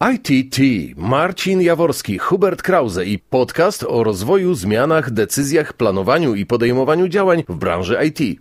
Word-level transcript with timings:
ITT, 0.00 0.58
Marcin 0.96 1.60
Jaworski, 1.60 2.18
Hubert 2.18 2.62
Krause 2.62 3.04
i 3.04 3.18
podcast 3.18 3.82
o 3.82 4.04
rozwoju, 4.04 4.54
zmianach, 4.54 5.10
decyzjach, 5.10 5.72
planowaniu 5.72 6.34
i 6.34 6.46
podejmowaniu 6.46 7.08
działań 7.08 7.44
w 7.48 7.56
branży 7.56 7.98
IT. 8.04 8.40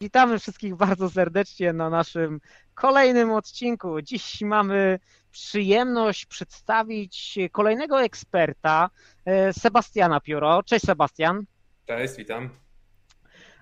Witamy 0.00 0.38
wszystkich 0.38 0.76
bardzo 0.76 1.10
serdecznie 1.10 1.72
na 1.72 1.90
naszym 1.90 2.40
kolejnym 2.74 3.30
odcinku. 3.30 4.02
Dziś 4.02 4.40
mamy 4.40 4.98
przyjemność 5.30 6.26
przedstawić 6.26 7.38
kolejnego 7.52 8.02
eksperta, 8.02 8.90
e, 9.24 9.52
Sebastiana 9.52 10.20
Pioro. 10.20 10.62
Cześć 10.62 10.84
Sebastian. 10.84 11.44
Cześć, 11.86 12.16
witam. 12.16 12.50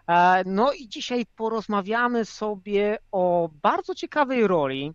E, 0.08 0.42
no 0.46 0.72
i 0.72 0.88
dzisiaj 0.88 1.26
porozmawiamy 1.36 2.24
sobie 2.24 2.98
o 3.12 3.50
bardzo 3.62 3.94
ciekawej 3.94 4.46
roli, 4.46 4.94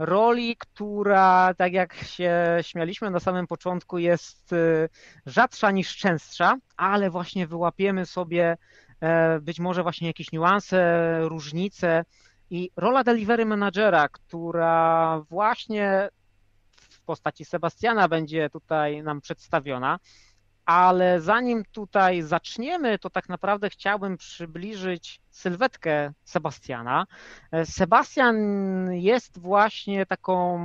roli, 0.00 0.56
która, 0.56 1.54
tak 1.54 1.72
jak 1.72 1.94
się 1.94 2.58
śmialiśmy 2.62 3.10
na 3.10 3.20
samym 3.20 3.46
początku, 3.46 3.98
jest 3.98 4.52
y, 4.52 4.88
rzadsza 5.26 5.70
niż 5.70 5.96
częstsza, 5.96 6.56
ale 6.76 7.10
właśnie 7.10 7.46
wyłapiemy 7.46 8.06
sobie 8.06 8.56
e, 9.00 9.40
być 9.40 9.60
może 9.60 9.82
właśnie 9.82 10.06
jakieś 10.06 10.32
niuanse, 10.32 11.18
różnice 11.20 12.04
i 12.50 12.70
rola 12.76 13.04
delivery 13.04 13.46
managera, 13.46 14.08
która 14.08 15.20
właśnie 15.30 16.08
w 16.76 17.02
postaci 17.02 17.44
Sebastiana 17.44 18.08
będzie 18.08 18.50
tutaj 18.50 19.02
nam 19.02 19.20
przedstawiona. 19.20 19.98
Ale 20.64 21.20
zanim 21.20 21.64
tutaj 21.72 22.22
zaczniemy, 22.22 22.98
to 22.98 23.10
tak 23.10 23.28
naprawdę 23.28 23.70
chciałbym 23.70 24.16
przybliżyć 24.16 25.20
sylwetkę 25.30 26.12
Sebastiana. 26.24 27.06
Sebastian 27.64 28.36
jest 28.92 29.38
właśnie 29.38 30.06
taką, 30.06 30.60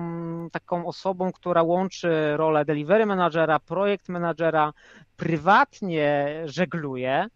taką 0.52 0.86
osobą, 0.86 1.32
która 1.32 1.64
łączy 1.64 2.38
rolę 2.38 2.66
delivery 2.66 3.06
managera, 3.06 3.60
projekt 3.60 4.10
managera, 4.10 4.74
prywatnie 5.18 6.28
żegluje, 6.46 7.28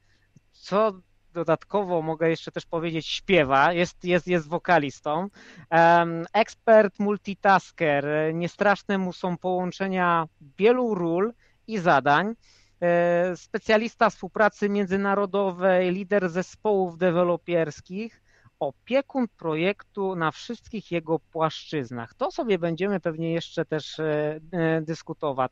co 0.51 0.93
dodatkowo 1.33 2.01
mogę 2.01 2.29
jeszcze 2.29 2.51
też 2.51 2.65
powiedzieć, 2.65 3.07
śpiewa, 3.07 3.73
jest, 3.73 4.03
jest, 4.05 4.27
jest 4.27 4.47
wokalistą. 4.47 5.27
Ekspert 6.33 6.99
multitasker, 6.99 8.05
niestraszne 8.33 8.97
mu 8.97 9.13
są 9.13 9.37
połączenia 9.37 10.25
wielu 10.57 10.95
ról 10.95 11.33
i 11.69 11.77
zadań. 11.77 12.35
E, 12.81 13.37
specjalista 13.37 14.09
współpracy 14.09 14.69
międzynarodowej, 14.69 15.91
lider 15.91 16.29
zespołów 16.29 16.97
deweloperskich, 16.97 18.21
opiekun 18.59 19.27
projektu 19.37 20.15
na 20.15 20.31
wszystkich 20.31 20.91
jego 20.91 21.19
płaszczyznach. 21.19 22.13
To 22.13 22.31
sobie 22.31 22.59
będziemy 22.59 22.99
pewnie 22.99 23.33
jeszcze 23.33 23.65
też 23.65 23.99
e, 23.99 24.39
e, 24.51 24.81
dyskutować. 24.81 25.51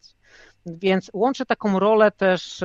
Więc 0.66 1.12
łączy 1.14 1.45
taką 1.45 1.80
rolę 1.80 2.12
też 2.12 2.64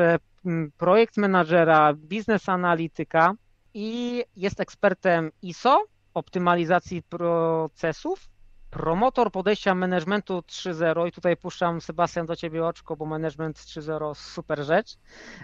projekt 0.77 1.17
menadżera, 1.17 1.95
biznes 1.95 2.49
analityka 2.49 3.35
i 3.75 4.25
jest 4.37 4.61
ekspertem 4.61 5.31
ISO, 5.43 5.85
optymalizacji 6.15 7.03
procesów 7.03 8.32
promotor 8.73 9.33
podejścia 9.33 9.75
managementu 9.75 10.39
3.0 10.39 11.09
i 11.09 11.13
tutaj 11.13 11.37
puszczam 11.37 11.81
Sebastian 11.81 12.27
do 12.27 12.37
ciebie 12.37 12.67
oczko, 12.67 12.97
bo 12.97 13.07
management 13.07 13.59
3.0 13.59 14.15
super 14.15 14.65
rzecz 14.65 14.97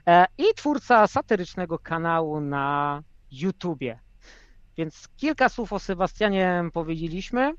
e, 0.07 0.27
i 0.39 0.45
twórca 0.57 1.07
satyrycznego 1.07 1.79
kanału 1.79 2.41
na 2.41 3.03
YouTubie. 3.31 3.99
Więc 4.77 5.09
kilka 5.17 5.49
słów 5.49 5.73
o 5.73 5.79
Sebastianie 5.79 6.65
powiedzieliśmy. 6.73 7.55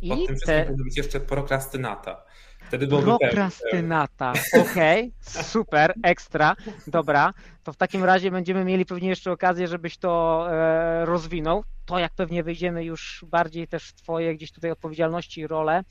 I 0.00 0.08
Pod 0.08 0.26
tym 0.26 0.36
te... 0.46 0.74
być 0.84 0.96
jeszcze 0.96 1.20
prokrastynata. 1.20 2.22
Wtedy 2.68 2.86
Prokrastynata. 2.86 4.32
Okej, 4.60 5.12
okay, 5.30 5.44
super, 5.44 5.94
ekstra. 6.02 6.56
Dobra, 6.86 7.32
to 7.64 7.72
w 7.72 7.76
takim 7.76 8.04
razie 8.04 8.30
będziemy 8.30 8.64
mieli 8.64 8.86
pewnie 8.86 9.08
jeszcze 9.08 9.32
okazję, 9.32 9.68
żebyś 9.68 9.98
to 9.98 10.46
e, 10.50 11.04
rozwinął. 11.04 11.64
To 11.84 11.98
jak 11.98 12.12
pewnie 12.12 12.42
wyjdziemy 12.42 12.84
już 12.84 13.24
bardziej 13.28 13.68
też 13.68 13.88
w 13.88 13.94
Twoje 13.94 14.34
gdzieś 14.34 14.52
tutaj 14.52 14.70
odpowiedzialności 14.70 15.40
i 15.40 15.46
role. 15.46 15.84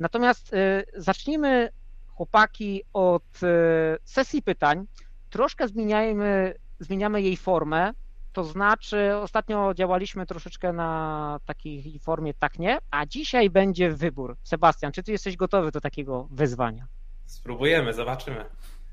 Natomiast 0.00 0.54
e, 0.54 0.82
zacznijmy, 0.96 1.68
chłopaki, 2.08 2.82
od 2.92 3.40
e, 3.42 3.98
sesji 4.04 4.42
pytań. 4.42 4.86
Troszkę 5.30 5.68
zmieniajmy, 5.68 6.54
zmieniamy 6.80 7.22
jej 7.22 7.36
formę, 7.36 7.92
to 8.32 8.44
znaczy, 8.44 9.16
ostatnio 9.16 9.74
działaliśmy 9.74 10.26
troszeczkę 10.26 10.72
na 10.72 11.40
takiej 11.46 11.98
formie 11.98 12.34
tak 12.34 12.58
nie, 12.58 12.78
a 12.90 13.06
dzisiaj 13.06 13.50
będzie 13.50 13.90
wybór. 13.90 14.36
Sebastian, 14.42 14.92
czy 14.92 15.02
ty 15.02 15.12
jesteś 15.12 15.36
gotowy 15.36 15.70
do 15.70 15.80
takiego 15.80 16.28
wyzwania? 16.30 16.86
Spróbujemy, 17.26 17.92
zobaczymy. 17.92 18.44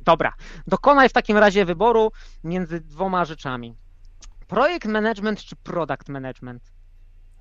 Dobra, 0.01 0.33
dokonaj 0.67 1.09
w 1.09 1.13
takim 1.13 1.37
razie 1.37 1.65
wyboru 1.65 2.11
między 2.43 2.79
dwoma 2.79 3.25
rzeczami. 3.25 3.75
Projekt 4.47 4.85
management 4.85 5.43
czy 5.43 5.55
product 5.55 6.09
management? 6.09 6.63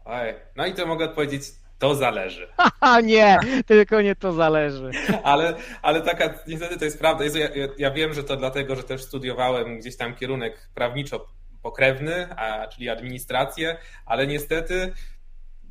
Oj, 0.05 0.35
no 0.57 0.67
i 0.67 0.75
to 0.75 0.87
mogę 0.87 1.05
odpowiedzieć, 1.05 1.43
to 1.79 1.95
zależy. 1.95 2.49
Haha, 2.57 3.01
nie, 3.01 3.39
tylko 3.67 4.03
nie 4.03 4.17
to 4.17 4.33
zależy. 4.33 4.91
ale, 5.23 5.55
ale 5.83 6.01
taka, 6.01 6.35
niestety 6.47 6.79
to 6.79 6.85
jest 6.85 6.99
prawda. 6.99 7.25
ja, 7.25 7.49
ja, 7.79 7.91
wiem, 7.91 8.15
że 8.15 8.25
to 8.25 8.37
dlatego, 8.37 8.77
że 8.77 8.83
też 8.83 9.03
studiowałem 9.03 9.79
gdzieś 9.79 9.97
tam 9.97 10.15
kierunek 10.15 10.69
prawniczo 10.75 11.27
pokrewny, 11.67 12.29
a, 12.37 12.69
czyli 12.69 12.89
administrację, 12.89 13.77
ale 14.07 14.27
niestety 14.27 14.93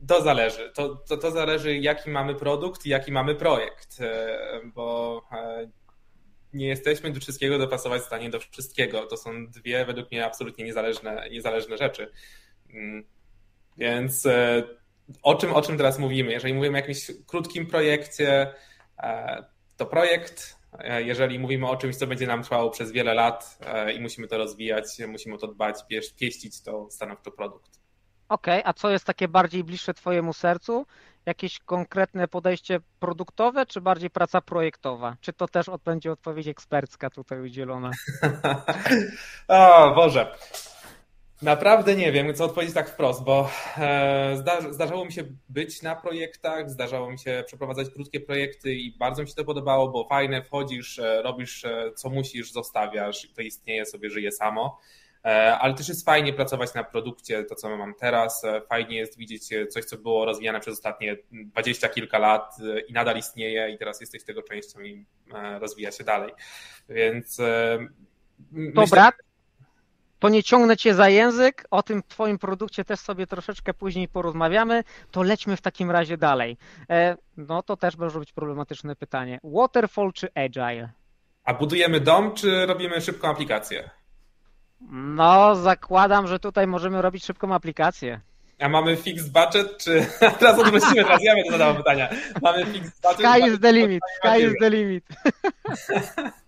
to 0.08 0.22
zależy. 0.22 0.72
To, 0.74 0.96
to, 0.96 1.18
to 1.18 1.32
zależy, 1.32 1.78
jaki 1.78 2.10
mamy 2.10 2.36
produkt 2.36 2.86
i 2.86 2.90
jaki 2.90 3.12
mamy 3.12 3.36
projekt, 3.36 4.02
e, 4.02 4.38
bo 4.66 5.22
e, 5.32 5.70
nie 6.54 6.68
jesteśmy 6.68 7.12
do 7.12 7.20
wszystkiego 7.20 7.58
dopasować 7.58 8.02
w 8.02 8.06
stanie 8.06 8.30
do 8.30 8.40
wszystkiego. 8.40 9.06
To 9.06 9.18
są 9.18 9.48
dwie 9.48 9.86
według 9.86 10.12
mnie 10.12 10.26
absolutnie 10.26 10.66
niezależne, 10.66 11.30
niezależne 11.32 11.78
rzeczy. 11.78 12.12
Mm, 12.74 13.04
więc 13.78 14.26
e, 14.26 14.64
o 15.24 15.36
czym, 15.36 15.54
o 15.54 15.62
czym 15.62 15.78
teraz 15.78 16.00
mówimy? 16.00 16.32
Jeżeli 16.32 16.54
mówimy 16.54 16.78
o 16.78 16.82
jakimś 16.82 17.12
krótkim 17.28 17.68
projekcie, 17.68 18.54
to 19.78 19.86
projekt 19.86 20.56
jeżeli 20.98 21.40
mówimy 21.40 21.68
o 21.70 21.78
czymś, 21.78 21.96
co 21.96 22.08
będzie 22.08 22.28
nam 22.28 22.44
trwało 22.44 22.70
przez 22.70 22.92
wiele 22.92 23.14
lat 23.14 23.58
e, 23.66 23.94
i 23.94 24.02
musimy 24.02 24.28
to 24.28 24.38
rozwijać, 24.38 24.86
musimy 25.08 25.36
o 25.36 25.38
to 25.38 25.48
dbać, 25.48 25.76
pieścić, 26.18 26.62
to 26.62 26.88
stanowczo 26.92 27.32
produkt. 27.32 27.80
Okej, 28.30 28.60
okay, 28.60 28.70
a 28.70 28.74
co 28.74 28.90
jest 28.90 29.06
takie 29.06 29.28
bardziej 29.28 29.64
bliższe 29.64 29.94
Twojemu 29.94 30.34
sercu? 30.34 30.86
Jakieś 31.26 31.60
konkretne 31.60 32.28
podejście 32.28 32.80
produktowe, 33.00 33.66
czy 33.66 33.82
bardziej 33.82 34.10
praca 34.10 34.42
projektowa? 34.42 35.16
Czy 35.22 35.34
to 35.34 35.48
też 35.48 35.66
będzie 35.86 36.12
odpowiedź 36.12 36.48
ekspercka 36.48 37.10
tutaj 37.10 37.42
udzielona? 37.42 37.92
o 39.48 39.96
Boże. 39.96 40.36
Naprawdę 41.42 41.96
nie 41.96 42.12
wiem, 42.12 42.34
co 42.34 42.46
odpowiedzieć 42.46 42.76
tak 42.76 42.90
wprost, 42.90 43.24
bo 43.24 43.50
e, 43.78 44.44
zdarzało 44.72 45.06
mi 45.06 45.12
się 45.12 45.24
być 45.50 45.82
na 45.82 45.96
projektach, 45.96 46.70
zdarzało 46.70 47.12
mi 47.12 47.20
się 47.20 47.44
przeprowadzać 47.48 47.90
krótkie 47.90 48.20
projekty 48.20 48.76
i 48.76 48.98
bardzo 48.98 49.22
mi 49.22 49.28
się 49.28 49.36
to 49.36 49.46
podobało, 49.46 49.88
bo 49.88 50.08
fajne, 50.08 50.44
wchodzisz, 50.44 51.00
e, 51.00 51.22
robisz 51.22 51.66
e, 51.66 51.92
co 51.96 52.10
musisz, 52.10 52.52
zostawiasz 52.52 53.26
i 53.26 53.34
to 53.34 53.42
istnieje 53.42 53.86
sobie, 53.86 54.10
żyje 54.10 54.32
samo. 54.32 54.80
Ale 55.60 55.74
też 55.74 55.90
jest 55.90 56.06
fajnie 56.06 56.34
pracować 56.34 56.74
na 56.74 56.84
produkcie, 56.84 57.44
to 57.44 57.56
co 57.56 57.78
mam 57.78 57.94
teraz. 57.96 58.42
Fajnie 58.70 58.98
jest 58.98 59.18
widzieć 59.18 59.50
coś, 59.70 59.86
co 59.86 59.98
było 59.98 60.26
rozwijane 60.26 60.60
przez 60.60 60.74
ostatnie 60.74 61.18
dwadzieścia 61.32 61.90
kilka 61.90 62.20
lat 62.20 62.56
i 62.88 62.94
nadal 62.94 63.18
istnieje 63.18 63.70
i 63.70 63.78
teraz 63.78 64.02
jesteś 64.02 64.24
tego 64.24 64.44
częścią 64.44 64.82
i 64.82 65.06
rozwija 65.60 65.92
się 65.92 66.04
dalej. 66.04 66.34
Więc 66.90 67.38
Dobra, 68.52 69.06
myślę, 69.06 69.25
to 70.20 70.30
nie 70.30 70.44
ciągnę 70.44 70.78
cię 70.78 70.94
za 70.94 71.10
język, 71.10 71.68
o 71.72 71.84
tym 71.84 72.04
twoim 72.08 72.38
produkcie 72.38 72.86
też 72.86 73.00
sobie 73.00 73.28
troszeczkę 73.28 73.74
później 73.74 74.08
porozmawiamy, 74.08 74.84
to 75.12 75.24
lećmy 75.24 75.58
w 75.58 75.62
takim 75.62 75.92
razie 75.92 76.18
dalej. 76.18 76.58
E, 76.90 77.18
no 77.38 77.64
to 77.64 77.78
też 77.78 77.98
może 77.98 78.20
być 78.20 78.34
problematyczne 78.34 78.96
pytanie. 78.96 79.40
Waterfall 79.44 80.14
czy 80.14 80.28
Agile? 80.36 80.90
A 81.44 81.54
budujemy 81.54 82.00
dom, 82.00 82.34
czy 82.34 82.66
robimy 82.66 83.02
szybką 83.02 83.28
aplikację? 83.30 83.90
No, 84.92 85.56
zakładam, 85.56 86.28
że 86.28 86.40
tutaj 86.40 86.68
możemy 86.68 87.02
robić 87.02 87.26
szybką 87.26 87.54
aplikację. 87.54 88.22
A 88.60 88.70
mamy 88.70 88.96
fixed 88.96 89.32
budget, 89.32 89.78
czy... 89.78 90.06
Teraz 90.40 90.60
odwrócimy, 90.60 91.04
teraz 91.04 91.24
ja 91.24 91.36
będę 91.36 91.52
zadawał 91.52 91.76
pytania. 91.76 92.10
Mamy 92.42 92.66
fixed 92.66 93.02
budget? 93.02 93.20
Sky 93.20 93.50
is 93.50 93.60
the 93.60 93.74
limit, 93.74 94.04
sky 94.18 94.44
is 94.44 94.54
the 94.60 94.70
limit. 94.70 95.04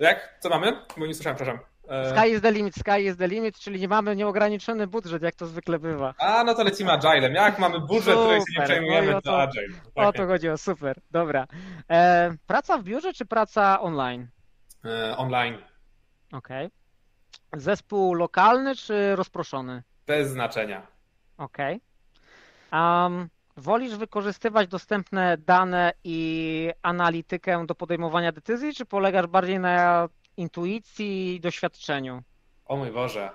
Jak? 0.00 0.36
Co 0.40 0.48
mamy? 0.48 0.72
Bo 0.96 1.06
nie 1.06 1.14
słyszałem, 1.14 1.36
przepraszam. 1.36 1.64
E, 1.88 2.10
sky 2.10 2.28
is 2.28 2.40
the 2.40 2.52
limit, 2.52 2.74
sky 2.74 3.00
is 3.00 3.16
the 3.16 3.28
limit, 3.28 3.58
czyli 3.58 3.80
nie 3.80 3.88
mamy 3.88 4.16
nieograniczony 4.16 4.86
budżet, 4.86 5.22
jak 5.22 5.34
to 5.34 5.46
zwykle 5.46 5.78
bywa. 5.78 6.14
A, 6.18 6.44
no 6.44 6.54
to 6.54 6.64
lecimy 6.64 6.92
agilem. 6.92 7.34
Jak 7.34 7.58
mamy 7.58 7.80
budżet, 7.80 8.18
który 8.18 8.36
się 8.36 8.60
nie 8.60 8.64
przejmujemy, 8.64 9.12
no 9.12 9.22
to, 9.22 9.42
agile. 9.42 9.68
Tak. 9.94 10.06
O 10.06 10.12
to 10.12 10.26
chodziło, 10.26 10.58
super, 10.58 11.00
dobra. 11.10 11.46
E, 11.90 12.30
praca 12.46 12.78
w 12.78 12.82
biurze 12.82 13.12
czy 13.12 13.26
praca 13.26 13.80
online? 13.80 14.28
E, 14.84 15.16
online. 15.16 15.58
Okej. 16.32 16.66
Okay. 16.66 17.60
Zespół 17.60 18.14
lokalny 18.14 18.76
czy 18.76 19.16
rozproszony? 19.16 19.82
Bez 20.06 20.28
znaczenia. 20.28 20.86
Okej. 21.38 21.80
Okay. 22.70 23.04
Um, 23.04 23.28
Wolisz 23.60 23.96
wykorzystywać 23.96 24.68
dostępne 24.68 25.38
dane 25.38 25.92
i 26.04 26.70
analitykę 26.82 27.66
do 27.66 27.74
podejmowania 27.74 28.32
decyzji, 28.32 28.74
czy 28.74 28.84
polegasz 28.84 29.26
bardziej 29.26 29.58
na 29.58 30.08
intuicji 30.36 31.34
i 31.34 31.40
doświadczeniu? 31.40 32.22
O 32.64 32.76
mój 32.76 32.90
Boże. 32.90 33.30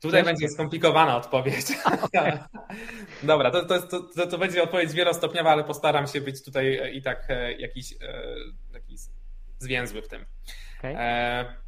Tutaj 0.00 0.24
będzie 0.24 0.48
skomplikowana 0.48 1.16
odpowiedź. 1.16 1.66
Okay. 2.02 2.38
Dobra, 3.22 3.50
to, 3.50 3.64
to, 3.64 4.02
to, 4.02 4.26
to, 4.26 4.38
będzie 4.38 4.62
odpowiedź 4.62 4.92
wielostopniowa, 4.92 5.50
ale 5.50 5.64
postaram 5.64 6.06
się 6.06 6.20
być 6.20 6.44
tutaj 6.44 6.90
i 6.94 7.02
tak 7.02 7.24
e, 7.28 7.52
jakiś, 7.52 7.92
e, 7.92 7.96
jakiś 8.72 9.00
zwięzły 9.58 10.02
w 10.02 10.08
tym. 10.08 10.26
Okay. 10.78 11.61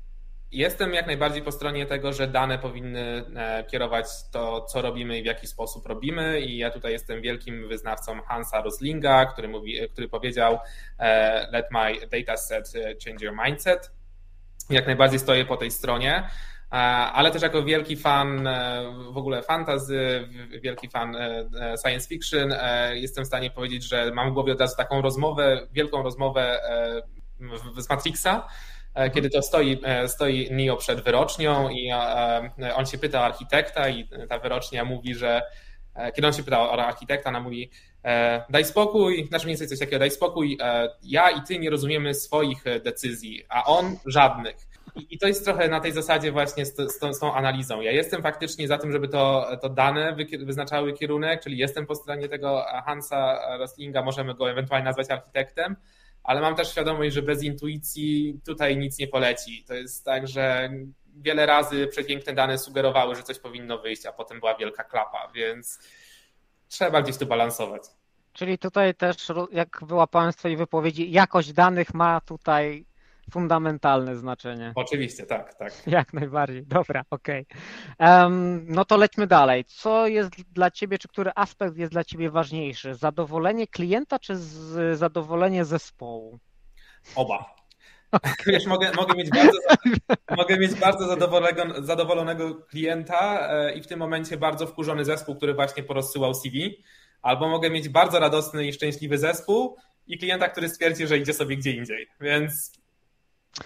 Jestem 0.55 0.95
jak 0.95 1.07
najbardziej 1.07 1.43
po 1.43 1.53
stronie 1.53 1.87
tego, 1.87 2.13
że 2.13 2.27
dane 2.27 2.59
powinny 2.59 3.25
e, 3.37 3.65
kierować 3.65 4.07
to, 4.33 4.61
co 4.61 4.83
robimy 4.83 5.19
i 5.19 5.23
w 5.23 5.27
jaki 5.27 5.47
sposób 5.47 5.87
robimy. 5.87 6.41
I 6.41 6.59
ja 6.59 6.71
tutaj 6.71 6.93
jestem 6.93 7.23
wielkim 7.23 7.69
wyznawcą 7.69 8.23
Hansa 8.23 8.63
Roslinga, 8.63 9.27
który, 9.27 9.49
mówi, 9.49 9.89
który 9.93 10.09
powiedział: 10.09 10.59
e, 10.99 11.51
Let 11.53 11.67
my 11.71 12.07
dataset 12.07 12.73
e, 12.75 12.81
change 13.05 13.27
your 13.27 13.35
mindset. 13.45 13.91
Jak 14.71 14.87
najbardziej 14.87 15.19
stoję 15.19 15.45
po 15.45 15.57
tej 15.57 15.71
stronie 15.71 16.29
ale 17.15 17.31
też 17.31 17.43
jako 17.43 17.63
wielki 17.63 17.97
fan 17.97 18.49
w 19.13 19.17
ogóle 19.17 19.43
fantasy, 19.43 20.29
wielki 20.63 20.89
fan 20.89 21.17
science 21.83 22.09
fiction, 22.09 22.55
jestem 22.93 23.25
w 23.25 23.27
stanie 23.27 23.51
powiedzieć, 23.51 23.89
że 23.89 24.11
mam 24.15 24.31
w 24.31 24.33
głowie 24.35 24.53
od 24.53 24.61
razu 24.61 24.77
taką 24.77 25.03
rozmowę, 25.03 25.67
wielką 25.73 26.03
rozmowę 26.03 26.61
z 27.79 27.91
Matrixa, 27.91 28.47
E, 28.47 28.74
kiedy 29.15 29.31
to 29.31 29.43
stoi, 29.43 29.81
e, 29.85 30.09
stoi 30.09 30.49
Neo 30.51 30.77
przed 30.77 31.01
wyrocznią 31.01 31.69
i 31.69 31.91
e, 31.91 32.75
on 32.75 32.87
się 32.87 32.99
pyta 32.99 33.21
architekta 33.21 33.89
i 33.89 34.09
ta 34.29 34.39
wyrocznia 34.39 34.85
mówi, 34.85 35.15
że 35.15 35.43
kiedy 36.15 36.27
on 36.27 36.33
się 36.33 36.43
pyta 36.43 36.61
o 36.61 36.87
architekta, 36.87 37.31
ona 37.31 37.41
mówi 37.41 37.71
daj 38.51 38.65
spokój, 38.65 39.27
znaczy 39.29 39.45
mniej 39.45 39.53
więcej 39.53 39.69
coś 39.69 39.79
takiego, 39.79 39.99
daj 39.99 40.11
spokój, 40.11 40.59
ja 41.03 41.31
i 41.31 41.43
ty 41.43 41.59
nie 41.59 41.71
rozumiemy 41.71 42.15
swoich 42.15 42.65
decyzji, 42.85 43.45
a 43.49 43.65
on 43.65 43.97
żadnych. 44.07 44.57
I, 45.11 45.19
to 45.19 45.27
jest 45.27 45.45
trochę 45.45 45.69
na 45.69 45.81
tej 45.81 45.93
zasadzie 45.93 46.33
właśnie 46.33 46.67
z, 46.67 46.77
z, 46.77 47.19
tą, 47.21 47.35
analizą. 47.35 47.81
Ja 47.81 47.93
jestem 47.93 48.23
faktycznie 48.23 48.69
za 48.69 48.79
tym, 48.79 48.93
żeby 48.93 49.09
to, 49.09 49.47
to 49.63 49.69
dane 49.69 50.17
wyznaczały 50.39 50.93
kierunek, 50.93 51.43
czyli 51.43 51.59
jestem 51.59 51.87
po 51.87 51.95
stronie 51.95 52.29
tego 52.29 52.65
Hansa 52.87 53.39
Roslinga, 53.59 54.03
możemy 54.03 54.35
go 54.35 54.51
ewentualnie 54.51 54.85
nazwać 54.85 55.11
architektem, 55.11 55.77
ale 56.25 56.41
mam 56.41 56.57
też 56.57 56.71
świadomość, 56.71 57.15
że 57.15 57.23
bez 57.23 57.43
intuicji 57.43 58.41
tutaj 58.47 58.77
nic 58.77 58.99
nie 58.99 59.09
poleci. 59.09 59.65
To 59.69 59.75
jest 59.75 60.05
tak, 60.05 60.29
że 60.29 60.71
wiele 61.17 61.47
razy 61.47 61.87
przepiękne 61.87 62.33
dane 62.33 62.59
sugerowały, 62.59 63.17
że 63.17 63.23
coś 63.23 63.39
powinno 63.39 63.79
wyjść, 63.79 64.07
a 64.07 64.13
potem 64.13 64.41
była 64.41 64.55
wielka 64.55 64.85
klapa, 64.85 65.31
więc 65.35 65.79
trzeba 66.69 67.03
gdzieś 67.03 67.17
tu 67.17 67.27
balansować. 67.27 67.83
Czyli 68.33 68.59
tutaj 68.59 68.95
też, 68.95 69.17
jak 69.53 69.81
wyłapałem 69.87 70.33
z 70.33 70.37
Twojej 70.37 70.57
wypowiedzi, 70.57 71.11
jakość 71.11 71.53
danych 71.53 71.95
ma 71.95 72.21
tutaj 72.21 72.87
fundamentalne 73.31 74.17
znaczenie. 74.17 74.73
Oczywiście, 74.75 75.27
tak, 75.27 75.55
tak. 75.55 75.73
Jak 75.87 76.13
najbardziej. 76.13 76.67
Dobra, 76.67 77.05
okej. 77.11 77.47
Okay. 77.99 78.23
Um, 78.23 78.67
no 78.69 78.85
to 78.85 78.97
lećmy 78.97 79.27
dalej. 79.27 79.65
Co 79.65 80.07
jest 80.07 80.31
dla 80.53 80.71
Ciebie, 80.71 80.99
czy 80.99 81.09
który 81.09 81.31
aspekt 81.35 81.77
jest 81.77 81.93
dla 81.93 82.05
Ciebie 82.05 82.31
ważniejszy? 82.31 82.95
Zadowolenie 82.95 83.67
klienta, 83.67 84.19
czy 84.19 84.37
zadowolenie 84.93 85.65
zespołu? 85.65 86.39
Oba. 87.15 87.55
Okay. 88.15 88.33
Wiesz, 88.53 88.67
mogę, 88.67 88.93
mogę, 88.97 89.15
mieć 89.15 89.31
bardzo, 89.31 89.59
mogę 90.37 90.59
mieć 90.59 90.75
bardzo 90.75 91.07
zadowolonego, 91.07 91.83
zadowolonego 91.83 92.55
klienta 92.55 93.49
e, 93.51 93.75
i 93.75 93.83
w 93.83 93.87
tym 93.87 93.99
momencie 93.99 94.37
bardzo 94.37 94.67
wkurzony 94.67 95.05
zespół, 95.05 95.37
który 95.37 95.55
właśnie 95.55 95.83
porozsyłał 95.83 96.35
CV, 96.35 96.85
albo 97.23 97.49
mogę 97.49 97.71
mieć 97.71 97.89
bardzo 97.89 98.19
radosny 98.19 98.67
i 98.67 98.73
szczęśliwy 98.73 99.19
zespół 99.19 99.77
i 100.07 100.19
klienta, 100.19 100.49
który 100.49 100.69
stwierdzi, 100.69 101.07
że 101.07 101.19
idzie 101.19 101.33
sobie 101.33 101.57
gdzie 101.57 101.71
indziej. 101.71 102.07
Więc 102.21 102.73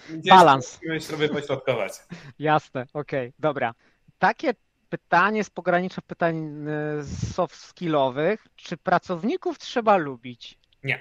Gdzieś 0.09 0.29
Balans. 0.29 0.73
Musimy 0.75 1.01
sobie 1.01 1.29
pośrodkować. 1.29 1.93
Jasne, 2.39 2.87
okej, 2.93 3.27
okay, 3.27 3.33
dobra. 3.39 3.73
Takie 4.19 4.53
pytanie 4.89 5.43
z 5.43 5.49
pogranicza 5.49 6.01
pytań 6.01 6.65
y, 6.99 7.33
soft 7.33 7.55
skillowych. 7.55 8.47
Czy 8.55 8.77
pracowników 8.77 9.59
trzeba 9.59 9.97
lubić? 9.97 10.59
Nie. 10.83 10.99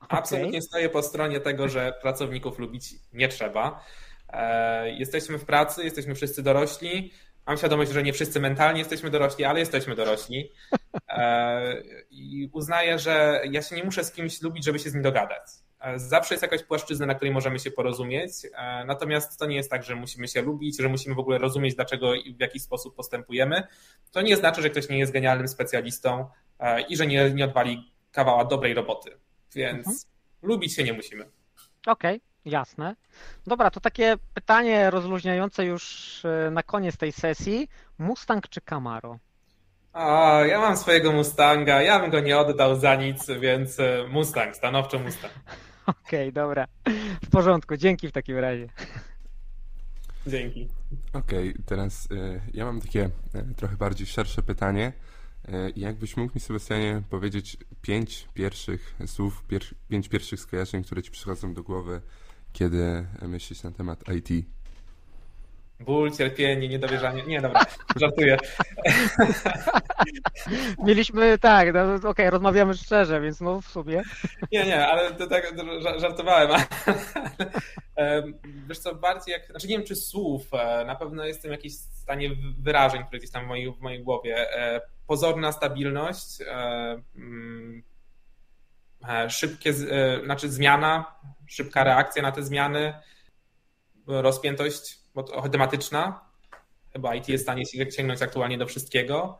Okay. 0.00 0.18
Absolutnie 0.18 0.62
stoję 0.62 0.88
po 0.88 1.02
stronie 1.02 1.40
tego, 1.40 1.68
że 1.68 1.92
pracowników 2.02 2.58
lubić 2.58 2.94
nie 3.12 3.28
trzeba. 3.28 3.84
E, 4.28 4.90
jesteśmy 4.90 5.38
w 5.38 5.44
pracy, 5.44 5.84
jesteśmy 5.84 6.14
wszyscy 6.14 6.42
dorośli. 6.42 7.12
Mam 7.46 7.56
świadomość, 7.56 7.90
że 7.90 8.02
nie 8.02 8.12
wszyscy 8.12 8.40
mentalnie 8.40 8.78
jesteśmy 8.78 9.10
dorośli, 9.10 9.44
ale 9.44 9.60
jesteśmy 9.60 9.94
dorośli. 9.94 10.52
E, 11.08 11.82
I 12.10 12.50
uznaję, 12.52 12.98
że 12.98 13.42
ja 13.50 13.62
się 13.62 13.76
nie 13.76 13.84
muszę 13.84 14.04
z 14.04 14.12
kimś 14.12 14.42
lubić, 14.42 14.64
żeby 14.64 14.78
się 14.78 14.90
z 14.90 14.94
nim 14.94 15.02
dogadać. 15.02 15.42
E, 15.86 15.98
zawsze 15.98 16.34
jest 16.34 16.42
jakaś 16.42 16.62
płaszczyzna, 16.62 17.06
na 17.06 17.14
której 17.14 17.34
możemy 17.34 17.58
się 17.58 17.70
porozumieć, 17.70 18.32
e, 18.44 18.84
natomiast 18.84 19.38
to 19.38 19.46
nie 19.46 19.56
jest 19.56 19.70
tak, 19.70 19.82
że 19.82 19.94
musimy 19.94 20.28
się 20.28 20.42
lubić, 20.42 20.80
że 20.80 20.88
musimy 20.88 21.14
w 21.14 21.18
ogóle 21.18 21.38
rozumieć, 21.38 21.74
dlaczego 21.74 22.14
i 22.14 22.34
w 22.34 22.40
jaki 22.40 22.60
sposób 22.60 22.96
postępujemy. 22.96 23.62
To 24.12 24.22
nie 24.22 24.36
znaczy, 24.36 24.62
że 24.62 24.70
ktoś 24.70 24.88
nie 24.88 24.98
jest 24.98 25.12
genialnym 25.12 25.48
specjalistą 25.48 26.26
e, 26.58 26.80
i 26.80 26.96
że 26.96 27.06
nie, 27.06 27.30
nie 27.30 27.44
odwali 27.44 27.92
kawała 28.12 28.44
dobrej 28.44 28.74
roboty. 28.74 29.10
Więc 29.54 29.86
mhm. 29.86 29.96
lubić 30.42 30.74
się 30.74 30.84
nie 30.84 30.92
musimy. 30.92 31.24
Okej, 31.86 32.16
okay, 32.16 32.20
jasne. 32.44 32.96
Dobra, 33.46 33.70
to 33.70 33.80
takie 33.80 34.16
pytanie 34.34 34.90
rozluźniające 34.90 35.64
już 35.64 36.22
na 36.50 36.62
koniec 36.62 36.96
tej 36.96 37.12
sesji. 37.12 37.68
Mustang 37.98 38.48
czy 38.48 38.60
Camaro? 38.60 39.18
A, 39.92 40.40
ja 40.48 40.60
mam 40.60 40.76
swojego 40.76 41.12
Mustanga, 41.12 41.82
ja 41.82 42.00
bym 42.00 42.10
go 42.10 42.20
nie 42.20 42.38
oddał 42.38 42.76
za 42.76 42.94
nic, 42.94 43.26
więc 43.40 43.76
Mustang, 44.08 44.56
stanowczo 44.56 44.98
Mustang. 44.98 45.32
Okej, 45.86 46.28
okay, 46.28 46.32
dobra. 46.32 46.66
W 47.24 47.30
porządku, 47.30 47.76
dzięki 47.76 48.08
w 48.08 48.12
takim 48.12 48.38
razie. 48.38 48.68
Dzięki. 50.26 50.68
Okej, 51.12 51.50
okay, 51.50 51.62
teraz 51.66 52.08
y, 52.10 52.40
ja 52.54 52.64
mam 52.64 52.80
takie 52.80 53.10
y, 53.34 53.54
trochę 53.56 53.76
bardziej 53.76 54.06
szersze 54.06 54.42
pytanie. 54.42 54.92
Y, 55.48 55.72
jakbyś 55.76 56.16
mógł 56.16 56.34
mi, 56.34 56.40
Sebastianie, 56.40 57.02
powiedzieć 57.10 57.56
pięć 57.82 58.28
pierwszych 58.34 58.94
słów, 59.06 59.44
pier 59.48 59.62
pięć 59.88 60.08
pierwszych 60.08 60.40
skojarzeń, 60.40 60.84
które 60.84 61.02
ci 61.02 61.10
przychodzą 61.10 61.54
do 61.54 61.62
głowy, 61.62 62.00
kiedy 62.52 63.06
myślisz 63.22 63.62
na 63.62 63.70
temat 63.70 64.04
IT? 64.08 64.46
Ból, 65.80 66.10
cierpienie, 66.10 66.68
niedowierzanie. 66.68 67.22
Nie, 67.22 67.40
dobra, 67.40 67.60
żartuję. 67.96 68.36
Mieliśmy, 70.86 71.38
tak, 71.38 71.74
no, 71.74 71.94
okej, 71.94 72.10
okay, 72.10 72.30
rozmawiamy 72.30 72.74
szczerze, 72.74 73.20
więc 73.20 73.40
no 73.40 73.60
w 73.60 73.66
sumie. 73.66 74.02
Nie, 74.52 74.64
nie, 74.64 74.86
ale 74.86 75.12
to 75.12 75.26
tak 75.26 75.54
żartowałem. 75.96 76.50
Wiesz 78.68 78.78
co, 78.78 78.94
bardziej 78.94 79.32
jak, 79.32 79.46
znaczy 79.46 79.68
nie 79.68 79.76
wiem 79.76 79.86
czy 79.86 79.96
słów, 79.96 80.42
e, 80.52 80.84
na 80.84 80.96
pewno 80.96 81.24
jestem 81.24 81.48
w 81.48 81.52
jakimś 81.52 81.74
stanie 81.74 82.30
wyrażeń, 82.58 83.04
które 83.04 83.18
gdzieś 83.18 83.30
tam 83.30 83.44
w 83.44 83.48
mojej, 83.48 83.72
w 83.72 83.80
mojej 83.80 84.02
głowie. 84.02 84.52
E, 84.52 84.80
pozorna 85.06 85.52
stabilność, 85.52 86.40
e, 86.40 87.02
mm, 87.16 87.82
szybkie, 89.28 89.72
znaczy 90.24 90.50
zmiana, 90.50 91.14
szybka 91.46 91.84
reakcja 91.84 92.22
na 92.22 92.32
te 92.32 92.42
zmiany, 92.42 92.94
rozpiętość 94.06 95.05
tematyczna. 95.52 96.20
Chyba 96.92 97.14
IT 97.14 97.28
jest 97.28 97.44
w 97.44 97.46
stanie 97.46 97.62
sięgnąć 97.96 98.22
aktualnie 98.22 98.58
do 98.58 98.66
wszystkiego. 98.66 99.38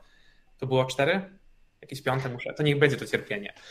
To 0.58 0.66
było 0.66 0.84
cztery? 0.84 1.30
Jakieś 1.80 2.02
piąte 2.02 2.28
muszę. 2.28 2.54
To 2.54 2.62
niech 2.62 2.78
będzie 2.78 2.96
to 2.96 3.06
cierpienie. 3.06 3.54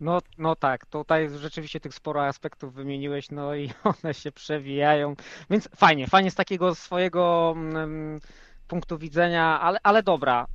No, 0.00 0.18
no 0.38 0.56
tak, 0.56 0.86
tutaj 0.86 1.28
rzeczywiście 1.38 1.80
tych 1.80 1.94
sporo 1.94 2.26
aspektów 2.26 2.74
wymieniłeś, 2.74 3.30
no 3.30 3.54
i 3.54 3.70
one 4.04 4.14
się 4.14 4.32
przewijają, 4.32 5.16
więc 5.50 5.68
fajnie, 5.76 6.06
fajnie 6.06 6.30
z 6.30 6.34
takiego 6.34 6.74
swojego 6.74 7.52
mm, 7.56 8.20
punktu 8.68 8.98
widzenia, 8.98 9.60
ale, 9.60 9.78
ale 9.82 10.02
dobra. 10.02 10.46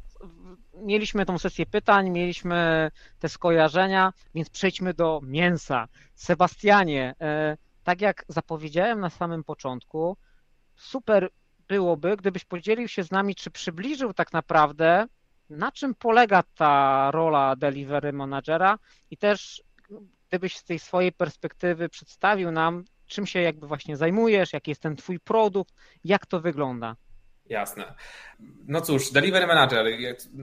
Mieliśmy 0.74 1.26
tą 1.26 1.38
sesję 1.38 1.66
pytań, 1.66 2.10
mieliśmy 2.10 2.92
te 3.20 3.30
skojarzenia, 3.30 4.14
więc 4.36 4.50
przejdźmy 4.50 4.94
do 4.94 5.22
mięsa. 5.24 5.88
Sebastianie, 6.16 7.16
e, 7.22 7.58
tak 7.86 8.02
jak 8.02 8.26
zapowiedziałem 8.28 9.00
na 9.00 9.10
samym 9.10 9.44
początku, 9.44 10.18
super 10.76 11.30
byłoby, 11.68 12.18
gdybyś 12.18 12.46
podzielił 12.46 12.88
się 12.88 13.04
z 13.04 13.12
nami, 13.12 13.36
czy 13.36 13.52
przybliżył 13.52 14.14
tak 14.14 14.34
naprawdę, 14.34 15.08
na 15.50 15.72
czym 15.72 15.96
polega 15.96 16.44
ta 16.56 17.12
rola 17.12 17.56
delivery 17.56 18.14
managera 18.14 18.80
i 19.12 19.18
też 19.18 19.64
gdybyś 20.30 20.58
z 20.58 20.64
tej 20.64 20.80
swojej 20.80 21.12
perspektywy 21.12 21.90
przedstawił 21.90 22.52
nam, 22.52 22.84
czym 23.08 23.26
się 23.26 23.42
jakby 23.42 23.68
właśnie 23.68 23.98
zajmujesz, 23.98 24.54
jaki 24.54 24.72
jest 24.72 24.82
ten 24.82 24.96
twój 24.96 25.20
produkt, 25.20 25.74
jak 26.04 26.26
to 26.26 26.42
wygląda. 26.42 26.96
Jasne. 27.50 27.94
No 28.68 28.82
cóż, 28.82 29.12
delivery 29.12 29.48
manager, 29.48 29.86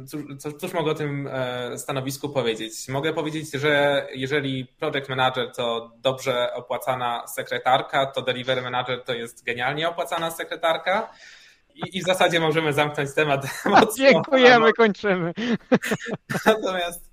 cóż, 0.07 0.23
cóż, 0.61 0.73
mogę 0.73 0.91
o 0.91 0.95
tym 0.95 1.29
e, 1.33 1.79
stanowisku 1.79 2.29
powiedzieć? 2.29 2.89
Mogę 2.89 3.13
powiedzieć, 3.13 3.51
że 3.53 4.07
jeżeli 4.15 4.67
project 4.67 5.09
manager 5.09 5.53
to 5.53 5.93
dobrze 5.97 6.55
opłacana 6.55 7.27
sekretarka, 7.27 8.07
to 8.07 8.23
delivery 8.23 8.63
manager 8.63 9.05
to 9.05 9.15
jest 9.15 9.45
genialnie 9.45 9.89
opłacana 9.89 10.31
sekretarka. 10.31 11.11
i, 11.75 11.99
i 11.99 12.01
w 12.03 12.05
zasadzie 12.05 12.41
możemy 12.41 12.73
zamknąć 12.73 13.15
temat. 13.15 13.47
Dziękujemy, 13.99 14.73
kończymy. 14.73 15.33
Natomiast 16.47 17.13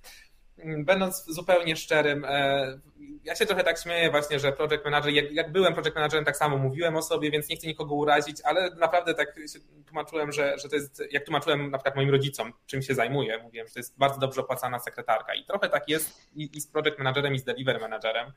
będąc 0.66 1.26
zupełnie 1.26 1.76
szczerym, 1.76 2.26
e, 2.26 2.80
ja 3.24 3.36
się 3.36 3.46
trochę 3.46 3.64
tak 3.64 3.80
śmieję 3.80 4.12
właśnie, 4.12 4.40
że 4.40 4.52
project 4.52 4.86
manager, 4.86 5.14
jak, 5.14 5.32
jak, 5.32 5.52
byłem 5.52 5.74
project 5.74 5.96
managerem, 5.96 6.26
tak 6.26 6.38
samo 6.38 6.58
mówiłem 6.58 6.96
o 6.96 7.02
sobie, 7.02 7.32
więc 7.32 7.50
nie 7.50 7.56
chcę 7.56 7.68
nikogo 7.68 7.96
urazić, 7.96 8.38
ale 8.44 8.70
naprawdę 8.76 9.14
tak 9.14 9.36
się 9.54 9.60
tłumaczyłem, 9.86 10.32
że, 10.32 10.58
że 10.58 10.70
to 10.70 10.76
jest, 10.76 11.04
jak 11.12 11.26
tłumaczyłem 11.26 11.72
na 11.72 11.78
przykład 11.78 11.96
moim 11.96 12.10
rodzicom, 12.10 12.54
czym 12.66 12.82
się 12.82 12.96
zajmuję, 12.96 13.40
mówiłem, 13.44 13.68
że 13.68 13.74
to 13.74 13.80
jest 13.80 13.98
bardzo 13.98 14.20
dobrze 14.20 14.42
opłacana 14.42 14.80
sekretarka. 14.80 15.34
I 15.34 15.46
trochę 15.46 15.70
tak 15.70 15.90
jest 15.90 16.30
i, 16.36 16.58
i 16.58 16.62
z 16.62 16.68
project 16.68 16.98
managerem 16.98 17.36
i 17.36 17.40
z 17.40 17.44
delivery 17.44 17.80
managerem, 17.80 18.32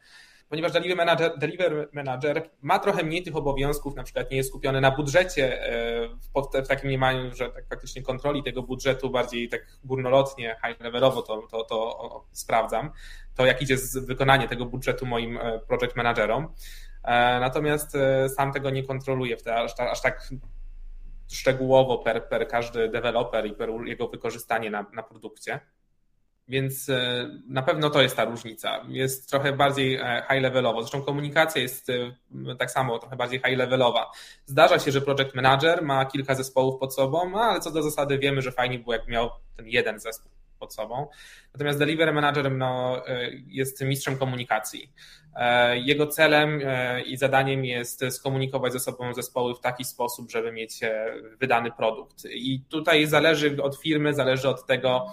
ponieważ 0.53 0.73
delivery 0.73 0.97
manager, 0.97 1.39
delivery 1.39 1.89
manager 1.93 2.51
ma 2.63 2.79
trochę 2.79 3.05
mniej 3.05 3.23
tych 3.23 3.37
obowiązków, 3.37 3.97
na 3.97 4.03
przykład 4.03 4.31
nie 4.31 4.37
jest 4.37 4.49
skupiony 4.49 4.81
na 4.81 4.91
budżecie 4.91 5.67
e, 5.67 6.09
w, 6.63 6.69
takim 6.69 6.89
mniemaniu, 6.89 7.35
że 7.35 7.51
tak 7.51 7.69
faktycznie 7.69 8.03
kontroli 8.03 8.43
tego 8.43 8.63
budżetu 8.63 9.11
bardziej 9.11 9.49
tak 9.49 9.61
górnolotnie, 9.85 10.57
high 10.67 10.81
levelowo 10.81 11.23
to, 11.23 11.43
to, 11.51 11.65
to 11.65 12.25
sprawdzam, 12.33 12.91
to 13.35 13.47
jak 13.47 13.63
idzie 13.63 13.79
z 13.79 13.99
wykonanie 13.99 14.49
tego 14.49 14.67
budżetu 14.67 15.07
moim 15.07 15.39
e, 15.39 15.59
project 15.59 15.97
managerom. 15.97 16.49
E, 17.05 17.41
natomiast 17.41 17.97
sam 18.37 18.53
tego 18.53 18.71
nie 18.71 18.85
kontroluję 18.85 19.37
aż, 19.55 19.81
aż 19.81 20.03
tak 20.03 20.29
szczegółowo 21.29 21.99
per, 21.99 22.29
per 22.29 22.49
każdy 22.49 22.89
deweloper 22.89 23.47
i 23.47 23.53
per 23.53 23.71
jego 23.85 24.09
wykorzystanie 24.09 24.71
na, 24.71 24.87
na 24.93 25.03
produkcie. 25.03 25.61
Więc 26.53 26.89
e, 26.89 27.29
na 27.49 27.63
pewno 27.63 27.91
to 27.91 28.03
jest 28.03 28.17
ta 28.17 28.25
różnica. 28.25 28.81
Jest 28.89 29.31
trochę 29.31 29.53
bardziej 29.53 29.95
e, 29.95 30.23
high 30.31 30.43
levelowo. 30.43 30.83
Zresztą 30.83 31.03
komunikacja 31.03 31.63
jest 31.63 31.91
e, 31.91 32.57
tak 32.59 32.71
samo 32.71 32.99
trochę 32.99 33.17
bardziej 33.17 33.39
high 33.39 33.59
levelowa. 33.59 34.11
Zdarza 34.47 34.79
się, 34.79 34.93
że 34.93 35.01
project 35.01 35.35
manager 35.35 35.83
ma 35.83 36.05
kilka 36.05 36.35
zespołów 36.35 36.81
pod 36.81 36.95
sobą, 36.95 37.31
no, 37.31 37.41
ale 37.41 37.61
co 37.61 37.71
do 37.71 37.83
zasady 37.83 38.19
wiemy, 38.19 38.43
że 38.43 38.53
fajnie 38.53 38.79
było, 38.79 38.93
jak 38.93 39.09
miał 39.09 39.31
ten 39.57 39.69
jeden 39.69 40.01
zespół 40.01 40.31
pod 40.59 40.75
sobą. 40.75 41.07
Natomiast 41.55 41.79
delivery 41.79 42.13
manager 42.13 42.53
no, 42.53 43.03
jest 43.47 43.81
mistrzem 43.85 44.19
komunikacji. 44.19 44.93
Jego 45.75 46.07
celem 46.07 46.61
i 47.07 47.17
zadaniem 47.17 47.65
jest 47.65 48.05
skomunikować 48.11 48.73
ze 48.73 48.81
sobą 48.81 49.15
zespoły 49.15 49.55
w 49.55 49.61
taki 49.61 49.85
sposób, 49.85 50.31
żeby 50.31 50.53
mieć 50.53 50.81
wydany 51.41 51.73
produkt. 51.73 52.25
I 52.25 52.61
tutaj 52.69 53.07
zależy 53.07 53.63
od 53.63 53.77
firmy, 53.77 54.15
zależy 54.15 54.49
od 54.49 54.67
tego, 54.67 55.07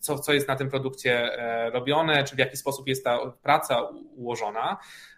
co, 0.00 0.18
co 0.18 0.32
jest 0.32 0.48
na 0.48 0.56
tym 0.56 0.70
produkcie 0.70 1.38
e, 1.38 1.70
robione, 1.70 2.24
czy 2.24 2.36
w 2.36 2.38
jaki 2.38 2.56
sposób 2.56 2.88
jest 2.88 3.04
ta 3.04 3.18
praca 3.42 3.82
ułożona. 4.16 4.76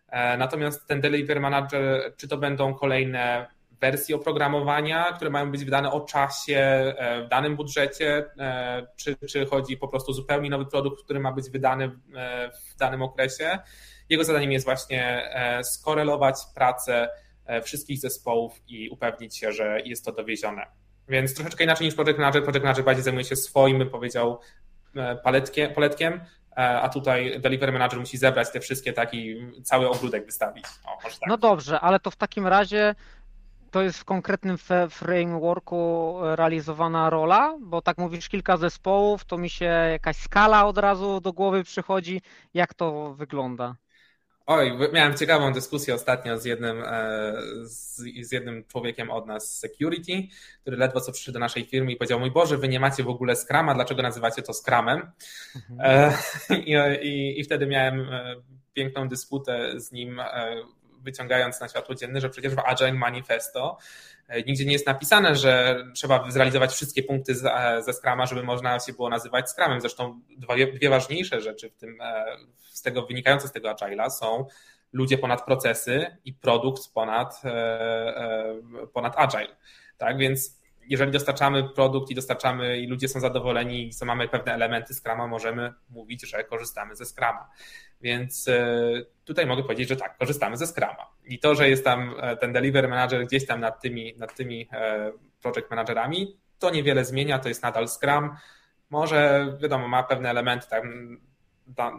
E, 0.09 0.37
natomiast 0.37 0.87
ten 0.87 1.01
delivery 1.01 1.41
manager, 1.41 2.15
czy 2.17 2.29
to 2.29 2.37
będą 2.37 2.75
kolejne 2.75 3.47
wersje 3.81 4.17
oprogramowania, 4.17 5.13
które 5.13 5.31
mają 5.31 5.51
być 5.51 5.65
wydane 5.65 5.93
o 5.93 6.01
czasie, 6.01 6.95
w 7.25 7.29
danym 7.29 7.57
budżecie, 7.57 8.25
czy, 8.97 9.17
czy 9.17 9.47
chodzi 9.47 9.77
po 9.77 9.89
prostu 9.89 10.13
zupełnie 10.13 10.51
nowy 10.51 10.67
produkt, 10.67 11.05
który 11.05 11.21
ma 11.21 11.33
być 11.33 11.51
wydany 11.51 11.89
w 12.73 12.77
danym 12.77 13.03
okresie. 13.03 13.59
Jego 14.09 14.25
zadaniem 14.25 14.53
jest 14.53 14.65
właśnie 14.65 15.31
skorelować 15.63 16.35
pracę 16.55 17.09
wszystkich 17.63 18.01
zespołów 18.01 18.63
i 18.69 18.91
upewnić 18.91 19.39
się, 19.39 19.53
że 19.53 19.81
jest 19.85 20.05
to 20.05 20.13
dowiezione. 20.13 20.67
Więc 21.09 21.35
troszeczkę 21.35 21.65
inaczej 21.65 21.87
niż 21.87 21.95
Project 21.95 22.19
Manager. 22.19 22.43
Project 22.43 22.65
Manager 22.65 22.85
bardziej 22.85 23.05
zajmuje 23.05 23.25
się 23.25 23.37
swoim, 23.37 23.91
powiedział, 23.91 24.41
e, 24.97 25.17
paletkiem, 25.17 25.75
paletkiem 25.75 26.21
e, 26.57 26.81
a 26.81 26.89
tutaj 26.89 27.41
Delivery 27.41 27.73
Manager 27.73 28.01
musi 28.01 28.19
zebrać 28.19 28.51
te 28.51 28.61
wszystkie 28.61 28.93
taki 28.93 29.37
cały 29.63 29.89
ogródek 29.89 30.27
wystawić. 30.27 30.65
O, 30.85 30.99
tak. 31.03 31.13
No 31.27 31.37
dobrze, 31.37 31.81
ale 31.81 32.01
to 32.01 32.11
w 32.11 32.17
takim 32.17 32.47
razie 32.47 32.95
to 33.71 33.83
jest 33.83 33.99
w 33.99 34.05
konkretnym 34.05 34.59
frameworku 34.91 36.17
realizowana 36.23 37.11
rola, 37.11 37.57
bo 37.61 37.83
tak 37.83 37.99
mówisz 37.99 38.29
kilka 38.29 38.57
zespołów, 38.57 39.25
to 39.25 39.39
mi 39.39 39.51
się 39.51 39.65
jakaś 39.65 40.17
skala 40.17 40.67
od 40.67 40.79
razu 40.79 41.21
do 41.21 41.33
głowy 41.33 41.65
przychodzi. 41.65 42.23
Jak 42.55 42.75
to 42.75 43.15
wygląda? 43.15 43.75
Oj, 44.51 44.73
miałem 44.93 45.17
ciekawą 45.17 45.53
dyskusję 45.53 45.95
ostatnio 45.95 46.39
z 46.39 46.45
jednym, 46.45 46.83
e, 46.87 47.33
z, 47.65 47.97
z, 48.29 48.33
jednym 48.33 48.65
człowiekiem 48.65 49.11
od 49.11 49.27
nas 49.27 49.55
z 49.55 49.59
security, 49.59 50.23
który 50.61 50.77
ledwo 50.77 51.01
co 51.01 51.13
przyszedł 51.13 51.33
do 51.33 51.39
naszej 51.39 51.65
firmy 51.65 51.93
i 51.93 51.97
powiedział: 51.97 52.21
Mój 52.21 52.31
Boże, 52.31 52.59
wy 52.59 52.69
nie 52.69 52.81
macie 52.81 53.03
w 53.03 53.09
ogóle 53.09 53.37
Scrama, 53.37 53.75
dlaczego 53.75 54.03
nazywacie 54.03 54.43
to 54.43 54.53
Scramem? 54.55 55.11
Mhm. 55.57 55.81
E, 55.81 56.13
I, 56.67 56.75
i, 57.09 57.41
I 57.41 57.45
wtedy 57.45 57.67
miałem 57.67 58.01
e, 58.01 58.35
piękną 58.73 59.09
dysputę 59.09 59.81
z 59.81 59.93
nim, 59.93 60.21
wyciągając 61.09 61.61
na 61.61 61.69
światło 61.69 61.95
dzienne, 61.95 62.21
że 62.21 62.31
przecież 62.31 62.55
w 62.55 62.59
Agile 62.59 62.93
Manifesto 62.93 63.79
nigdzie 64.47 64.65
nie 64.65 64.73
jest 64.73 64.87
napisane, 64.87 65.37
że 65.37 65.85
trzeba 65.95 66.31
zrealizować 66.31 66.73
wszystkie 66.73 67.03
punkty 67.03 67.35
ze 67.81 67.93
Scrama, 67.93 68.27
żeby 68.27 68.43
można 68.43 68.81
się 68.81 68.93
było 68.93 69.09
nazywać 69.09 69.51
Scramem. 69.51 69.81
Zresztą 69.81 70.21
dwie, 70.37 70.73
dwie 70.73 70.91
ważniejsze 70.91 71.41
rzeczy 71.41 71.71
w 71.71 71.75
tym, 71.77 71.99
z 72.59 72.83
tego 72.83 73.07
wynikające 73.07 73.49
z 73.49 73.53
tego 73.53 73.71
Agile'a 73.71 74.11
są 74.11 74.47
ludzie 74.93 75.19
ponad 75.19 75.45
procesy 75.45 76.17
i 76.25 76.33
produkt 76.35 76.93
ponad, 76.95 77.41
e, 77.45 77.51
e, 77.51 78.87
ponad 78.93 79.15
Agile. 79.17 79.57
Tak 79.99 80.19
więc 80.19 80.59
jeżeli 80.89 81.13
dostarczamy 81.13 81.69
produkt 81.69 82.11
i 82.11 82.15
dostarczamy 82.15 82.79
i 82.79 82.87
ludzie 82.87 83.09
są 83.09 83.21
zadowoleni 83.21 83.89
i 83.89 84.05
mamy 84.05 84.29
pewne 84.29 84.55
elementy 84.55 84.95
Scrama, 84.95 85.27
możemy 85.27 85.75
mówić, 85.91 86.31
że 86.31 86.45
korzystamy 86.45 86.97
ze 86.97 87.05
Scrama. 87.05 87.51
Więc 88.01 88.49
e, 88.49 89.03
tutaj 89.25 89.47
mogę 89.47 89.63
powiedzieć, 89.63 89.89
że 89.89 89.97
tak, 89.97 90.19
korzystamy 90.19 90.57
ze 90.57 90.67
Scrama. 90.67 91.07
I 91.25 91.39
to, 91.39 91.55
że 91.55 91.69
jest 91.69 91.85
tam 91.85 92.15
ten 92.41 92.53
delivery 92.53 92.89
manager 92.89 93.27
gdzieś 93.27 93.47
tam 93.47 93.61
nad 93.61 93.83
tymi, 93.83 94.15
nad 94.19 94.35
tymi 94.35 94.69
project 95.43 95.71
managerami, 95.71 96.37
to 96.59 96.71
niewiele 96.71 97.05
zmienia, 97.05 97.39
to 97.39 97.49
jest 97.49 97.63
nadal 97.63 97.89
Scrum. 97.89 98.37
Może, 98.91 99.53
wiadomo, 99.61 99.89
ma 99.89 100.03
pewne 100.03 100.31
elementy 100.31 100.67
tam 100.69 101.19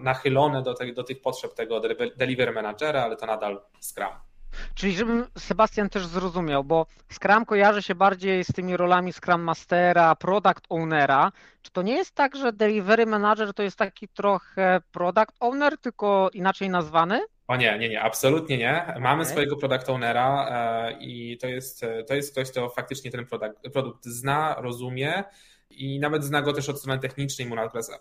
nachylone 0.01 0.63
do, 0.63 0.73
te, 0.73 0.93
do 0.93 1.03
tych 1.03 1.21
potrzeb 1.21 1.53
tego 1.53 1.81
delivery 2.15 2.51
managera, 2.51 3.03
ale 3.03 3.15
to 3.15 3.25
nadal 3.25 3.61
Scrum. 3.81 4.28
Czyli 4.75 4.93
żebym 4.95 5.25
Sebastian 5.37 5.89
też 5.89 6.07
zrozumiał, 6.07 6.63
bo 6.63 6.85
Scrum 7.09 7.45
kojarzy 7.45 7.81
się 7.81 7.95
bardziej 7.95 8.43
z 8.43 8.47
tymi 8.47 8.77
rolami 8.77 9.13
Scrum 9.13 9.41
Mastera, 9.41 10.15
Product 10.15 10.65
Ownera. 10.69 11.31
Czy 11.61 11.71
to 11.71 11.81
nie 11.81 11.95
jest 11.95 12.15
tak, 12.15 12.35
że 12.35 12.53
Delivery 12.53 13.05
Manager 13.05 13.53
to 13.53 13.63
jest 13.63 13.77
taki 13.77 14.07
trochę 14.07 14.81
Product 14.91 15.35
Owner, 15.39 15.77
tylko 15.77 16.29
inaczej 16.33 16.69
nazwany? 16.69 17.21
O 17.47 17.55
nie, 17.55 17.79
nie, 17.79 17.89
nie, 17.89 18.01
absolutnie 18.01 18.57
nie. 18.57 18.93
Mamy 18.99 19.21
okay. 19.21 19.31
swojego 19.31 19.55
product 19.55 19.89
ownera 19.89 20.47
e, 20.49 20.91
i 20.99 21.37
to 21.37 21.47
jest, 21.47 21.85
to 22.07 22.15
jest 22.15 22.31
ktoś, 22.31 22.51
kto 22.51 22.69
faktycznie 22.69 23.11
ten 23.11 23.25
produkt, 23.25 23.69
produkt 23.73 24.05
zna, 24.05 24.55
rozumie 24.57 25.23
i 25.69 25.99
nawet 25.99 26.23
zna 26.23 26.41
go 26.41 26.53
też 26.53 26.69
od 26.69 26.79
strony 26.79 26.99
technicznej. 26.99 27.49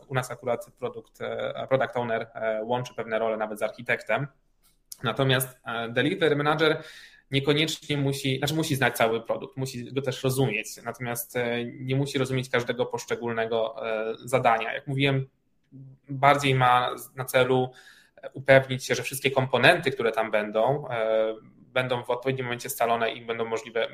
U 0.09 0.15
nas, 0.15 0.31
akurat 0.31 0.71
produkt, 0.79 1.21
e, 1.21 1.67
product 1.69 1.97
owner 1.97 2.31
e, 2.35 2.65
łączy 2.65 2.95
pewne 2.95 3.19
role 3.19 3.37
nawet 3.37 3.59
z 3.59 3.63
architektem. 3.63 4.27
Natomiast 5.03 5.61
e, 5.67 5.89
delivery 5.89 6.37
manager 6.37 6.83
niekoniecznie 7.31 7.97
musi, 7.97 8.39
znaczy 8.39 8.55
musi 8.55 8.77
znać 8.77 8.97
cały 8.97 9.21
produkt, 9.21 9.57
musi 9.57 9.93
go 9.93 10.03
też 10.03 10.25
rozumieć, 10.25 10.77
natomiast 10.85 11.35
nie 11.81 11.97
musi 11.97 12.19
rozumieć 12.19 12.51
każdego 12.51 12.87
poszczególnego 12.87 13.77
zadania. 14.25 14.73
Jak 14.73 14.87
mówiłem, 14.87 15.29
bardziej 16.09 16.55
ma 16.55 16.95
na 17.17 17.25
celu 17.25 17.71
upewnić 18.33 18.85
się, 18.85 18.95
że 18.95 19.03
wszystkie 19.03 19.31
komponenty, 19.31 19.91
które 19.91 20.13
tam 20.13 20.31
będą, 20.31 20.85
będą 21.73 22.05
w 22.05 22.11
odpowiednim 22.11 22.47
momencie 22.47 22.71
scalone 22.71 23.13
i 23.13 23.27
będą 23.27 23.45
możliwe, 23.45 23.89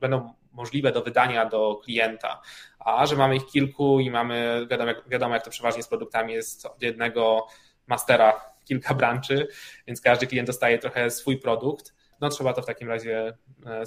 będą 0.00 0.34
możliwe 0.52 0.92
do 0.92 1.02
wydania 1.02 1.46
do 1.46 1.80
klienta, 1.84 2.40
a 2.78 3.06
że 3.06 3.16
mamy 3.16 3.36
ich 3.36 3.46
kilku 3.46 4.00
i 4.00 4.10
mamy, 4.10 4.66
wiadomo 4.70 4.92
wiadomo 5.06 5.34
jak 5.34 5.44
to 5.44 5.50
przeważnie 5.50 5.82
z 5.82 5.88
produktami 5.88 6.32
jest 6.32 6.66
od 6.66 6.82
jednego 6.82 7.46
mastera 7.86 8.40
kilka 8.68 8.94
branczy, 8.94 9.48
więc 9.86 10.00
każdy 10.00 10.26
klient 10.26 10.46
dostaje 10.46 10.78
trochę 10.78 11.10
swój 11.10 11.38
produkt, 11.38 11.94
no 12.20 12.28
trzeba 12.28 12.52
to 12.52 12.62
w 12.62 12.66
takim 12.66 12.88
razie 12.88 13.36
e, 13.66 13.86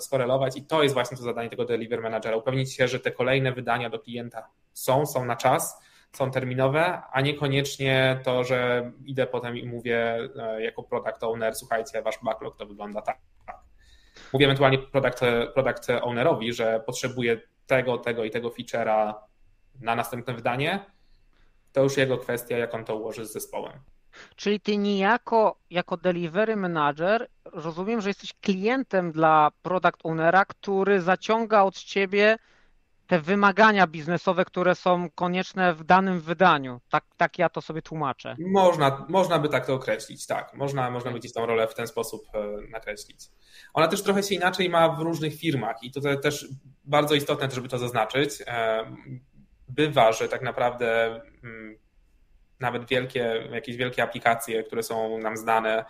skorelować 0.00 0.56
i 0.56 0.64
to 0.66 0.82
jest 0.82 0.94
właśnie 0.94 1.16
to 1.16 1.22
zadanie 1.22 1.50
tego 1.50 1.64
delivery 1.64 2.02
managera, 2.02 2.36
upewnić 2.36 2.74
się, 2.74 2.88
że 2.88 3.00
te 3.00 3.10
kolejne 3.10 3.52
wydania 3.52 3.90
do 3.90 3.98
klienta 3.98 4.48
są, 4.72 5.06
są 5.06 5.24
na 5.24 5.36
czas, 5.36 5.78
są 6.12 6.30
terminowe, 6.30 7.02
a 7.12 7.20
niekoniecznie 7.20 8.20
to, 8.24 8.44
że 8.44 8.92
idę 9.04 9.26
potem 9.26 9.56
i 9.56 9.66
mówię 9.66 10.28
e, 10.36 10.62
jako 10.62 10.82
product 10.82 11.22
owner, 11.24 11.54
słuchajcie, 11.54 12.02
wasz 12.02 12.18
backlog 12.22 12.56
to 12.56 12.66
wygląda 12.66 13.02
tak. 13.02 13.18
Mówię 14.32 14.46
ewentualnie 14.46 14.78
product, 14.78 15.20
product 15.54 15.90
ownerowi, 15.90 16.52
że 16.52 16.82
potrzebuję 16.86 17.40
tego, 17.66 17.98
tego 17.98 18.24
i 18.24 18.30
tego 18.30 18.48
feature'a 18.48 19.14
na 19.80 19.94
następne 19.94 20.34
wydanie, 20.34 20.84
to 21.72 21.82
już 21.82 21.96
jego 21.96 22.18
kwestia, 22.18 22.58
jak 22.58 22.74
on 22.74 22.84
to 22.84 22.96
ułoży 22.96 23.26
z 23.26 23.32
zespołem. 23.32 23.72
Czyli 24.36 24.60
ty 24.60 24.76
niejako 24.76 25.56
jako 25.70 25.96
delivery 25.96 26.56
manager 26.56 27.28
rozumiem, 27.44 28.00
że 28.00 28.10
jesteś 28.10 28.32
klientem 28.40 29.12
dla 29.12 29.50
product 29.62 29.98
ownera, 30.04 30.44
który 30.44 31.00
zaciąga 31.00 31.62
od 31.62 31.78
ciebie 31.78 32.38
te 33.06 33.20
wymagania 33.20 33.86
biznesowe, 33.86 34.44
które 34.44 34.74
są 34.74 35.10
konieczne 35.14 35.74
w 35.74 35.84
danym 35.84 36.20
wydaniu. 36.20 36.80
Tak, 36.90 37.04
tak 37.16 37.38
ja 37.38 37.48
to 37.48 37.60
sobie 37.60 37.82
tłumaczę. 37.82 38.36
Można, 38.38 39.06
można 39.08 39.38
by 39.38 39.48
tak 39.48 39.66
to 39.66 39.74
określić, 39.74 40.26
tak. 40.26 40.54
Można, 40.54 40.90
można 40.90 41.10
by 41.10 41.18
gdzieś 41.18 41.32
tą 41.32 41.46
rolę 41.46 41.68
w 41.68 41.74
ten 41.74 41.86
sposób 41.86 42.22
e, 42.34 42.70
nakreślić. 42.70 43.30
Ona 43.74 43.88
też 43.88 44.02
trochę 44.02 44.22
się 44.22 44.34
inaczej 44.34 44.70
ma 44.70 44.88
w 44.88 44.98
różnych 44.98 45.34
firmach 45.34 45.82
i 45.82 45.90
to 45.90 46.00
też 46.16 46.48
bardzo 46.84 47.14
istotne, 47.14 47.50
żeby 47.50 47.68
to 47.68 47.78
zaznaczyć. 47.78 48.42
E, 48.46 48.84
bywa, 49.68 50.12
że 50.12 50.28
tak 50.28 50.42
naprawdę 50.42 51.20
mm, 51.44 51.76
nawet 52.62 52.84
wielkie, 52.84 53.48
jakieś 53.52 53.76
wielkie 53.76 54.02
aplikacje, 54.02 54.62
które 54.62 54.82
są 54.82 55.18
nam 55.18 55.36
znane. 55.36 55.84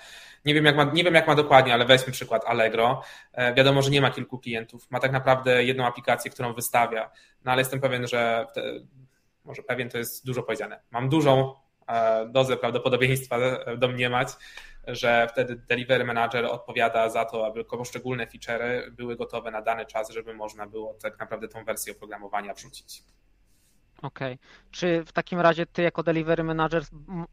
Nie 0.45 0.55
wiem, 0.55 0.65
jak 0.65 0.77
ma, 0.77 0.85
nie 0.85 1.05
wiem, 1.05 1.15
jak 1.15 1.27
ma 1.27 1.35
dokładnie, 1.35 1.75
ale 1.75 1.85
weźmy 1.85 2.13
przykład 2.13 2.45
Allegro. 2.45 3.03
E, 3.33 3.55
wiadomo, 3.55 3.83
że 3.83 3.91
nie 3.91 4.01
ma 4.01 4.11
kilku 4.11 4.39
klientów. 4.39 4.91
Ma 4.91 5.01
tak 5.01 5.13
naprawdę 5.13 5.65
jedną 5.65 5.87
aplikację, 5.87 6.31
którą 6.31 6.55
wystawia. 6.55 7.11
No 7.45 7.53
ale 7.53 7.61
jestem 7.61 7.81
pewien, 7.81 8.07
że 8.07 8.47
te, 8.55 8.63
może 9.45 9.63
pewien 9.63 9.89
to 9.91 9.99
jest 9.99 10.27
dużo 10.27 10.43
powiedziane. 10.43 10.81
Mam 10.91 11.09
dużą 11.09 11.55
e, 11.89 12.27
dozę 12.27 12.57
prawdopodobieństwa 12.57 13.39
domniemać, 13.79 14.29
że 14.87 15.27
wtedy 15.31 15.57
delivery 15.57 16.05
manager 16.05 16.45
odpowiada 16.45 17.09
za 17.09 17.25
to, 17.25 17.47
aby 17.47 17.65
poszczególne 17.65 18.27
feature'y 18.27 18.91
były 18.91 19.17
gotowe 19.17 19.51
na 19.51 19.63
dany 19.63 19.87
czas, 19.87 20.11
żeby 20.11 20.35
można 20.35 20.67
było 20.67 20.95
tak 21.03 21.19
naprawdę 21.19 21.49
tą 21.49 21.65
wersję 21.65 21.93
oprogramowania 21.93 22.55
wrzucić. 22.55 23.03
Okej. 24.03 24.39
Czy 24.71 25.05
w 25.07 25.13
takim 25.13 25.41
razie 25.41 25.67
ty 25.67 25.83
jako 25.83 26.03
delivery 26.03 26.45
manager 26.45 26.83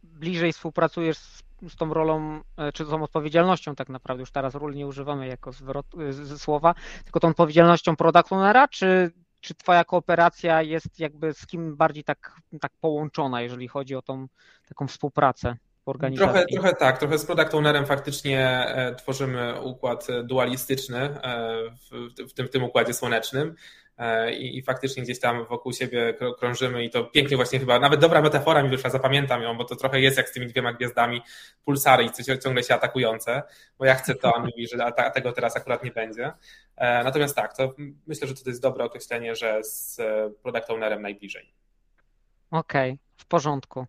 bliżej 0.04 0.54
współpracujesz 0.54 1.18
z, 1.18 1.44
z, 1.70 1.76
tą 1.76 1.94
rolą, 1.94 2.42
e, 2.58 2.72
czy 2.72 2.86
z 2.86 2.90
tą 2.90 3.04
odpowiedzialnością 3.04 3.76
tak 3.76 3.90
naprawdę, 3.90 4.22
już 4.22 4.32
teraz 4.32 4.56
ról 4.56 4.74
nie 4.74 4.88
używamy 4.88 5.28
jako 5.28 5.52
zwrot, 5.52 5.86
e, 6.10 6.14
z, 6.14 6.42
słowa, 6.42 6.76
tylko 7.04 7.20
tą 7.20 7.28
odpowiedzialnością 7.28 7.96
product 7.96 8.34
ownera, 8.34 8.68
czy, 8.68 9.12
czy 9.42 9.56
twoja 9.56 9.84
kooperacja 9.84 10.62
jest 10.62 11.00
jakby 11.00 11.34
z 11.34 11.48
kim 11.48 11.76
bardziej 11.78 12.04
tak, 12.04 12.36
tak 12.62 12.72
połączona, 12.82 13.42
jeżeli 13.42 13.68
chodzi 13.68 13.96
o 13.96 14.02
tą 14.02 14.28
taką 14.68 14.88
współpracę? 14.88 15.56
Trochę, 16.18 16.46
trochę 16.46 16.76
tak, 16.76 16.98
trochę 16.98 17.18
z 17.18 17.26
product 17.26 17.56
ownerem 17.56 17.86
faktycznie 17.86 18.48
e, 18.68 18.96
tworzymy 18.96 19.62
układ 19.62 20.08
dualistyczny 20.24 21.10
w, 21.92 22.12
w, 22.30 22.34
tym, 22.34 22.48
w 22.48 22.50
tym 22.50 22.64
układzie 22.64 22.94
słonecznym. 22.94 23.56
E, 24.00 24.34
i, 24.34 24.58
i 24.58 24.62
faktycznie 24.62 25.04
gdzieś 25.04 25.20
tam 25.20 25.46
wokół 25.46 25.74
siebie 25.74 26.14
krążymy 26.38 26.84
i 26.84 26.90
to 26.90 27.04
pięknie 27.04 27.38
właśnie 27.38 27.60
chyba, 27.60 27.80
nawet 27.80 28.00
dobra 28.00 28.22
metafora 28.22 28.64
mi 28.64 28.70
wyszła, 28.70 28.90
zapamiętam 28.90 29.42
ją, 29.42 29.58
bo 29.58 29.64
to 29.64 29.76
trochę 29.76 30.02
jest 30.02 30.18
jak 30.18 30.30
z 30.30 30.32
tymi 30.32 30.48
dwiema 30.48 30.74
gwiazdami 30.74 31.22
pulsary 31.66 32.04
i 32.04 32.40
ciągle 32.40 32.64
się 32.64 32.74
atakujące, 32.74 33.44
bo 33.78 33.86
ja 33.86 33.96
chcę 33.96 34.16
to, 34.16 34.36
a 34.36 34.40
mówi, 34.40 34.68
że 34.68 34.78
tego 35.14 35.32
teraz 35.32 35.58
akurat 35.58 35.84
nie 35.84 35.92
będzie. 35.92 36.32
E, 36.76 37.04
natomiast 37.04 37.36
tak, 37.36 37.58
to 37.58 37.74
myślę, 38.08 38.28
że 38.28 38.36
to 38.36 38.50
jest 38.50 38.62
dobre 38.62 38.86
określenie, 38.86 39.36
że 39.36 39.64
z 39.64 40.00
e, 40.00 40.30
product 40.44 40.70
ownerem 40.70 41.02
najbliżej. 41.02 41.54
Okej, 42.52 42.92
okay, 42.92 43.00
w 43.18 43.26
porządku. 43.26 43.86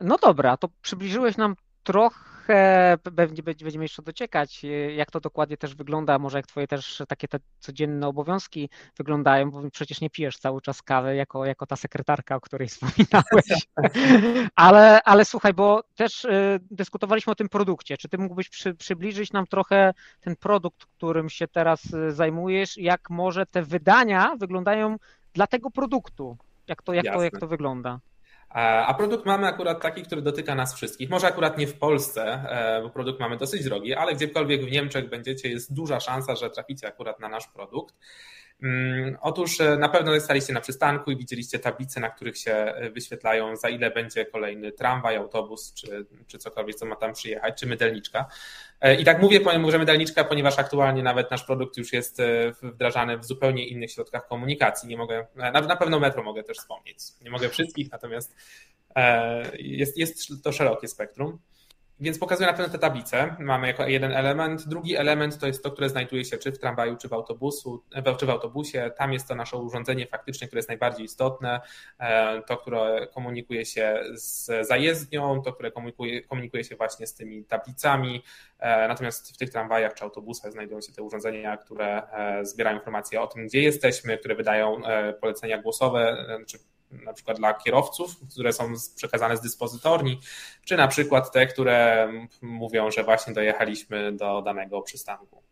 No 0.00 0.16
dobra, 0.18 0.56
to 0.56 0.68
przybliżyłeś 0.82 1.36
nam 1.36 1.56
trochę 1.84 2.37
trochę 2.48 2.98
będziemy 3.54 3.84
jeszcze 3.84 4.02
dociekać, 4.02 4.62
jak 4.96 5.10
to 5.10 5.20
dokładnie 5.20 5.56
też 5.56 5.74
wygląda, 5.74 6.18
może 6.18 6.38
jak 6.38 6.46
twoje 6.46 6.66
też 6.66 7.02
takie 7.08 7.28
te 7.28 7.38
codzienne 7.60 8.08
obowiązki 8.08 8.70
wyglądają, 8.96 9.50
bo 9.50 9.70
przecież 9.70 10.00
nie 10.00 10.10
pijesz 10.10 10.38
cały 10.38 10.60
czas 10.60 10.82
kawy 10.82 11.16
jako, 11.16 11.44
jako 11.44 11.66
ta 11.66 11.76
sekretarka, 11.76 12.36
o 12.36 12.40
której 12.40 12.68
wspominałeś. 12.78 13.68
ale, 14.56 15.02
ale 15.02 15.24
słuchaj, 15.24 15.54
bo 15.54 15.82
też 15.94 16.24
y, 16.24 16.60
dyskutowaliśmy 16.70 17.30
o 17.30 17.36
tym 17.36 17.48
produkcie. 17.48 17.96
Czy 17.96 18.08
ty 18.08 18.18
mógłbyś 18.18 18.48
przy, 18.48 18.74
przybliżyć 18.74 19.32
nam 19.32 19.46
trochę 19.46 19.94
ten 20.20 20.36
produkt, 20.36 20.84
którym 20.84 21.30
się 21.30 21.48
teraz 21.48 21.84
y, 21.84 22.12
zajmujesz, 22.12 22.76
jak 22.76 23.10
może 23.10 23.46
te 23.46 23.62
wydania 23.62 24.36
wyglądają 24.38 24.96
dla 25.34 25.46
tego 25.46 25.70
produktu? 25.70 26.36
Jak 26.66 26.82
to, 26.82 26.92
jak 26.92 27.06
to, 27.06 27.22
jak 27.22 27.38
to 27.38 27.46
wygląda? 27.46 28.00
A 28.50 28.94
produkt 28.94 29.26
mamy 29.26 29.46
akurat 29.46 29.82
taki, 29.82 30.02
który 30.02 30.22
dotyka 30.22 30.54
nas 30.54 30.74
wszystkich. 30.74 31.10
Może 31.10 31.26
akurat 31.26 31.58
nie 31.58 31.66
w 31.66 31.78
Polsce, 31.78 32.24
e, 32.24 32.82
bo 32.82 32.90
produkt 32.90 33.20
mamy 33.20 33.36
dosyć 33.36 33.64
drogi, 33.64 33.94
ale 33.94 34.14
gdziekolwiek 34.14 34.64
w 34.64 34.70
Niemczech 34.70 35.08
będziecie, 35.08 35.48
jest 35.48 35.74
duża 35.74 36.00
szansa, 36.00 36.36
że 36.36 36.50
traficie 36.50 36.88
akurat 36.88 37.20
na 37.20 37.28
nasz 37.28 37.46
produkt. 37.46 37.94
Mm, 38.62 39.16
otóż 39.20 39.60
e, 39.60 39.76
na 39.76 39.88
pewno 39.88 40.20
staliście 40.20 40.52
na 40.52 40.60
przystanku 40.60 41.10
i 41.10 41.16
widzieliście 41.16 41.58
tablice, 41.58 42.00
na 42.00 42.10
których 42.10 42.38
się 42.38 42.52
e, 42.52 42.90
wyświetlają, 42.90 43.56
za 43.56 43.68
ile 43.68 43.90
będzie 43.90 44.26
kolejny 44.26 44.72
tramwaj, 44.72 45.16
autobus, 45.16 45.74
czy, 45.74 46.06
czy 46.26 46.38
cokolwiek, 46.38 46.76
co 46.76 46.86
ma 46.86 46.96
tam 46.96 47.12
przyjechać, 47.12 47.60
czy 47.60 47.66
mydelniczka. 47.66 48.26
E, 48.80 49.00
I 49.00 49.04
tak 49.04 49.22
mówię, 49.22 49.40
że 49.68 49.78
mydelniczka, 49.78 50.24
ponieważ 50.24 50.58
aktualnie 50.58 51.02
nawet 51.02 51.30
nasz 51.30 51.44
produkt 51.44 51.76
już 51.76 51.92
jest 51.92 52.22
wdrażany 52.62 53.18
w 53.18 53.24
zupełnie 53.24 53.66
innych 53.66 53.92
środkach 53.92 54.28
komunikacji. 54.28 54.88
Nie 54.88 54.96
mogę, 54.96 55.26
na, 55.36 55.76
pewno 55.76 56.00
metro 56.00 56.22
mogę 56.22 56.42
też 56.42 56.58
wspomnieć. 56.58 56.98
Nie 57.22 57.30
mogę 57.30 57.48
wszystkich, 57.48 57.92
natomiast 57.92 58.36
jest, 59.58 59.98
jest 59.98 60.44
to 60.44 60.52
szerokie 60.52 60.88
spektrum. 60.88 61.38
Więc 62.00 62.18
pokazuję 62.18 62.46
na 62.46 62.52
pewno 62.52 62.72
tę 62.72 62.78
tablicę. 62.78 63.36
Mamy 63.38 63.66
jako 63.66 63.86
jeden 63.86 64.12
element. 64.12 64.68
Drugi 64.68 64.96
element 64.96 65.38
to 65.38 65.46
jest 65.46 65.62
to, 65.62 65.70
które 65.70 65.88
znajduje 65.88 66.24
się 66.24 66.38
czy 66.38 66.52
w 66.52 66.58
tramwaju, 66.58 66.96
czy 66.96 67.08
w, 67.08 67.12
autobusu, 67.12 67.84
czy 68.18 68.26
w 68.26 68.30
autobusie. 68.30 68.90
Tam 68.96 69.12
jest 69.12 69.28
to 69.28 69.34
nasze 69.34 69.56
urządzenie 69.56 70.06
faktycznie, 70.06 70.46
które 70.46 70.58
jest 70.58 70.68
najbardziej 70.68 71.06
istotne. 71.06 71.60
E, 71.98 72.42
to, 72.42 72.56
które 72.56 73.06
komunikuje 73.14 73.64
się 73.64 74.02
z 74.14 74.66
zajezdnią, 74.68 75.42
to, 75.42 75.52
które 75.52 75.70
komunikuje, 75.70 76.22
komunikuje 76.22 76.64
się 76.64 76.76
właśnie 76.76 77.06
z 77.06 77.14
tymi 77.14 77.44
tablicami. 77.44 78.22
E, 78.58 78.88
natomiast 78.88 79.34
w 79.34 79.36
tych 79.36 79.50
tramwajach 79.50 79.94
czy 79.94 80.04
autobusach 80.04 80.52
znajdują 80.52 80.80
się 80.80 80.92
te 80.92 81.02
urządzenia, 81.02 81.56
które 81.56 82.02
e, 82.12 82.44
zbierają 82.44 82.76
informacje 82.76 83.20
o 83.20 83.26
tym, 83.26 83.46
gdzie 83.46 83.62
jesteśmy, 83.62 84.18
które 84.18 84.34
wydają 84.34 84.82
polecenia 85.20 85.62
głosowe, 85.62 86.26
czy 86.46 86.58
na 86.90 87.12
przykład 87.12 87.36
dla 87.36 87.54
kierowców, 87.54 88.16
które 88.32 88.52
są 88.52 88.72
przekazane 88.96 89.36
z 89.36 89.40
dyspozytorni, 89.40 90.20
czy 90.64 90.76
na 90.76 90.88
przykład 90.88 91.32
te, 91.32 91.46
które 91.46 92.08
mówią, 92.42 92.90
że 92.90 93.04
właśnie 93.04 93.34
dojechaliśmy 93.34 94.12
do 94.12 94.42
danego 94.42 94.82
przystanku. 94.82 95.42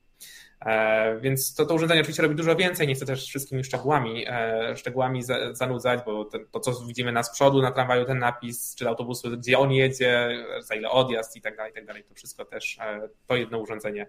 E, 0.60 1.20
więc 1.20 1.54
to, 1.54 1.66
to 1.66 1.74
urządzenie 1.74 2.00
oczywiście 2.00 2.22
robi 2.22 2.34
dużo 2.34 2.56
więcej, 2.56 2.88
nie 2.88 2.94
chcę 2.94 3.06
też 3.06 3.26
wszystkimi 3.26 3.64
szczegółami, 3.64 4.24
e, 4.28 4.76
szczegółami 4.76 5.22
zanudzać, 5.52 6.00
bo 6.06 6.24
to, 6.52 6.60
co 6.60 6.72
widzimy 6.86 7.12
na 7.12 7.22
z 7.22 7.30
przodu 7.30 7.62
na 7.62 7.70
tramwaju, 7.70 8.04
ten 8.04 8.18
napis, 8.18 8.74
czy 8.74 8.88
autobusu, 8.88 9.30
gdzie 9.30 9.58
on 9.58 9.72
jedzie, 9.72 10.44
za 10.60 10.74
ile 10.74 10.90
odjazd 10.90 11.36
i 11.36 11.40
tak 11.40 11.56
dalej, 11.56 11.72
i 11.72 11.74
tak 11.74 11.86
dalej, 11.86 12.04
to 12.04 12.14
wszystko 12.14 12.44
też 12.44 12.78
e, 12.78 13.08
to 13.26 13.36
jedno 13.36 13.58
urządzenie 13.58 14.06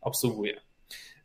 obsługuje. 0.00 0.60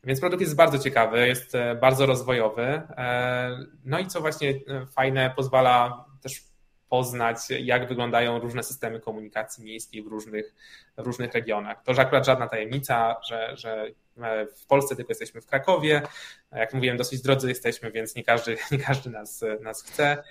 Więc 0.06 0.20
produkt 0.20 0.40
jest 0.40 0.56
bardzo 0.56 0.78
ciekawy, 0.78 1.28
jest 1.28 1.54
e, 1.54 1.74
bardzo 1.74 2.06
rozwojowy. 2.06 2.62
E, 2.62 3.58
no 3.84 3.98
i 3.98 4.06
co 4.06 4.20
właśnie 4.20 4.50
e, 4.50 4.86
fajne, 4.86 5.32
pozwala 5.36 6.04
też 6.22 6.44
poznać, 6.88 7.38
jak 7.50 7.88
wyglądają 7.88 8.38
różne 8.38 8.62
systemy 8.62 9.00
komunikacji 9.00 9.64
miejskiej 9.64 10.02
w 10.02 10.06
różnych, 10.06 10.54
w 10.98 11.06
różnych 11.06 11.32
regionach. 11.32 11.82
To, 11.82 11.94
że 11.94 12.02
akurat 12.02 12.26
żadna 12.26 12.48
tajemnica, 12.48 13.16
że, 13.28 13.56
że 13.56 13.86
w 14.56 14.66
Polsce 14.66 14.96
tylko 14.96 15.10
jesteśmy 15.10 15.40
w 15.40 15.46
Krakowie. 15.46 16.02
Jak 16.52 16.74
mówiłem, 16.74 16.96
dosyć 16.96 17.22
drodzy 17.22 17.48
jesteśmy, 17.48 17.90
więc 17.90 18.14
nie 18.14 18.24
każdy, 18.24 18.56
nie 18.72 18.78
każdy 18.78 19.10
nas, 19.10 19.44
nas 19.60 19.82
chce. 19.82 20.22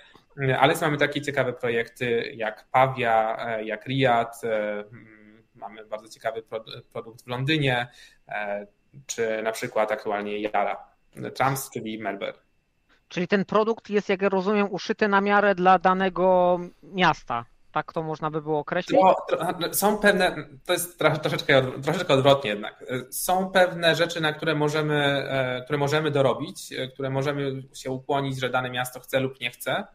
Ale 0.58 0.74
mamy 0.80 0.96
takie 0.96 1.22
ciekawe 1.22 1.52
projekty 1.52 2.32
jak 2.34 2.68
Pawia, 2.70 3.36
jak 3.60 3.86
Riad. 3.86 4.40
Mamy 5.54 5.84
bardzo 5.84 6.08
ciekawy 6.08 6.42
produkt 6.92 7.24
w 7.24 7.26
Londynie 7.26 7.88
czy 9.06 9.42
na 9.42 9.52
przykład 9.52 9.92
aktualnie 9.92 10.38
Yara 10.38 10.76
Trams, 11.34 11.70
czyli 11.70 11.98
Melbourne. 11.98 12.44
Czyli 13.08 13.28
ten 13.28 13.44
produkt 13.44 13.90
jest, 13.90 14.08
jak 14.08 14.22
rozumiem, 14.22 14.68
uszyty 14.70 15.08
na 15.08 15.20
miarę 15.20 15.54
dla 15.54 15.78
danego 15.78 16.58
miasta. 16.82 17.44
Tak 17.72 17.92
to 17.92 18.02
można 18.02 18.30
by 18.30 18.42
było 18.42 18.58
określić? 18.58 19.00
To, 19.00 19.44
są 19.72 19.98
pewne, 19.98 20.36
to 20.66 20.72
jest 20.72 20.98
troszeczkę, 21.22 21.62
troszeczkę 21.82 22.14
odwrotnie 22.14 22.50
jednak. 22.50 22.84
Są 23.10 23.50
pewne 23.50 23.94
rzeczy, 23.94 24.20
na 24.20 24.32
które 24.32 24.54
możemy, 24.54 24.96
e, 25.28 25.62
które 25.64 25.78
możemy 25.78 26.10
dorobić, 26.10 26.72
e, 26.72 26.88
które 26.88 27.10
możemy 27.10 27.62
się 27.74 27.90
ukłonić, 27.90 28.40
że 28.40 28.50
dane 28.50 28.70
miasto 28.70 29.00
chce 29.00 29.20
lub 29.20 29.40
nie 29.40 29.50
chce 29.50 29.86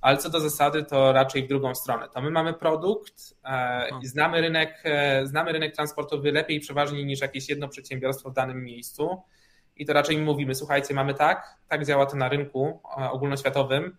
ale 0.00 0.16
co 0.16 0.30
do 0.30 0.40
zasady, 0.40 0.84
to 0.84 1.12
raczej 1.12 1.44
w 1.44 1.48
drugą 1.48 1.74
stronę. 1.74 2.08
To 2.14 2.20
my 2.20 2.30
mamy 2.30 2.54
produkt, 2.54 3.34
e, 3.44 3.88
znamy 4.02 4.40
rynek, 4.40 4.82
e, 4.84 5.26
znamy 5.26 5.52
rynek 5.52 5.74
transportowy 5.74 6.32
lepiej 6.32 6.56
i 6.56 6.60
przeważnie 6.60 7.04
niż 7.04 7.20
jakieś 7.20 7.48
jedno 7.48 7.68
przedsiębiorstwo 7.68 8.30
w 8.30 8.34
danym 8.34 8.64
miejscu. 8.64 9.22
I 9.76 9.86
to 9.86 9.92
raczej 9.92 10.18
mówimy, 10.18 10.54
słuchajcie, 10.54 10.94
mamy 10.94 11.14
tak, 11.14 11.56
tak 11.68 11.86
działa 11.86 12.06
to 12.06 12.16
na 12.16 12.28
rynku 12.28 12.80
e, 12.98 13.10
ogólnoświatowym, 13.10 13.96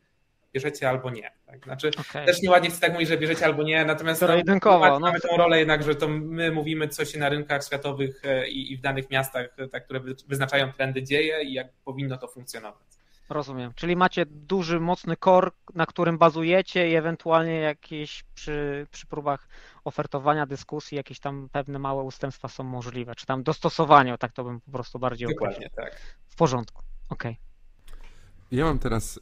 bierzecie 0.54 0.90
albo 0.90 1.10
nie. 1.10 1.32
Tak? 1.46 1.64
Znaczy, 1.64 1.92
okay. 2.10 2.26
też 2.26 2.42
nieładnie 2.42 2.70
chcę 2.70 2.80
tak 2.80 2.94
mówić, 2.94 3.10
że 3.10 3.18
bierzecie 3.18 3.46
albo 3.46 3.64
nie, 3.64 3.86
natomiast 3.86 4.22
no, 4.90 5.00
mamy 5.00 5.20
no. 5.24 5.30
tą 5.30 5.38
rolę 5.38 5.60
jednak, 5.60 5.84
że 5.84 5.96
to 5.96 6.08
my 6.08 6.52
mówimy, 6.52 6.88
co 6.88 7.06
się 7.06 7.20
na 7.20 7.30
rynkach 7.30 7.66
światowych 7.66 8.22
i, 8.50 8.74
i 8.74 8.78
w 8.78 8.82
danych 8.82 9.10
miastach, 9.10 9.56
tak, 9.72 9.86
które 9.86 10.00
wyznaczają 10.28 10.74
trendy 10.74 11.04
dzieje 11.04 11.44
i 11.44 11.54
jak 11.54 11.68
powinno 11.86 12.18
to 12.18 12.28
funkcjonować. 12.28 13.01
Rozumiem. 13.32 13.74
Czyli 13.76 13.96
macie 13.96 14.26
duży, 14.26 14.80
mocny 14.80 15.16
core, 15.18 15.52
na 15.76 15.86
którym 15.86 16.18
bazujecie 16.18 16.90
i 16.90 16.96
ewentualnie 16.96 17.54
jakieś 17.54 18.24
przy, 18.36 18.88
przy 18.92 19.08
próbach 19.08 19.48
ofertowania 19.84 20.46
dyskusji 20.46 20.96
jakieś 20.96 21.20
tam 21.20 21.50
pewne 21.52 21.80
małe 21.80 22.04
ustępstwa 22.04 22.48
są 22.48 22.64
możliwe, 22.64 23.16
czy 23.16 23.26
tam 23.26 23.44
dostosowanie, 23.44 24.18
tak 24.18 24.32
to 24.32 24.44
bym 24.44 24.62
po 24.62 24.72
prostu 24.72 25.00
bardziej 25.00 25.28
Dokładnie, 25.28 25.56
określił. 25.56 25.76
tak. 25.76 26.02
W 26.28 26.36
porządku, 26.36 26.84
okej. 27.10 27.32
Okay. 27.32 28.00
Ja 28.52 28.66
mam 28.66 28.80
teraz 28.80 29.20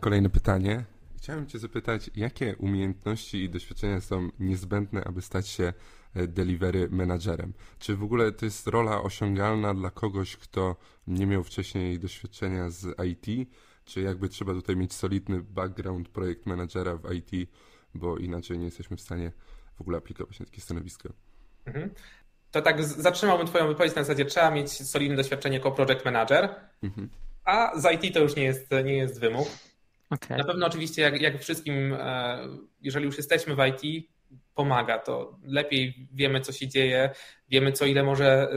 kolejne 0.00 0.30
pytanie. 0.30 0.84
Chciałem 1.16 1.46
Cię 1.46 1.58
zapytać, 1.58 2.10
jakie 2.16 2.56
umiejętności 2.56 3.44
i 3.44 3.50
doświadczenia 3.50 4.00
są 4.00 4.28
niezbędne, 4.38 5.04
aby 5.04 5.22
stać 5.22 5.48
się 5.48 5.72
delivery 6.14 6.88
managerem? 6.90 7.52
Czy 7.78 7.96
w 7.96 8.02
ogóle 8.02 8.32
to 8.32 8.44
jest 8.44 8.66
rola 8.66 9.02
osiągalna 9.02 9.74
dla 9.74 9.90
kogoś, 9.90 10.36
kto 10.36 10.76
nie 11.06 11.26
miał 11.26 11.44
wcześniej 11.44 11.98
doświadczenia 11.98 12.70
z 12.70 12.86
IT? 13.06 13.50
Czy 13.84 14.00
jakby 14.00 14.28
trzeba 14.28 14.52
tutaj 14.52 14.76
mieć 14.76 14.94
solidny 14.94 15.40
background 15.42 16.08
projekt 16.08 16.46
managera 16.46 16.96
w 16.96 17.12
IT, 17.12 17.50
bo 17.94 18.18
inaczej 18.18 18.58
nie 18.58 18.64
jesteśmy 18.64 18.96
w 18.96 19.00
stanie 19.00 19.32
w 19.76 19.80
ogóle 19.80 19.98
aplikować 19.98 20.40
na 20.40 20.46
takie 20.46 20.60
stanowisko? 20.60 21.08
Mhm. 21.66 21.90
To 22.50 22.62
tak 22.62 22.84
zatrzymałbym 22.84 23.46
Twoją 23.46 23.68
wypowiedź 23.68 23.94
na 23.94 24.02
zasadzie, 24.02 24.24
trzeba 24.24 24.50
mieć 24.50 24.72
solidne 24.72 25.16
doświadczenie 25.16 25.56
jako 25.56 25.72
project 25.72 26.04
manager, 26.04 26.54
mhm. 26.82 27.08
a 27.44 27.80
z 27.80 28.04
IT 28.04 28.14
to 28.14 28.20
już 28.20 28.36
nie 28.36 28.44
jest, 28.44 28.70
nie 28.84 28.96
jest 28.96 29.20
wymóg. 29.20 29.48
Okay. 30.10 30.38
Na 30.38 30.44
pewno 30.44 30.66
oczywiście 30.66 31.02
jak, 31.02 31.20
jak 31.20 31.40
wszystkim, 31.40 31.92
e, 31.98 32.38
jeżeli 32.80 33.06
już 33.06 33.16
jesteśmy 33.16 33.56
w 33.56 33.58
IT, 33.66 34.06
pomaga. 34.54 34.98
To 34.98 35.38
lepiej 35.44 36.08
wiemy, 36.12 36.40
co 36.40 36.52
się 36.52 36.68
dzieje, 36.68 37.10
wiemy, 37.48 37.72
co 37.72 37.86
ile 37.86 38.02
może 38.02 38.48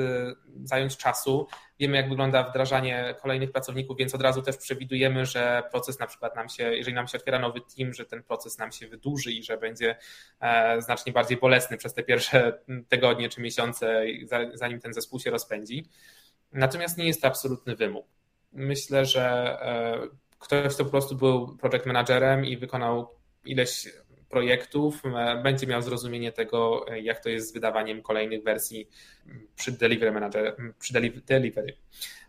y, 0.64 0.68
zająć 0.68 0.98
czasu, 0.98 1.48
wiemy, 1.80 1.98
jak 1.98 2.10
wygląda 2.10 2.44
wdrażanie 2.44 3.16
kolejnych 3.22 3.52
pracowników, 3.52 3.98
więc 3.98 4.16
od 4.16 4.22
razu 4.22 4.42
też 4.42 4.58
przewidujemy, 4.58 5.26
że 5.26 5.64
proces 5.72 6.00
na 6.00 6.08
przykład 6.08 6.36
nam 6.36 6.50
się, 6.50 6.64
jeżeli 6.76 6.96
nam 6.96 7.08
się 7.08 7.18
otwiera 7.18 7.40
nowy 7.40 7.62
team, 7.78 7.94
że 7.94 8.06
ten 8.06 8.24
proces 8.24 8.58
nam 8.58 8.72
się 8.72 8.88
wydłuży 8.88 9.32
i 9.32 9.44
że 9.44 9.58
będzie 9.58 9.96
e, 10.40 10.82
znacznie 10.82 11.14
bardziej 11.14 11.38
bolesny 11.38 11.78
przez 11.78 11.94
te 11.94 12.04
pierwsze 12.04 12.60
tygodnie 12.90 13.30
czy 13.30 13.42
miesiące, 13.42 14.06
zanim 14.54 14.80
ten 14.80 14.94
zespół 14.94 15.20
się 15.20 15.32
rozpędzi. 15.32 15.86
Natomiast 16.52 16.98
nie 16.98 17.08
jest 17.08 17.22
to 17.22 17.28
absolutny 17.28 17.76
wymóg. 17.76 18.06
Myślę, 18.52 19.06
że 19.06 19.24
e, 19.62 20.08
ktoś, 20.40 20.74
kto 20.74 20.86
po 20.86 20.92
prostu 20.92 21.16
był 21.16 21.58
project 21.58 21.86
managerem 21.86 22.46
i 22.46 22.58
wykonał 22.58 23.10
ileś 23.46 23.88
projektów 24.34 25.04
e, 25.06 25.42
będzie 25.44 25.68
miał 25.68 25.82
zrozumienie 25.82 26.32
tego, 26.32 26.86
e, 26.88 27.00
jak 27.00 27.20
to 27.20 27.30
jest 27.30 27.50
z 27.50 27.54
wydawaniem 27.54 28.02
kolejnych 28.02 28.44
wersji 28.44 28.90
przy 29.56 29.72
delivery 29.72 30.12
manager, 30.12 30.56
przy 30.80 30.94
delivery. 30.94 31.78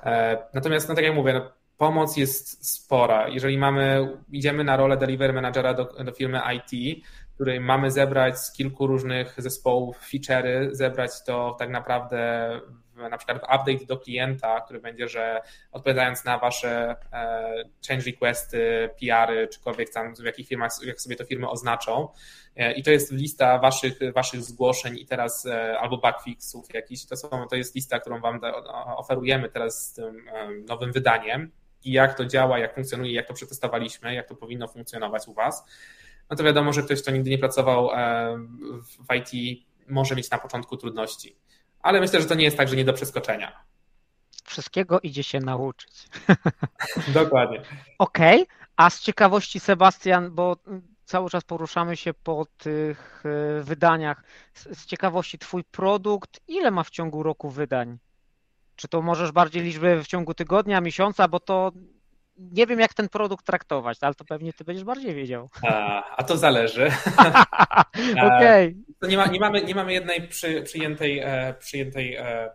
E, 0.03 0.39
natomiast, 0.55 0.89
no 0.89 0.95
tak 0.95 1.05
jak 1.05 1.15
mówię, 1.15 1.33
no, 1.33 1.53
pomoc 1.79 2.17
jest 2.17 2.71
spora. 2.71 3.29
Jeżeli 3.29 3.59
mamy, 3.59 4.17
idziemy 4.33 4.65
na 4.65 4.77
rolę 4.77 4.97
delivery 4.97 5.33
managera 5.33 5.75
do, 5.75 5.85
do 5.85 6.13
firmy 6.13 6.41
IT, 6.57 7.05
której 7.35 7.61
mamy 7.61 7.91
zebrać 7.91 8.39
z 8.39 8.53
kilku 8.53 8.87
różnych 8.87 9.35
zespołów 9.39 9.97
feature'y, 9.99 10.69
zebrać 10.73 11.11
to 11.27 11.57
tak 11.59 11.71
naprawdę 11.71 12.51
na 13.09 13.19
przykład 13.19 13.39
update 13.39 13.87
do 13.87 13.97
klienta, 13.97 14.61
który 14.61 14.81
będzie, 14.81 15.09
że 15.09 15.41
odpowiadając 15.73 16.25
na 16.25 16.39
wasze 16.39 16.97
e, 17.13 17.65
change 17.89 18.05
requesty, 18.05 18.91
PR-y, 19.01 19.49
czykolwiek 19.49 19.91
tam, 19.91 20.17
w 20.17 20.25
jakich 20.25 20.49
firmach, 20.49 20.71
jak 20.83 21.01
sobie 21.01 21.17
to 21.17 21.25
firmy 21.25 21.49
oznaczą. 21.51 22.09
E, 22.57 22.73
I 22.73 22.83
to 22.83 22.91
jest 22.91 23.13
lista 23.13 23.59
waszych, 23.59 23.99
waszych 24.15 24.43
zgłoszeń 24.43 24.99
i 24.99 25.07
teraz 25.07 25.47
e, 25.47 25.79
albo 25.79 25.99
bugfixów 25.99 26.75
jakiś. 26.75 27.07
To, 27.07 27.17
są, 27.17 27.47
to 27.51 27.57
jest 27.57 27.75
lista, 27.75 28.01
którą 28.01 28.21
wam 28.21 28.41
oferujemy 28.97 29.49
teraz 29.49 29.89
z 29.89 29.93
tym 29.93 30.25
nowym 30.69 30.93
wydaniem 30.93 31.51
i 31.85 31.93
jak 31.93 32.17
to 32.17 32.25
działa, 32.25 32.59
jak 32.59 32.75
funkcjonuje, 32.75 33.13
jak 33.13 33.27
to 33.27 33.35
przetestowaliśmy, 33.35 34.15
jak 34.15 34.29
to 34.29 34.35
powinno 34.35 34.69
funkcjonować 34.69 35.29
u 35.29 35.35
was. 35.35 35.65
No 36.31 36.37
to 36.37 36.45
wiadomo, 36.45 36.73
że 36.73 36.83
ktoś, 36.83 37.03
kto 37.03 37.11
nigdy 37.11 37.31
nie 37.31 37.39
pracował 37.39 37.91
w 38.83 39.15
IT, 39.15 39.61
może 39.89 40.17
mieć 40.17 40.31
na 40.31 40.39
początku 40.39 40.77
trudności 40.77 41.37
ale 41.85 42.01
myślę, 42.01 42.21
że 42.21 42.27
to 42.27 42.35
nie 42.35 42.45
jest 42.45 42.57
tak, 42.57 42.69
że 42.69 42.77
nie 42.77 42.85
do 42.85 42.93
przeskoczenia. 42.93 43.65
Wszystkiego 44.45 45.01
idzie 45.01 45.23
się 45.23 45.41
nauczyć. 45.41 46.09
Dokładnie. 47.09 47.63
Okej, 47.99 48.43
okay. 48.43 48.57
a 48.77 48.91
z 48.91 49.01
ciekawości 49.01 49.61
Sebastian, 49.61 50.31
bo 50.31 50.57
cały 51.05 51.31
czas 51.31 51.45
poruszamy 51.45 51.97
się 51.97 52.15
po 52.15 52.47
tych 52.59 53.23
e, 53.27 53.63
wydaniach. 53.63 54.25
Z 54.55 54.87
ciekawości, 54.87 55.39
Twój 55.39 55.65
produkt, 55.65 56.41
ile 56.49 56.71
ma 56.71 56.83
w 56.83 56.91
ciągu 56.91 57.23
roku 57.23 57.51
wydań? 57.51 57.99
Czy 58.77 58.89
to 58.89 59.03
możesz 59.03 59.33
bardziej 59.33 59.63
liczby 59.63 60.03
w 60.03 60.07
ciągu 60.07 60.35
tygodnia, 60.35 60.81
miesiąca, 60.81 61.29
bo 61.29 61.41
to 61.41 61.73
nie 62.37 62.67
wiem, 62.67 62.81
jak 62.81 62.95
ten 62.95 63.09
produkt 63.09 63.47
traktować, 63.47 63.99
ale 64.01 64.15
to 64.15 64.25
pewnie 64.25 64.53
ty 64.53 64.65
będziesz 64.65 64.85
bardziej 64.85 65.15
wiedział. 65.15 65.49
A, 65.63 66.05
a 66.17 66.23
to 66.23 66.37
zależy. 66.37 66.87
Okej. 68.27 68.77
Okay. 68.99 69.11
Nie, 69.11 69.17
ma, 69.17 69.27
nie, 69.27 69.41
mamy, 69.41 69.63
nie 69.63 69.75
mamy 69.75 69.93
jednej 69.93 70.29
przy, 70.29 70.63
przyjętej, 70.63 71.19
e, 71.19 71.55
przyjętej 71.59 72.15
e, 72.15 72.51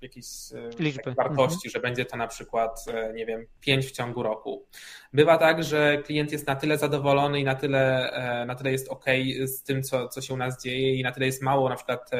jakiejś 0.00 0.26
e, 0.52 0.82
Liczby. 0.82 1.14
wartości, 1.14 1.68
mhm. 1.68 1.72
że 1.72 1.80
będzie 1.80 2.04
to 2.04 2.16
na 2.16 2.26
przykład, 2.26 2.84
nie 3.14 3.26
wiem, 3.26 3.46
5 3.60 3.86
w 3.86 3.90
ciągu 3.90 4.22
roku. 4.22 4.66
Bywa 5.12 5.38
tak, 5.38 5.64
że 5.64 6.02
klient 6.04 6.32
jest 6.32 6.46
na 6.46 6.56
tyle 6.56 6.78
zadowolony 6.78 7.40
i 7.40 7.44
na 7.44 7.54
tyle, 7.54 8.12
na 8.46 8.54
tyle 8.54 8.72
jest 8.72 8.88
ok 8.88 9.04
z 9.44 9.62
tym, 9.62 9.82
co, 9.82 10.08
co 10.08 10.20
się 10.20 10.34
u 10.34 10.36
nas 10.36 10.62
dzieje 10.62 10.94
i 10.94 11.02
na 11.02 11.12
tyle 11.12 11.26
jest 11.26 11.42
mało 11.42 11.68
na 11.68 11.76
przykład 11.76 12.10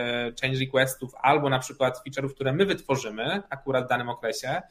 change 0.40 0.58
requestów 0.58 1.12
albo 1.22 1.50
na 1.50 1.58
przykład 1.58 2.02
feature'ów, 2.08 2.34
które 2.34 2.52
my 2.52 2.66
wytworzymy 2.66 3.42
akurat 3.50 3.84
w 3.84 3.88
danym 3.88 4.08
okresie, 4.08 4.62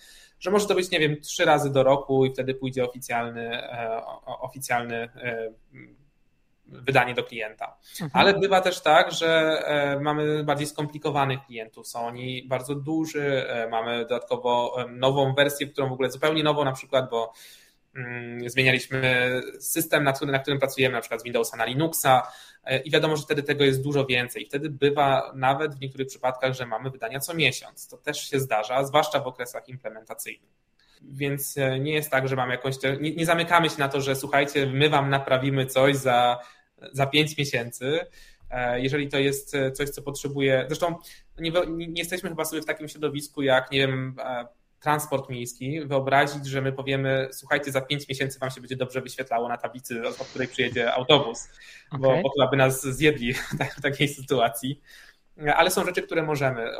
że 0.44 0.52
może 0.52 0.68
to 0.68 0.76
być, 0.76 0.92
nie 0.92 1.00
wiem, 1.00 1.22
trzy 1.22 1.46
razy 1.46 1.72
do 1.72 1.84
roku 1.84 2.26
i 2.26 2.34
wtedy 2.34 2.56
pójdzie 2.56 2.84
oficjalny, 2.90 3.64
e, 3.64 4.02
oficjalny 4.26 4.96
e, 4.96 5.52
wydanie 6.66 7.14
do 7.14 7.24
klienta. 7.24 7.78
Mhm. 7.92 8.12
Ale 8.14 8.40
bywa 8.40 8.62
też 8.62 8.82
tak, 8.82 9.12
że 9.12 9.62
e, 9.66 10.00
mamy 10.00 10.44
bardziej 10.44 10.68
skomplikowanych 10.68 11.40
klientów. 11.46 11.88
Są 11.88 12.08
oni 12.08 12.44
bardzo 12.48 12.76
duży, 12.76 13.46
mamy 13.72 14.00
dodatkowo 14.00 14.76
nową 14.90 15.34
wersję, 15.34 15.68
którą 15.68 15.90
w 15.90 15.94
ogóle 15.94 16.12
zupełnie 16.12 16.44
nową, 16.44 16.66
na 16.66 16.72
przykład, 16.72 17.10
bo 17.10 17.34
mm, 17.96 18.50
zmienialiśmy 18.50 19.42
system, 19.60 20.04
na 20.04 20.14
którym, 20.14 20.32
na 20.32 20.40
którym 20.40 20.60
pracujemy, 20.60 20.96
na 20.96 21.02
przykład 21.02 21.22
z 21.22 21.24
Windowsa 21.24 21.58
na 21.58 21.66
Linuxa, 21.66 22.32
E, 22.64 22.80
i 22.80 22.92
wiadomo, 22.92 23.18
że 23.18 23.24
wtedy 23.24 23.44
tego 23.44 23.64
jest 23.64 23.82
dużo 23.82 24.06
więcej. 24.06 24.46
Wtedy 24.46 24.70
bywa 24.70 25.32
nawet 25.36 25.76
w 25.76 25.82
niektórych 25.82 26.08
przypadkach, 26.08 26.54
że 26.54 26.66
mamy 26.66 26.90
wydania 26.90 27.20
co 27.20 27.34
miesiąc. 27.34 27.88
To 27.88 27.98
też 27.98 28.30
się 28.30 28.40
zdarza, 28.40 28.84
zwłaszcza 28.84 29.20
w 29.20 29.28
okresach 29.28 29.70
implementacyjnych. 29.70 30.63
Więc 31.04 31.58
e, 31.58 31.80
nie 31.80 31.94
jest 31.94 32.12
tak, 32.12 32.28
że 32.28 32.36
mamy 32.36 32.52
jakąś. 32.52 32.76
Nie, 33.02 33.16
nie 33.16 33.26
zamykamy 33.26 33.70
się 33.70 33.80
na 33.80 33.90
to, 33.90 34.02
że 34.02 34.16
słuchajcie, 34.16 34.68
my 34.68 34.90
wam 34.90 35.10
naprawimy 35.10 35.66
coś 35.66 35.96
za, 35.96 36.40
za 36.92 37.06
pięć 37.06 37.38
miesięcy. 37.38 38.00
E, 38.50 38.82
jeżeli 38.82 39.10
to 39.10 39.20
jest 39.20 39.56
coś, 39.74 39.90
co 39.90 40.02
potrzebuje. 40.02 40.66
Zresztą 40.68 40.96
nie, 41.40 41.52
nie 41.68 42.02
jesteśmy 42.02 42.30
chyba 42.30 42.46
sobie 42.46 42.62
w 42.62 42.66
takim 42.66 42.88
środowisku, 42.88 43.42
jak 43.42 43.72
nie 43.72 43.80
wiem 43.80 44.16
transport 44.84 45.30
miejski, 45.30 45.82
wyobrazić, 45.86 46.46
że 46.46 46.62
my 46.62 46.74
powiemy, 46.74 47.30
słuchajcie, 47.32 47.72
za 47.72 47.82
pięć 47.82 48.08
miesięcy 48.08 48.40
wam 48.40 48.52
się 48.52 48.62
będzie 48.62 48.76
dobrze 48.76 49.02
wyświetlało 49.02 49.50
na 49.50 49.58
tablicy, 49.58 50.08
od 50.08 50.28
której 50.28 50.48
przyjedzie 50.48 50.94
autobus, 50.94 51.48
okay. 51.92 52.00
bo, 52.00 52.22
bo 52.22 52.30
chyba 52.30 52.48
by 52.48 52.58
nas 52.58 52.82
zjedli 52.82 53.34
w 53.78 53.82
takiej 53.82 54.08
sytuacji. 54.08 54.82
Ale 55.56 55.72
są 55.72 55.86
rzeczy, 55.86 56.02
które 56.02 56.24
możemy 56.24 56.72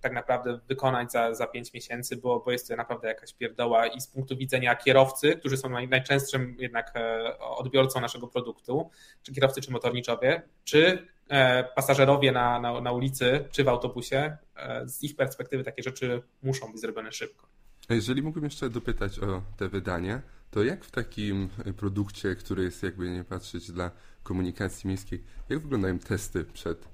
tak 0.00 0.12
naprawdę 0.12 0.60
wykonać 0.68 1.12
za, 1.12 1.34
za 1.34 1.46
5 1.46 1.72
miesięcy, 1.72 2.16
bo, 2.16 2.40
bo 2.40 2.52
jest 2.52 2.68
to 2.68 2.76
naprawdę 2.76 3.08
jakaś 3.08 3.34
pierdoła 3.34 3.86
i 3.86 4.00
z 4.00 4.06
punktu 4.06 4.36
widzenia 4.36 4.76
kierowcy, 4.76 5.36
którzy 5.36 5.56
są 5.56 5.68
najczęstszym 5.88 6.56
jednak 6.58 6.92
e, 6.94 7.38
odbiorcą 7.38 8.00
naszego 8.00 8.28
produktu, 8.28 8.90
czy 9.22 9.32
kierowcy, 9.32 9.60
czy 9.60 9.70
motorniczowie, 9.70 10.42
czy 10.64 11.06
e, 11.28 11.64
pasażerowie 11.64 12.32
na, 12.32 12.60
na, 12.60 12.80
na 12.80 12.92
ulicy, 12.92 13.44
czy 13.50 13.64
w 13.64 13.68
autobusie, 13.68 14.36
e, 14.56 14.88
z 14.88 15.02
ich 15.02 15.16
perspektywy 15.16 15.64
takie 15.64 15.82
rzeczy 15.82 16.22
muszą 16.42 16.72
być 16.72 16.80
zrobione 16.80 17.12
szybko. 17.12 17.46
Jeżeli 17.90 18.22
mógłbym 18.22 18.44
jeszcze 18.44 18.70
dopytać 18.70 19.18
o 19.18 19.42
te 19.56 19.68
wydanie, 19.68 20.20
to 20.50 20.62
jak 20.62 20.84
w 20.84 20.90
takim 20.90 21.48
produkcie, 21.76 22.36
który 22.36 22.64
jest 22.64 22.82
jakby 22.82 23.10
nie 23.10 23.24
patrzeć 23.24 23.72
dla 23.72 23.90
komunikacji 24.22 24.88
miejskiej, 24.88 25.24
jak 25.48 25.58
wyglądają 25.58 25.98
testy 25.98 26.44
przed 26.44 26.92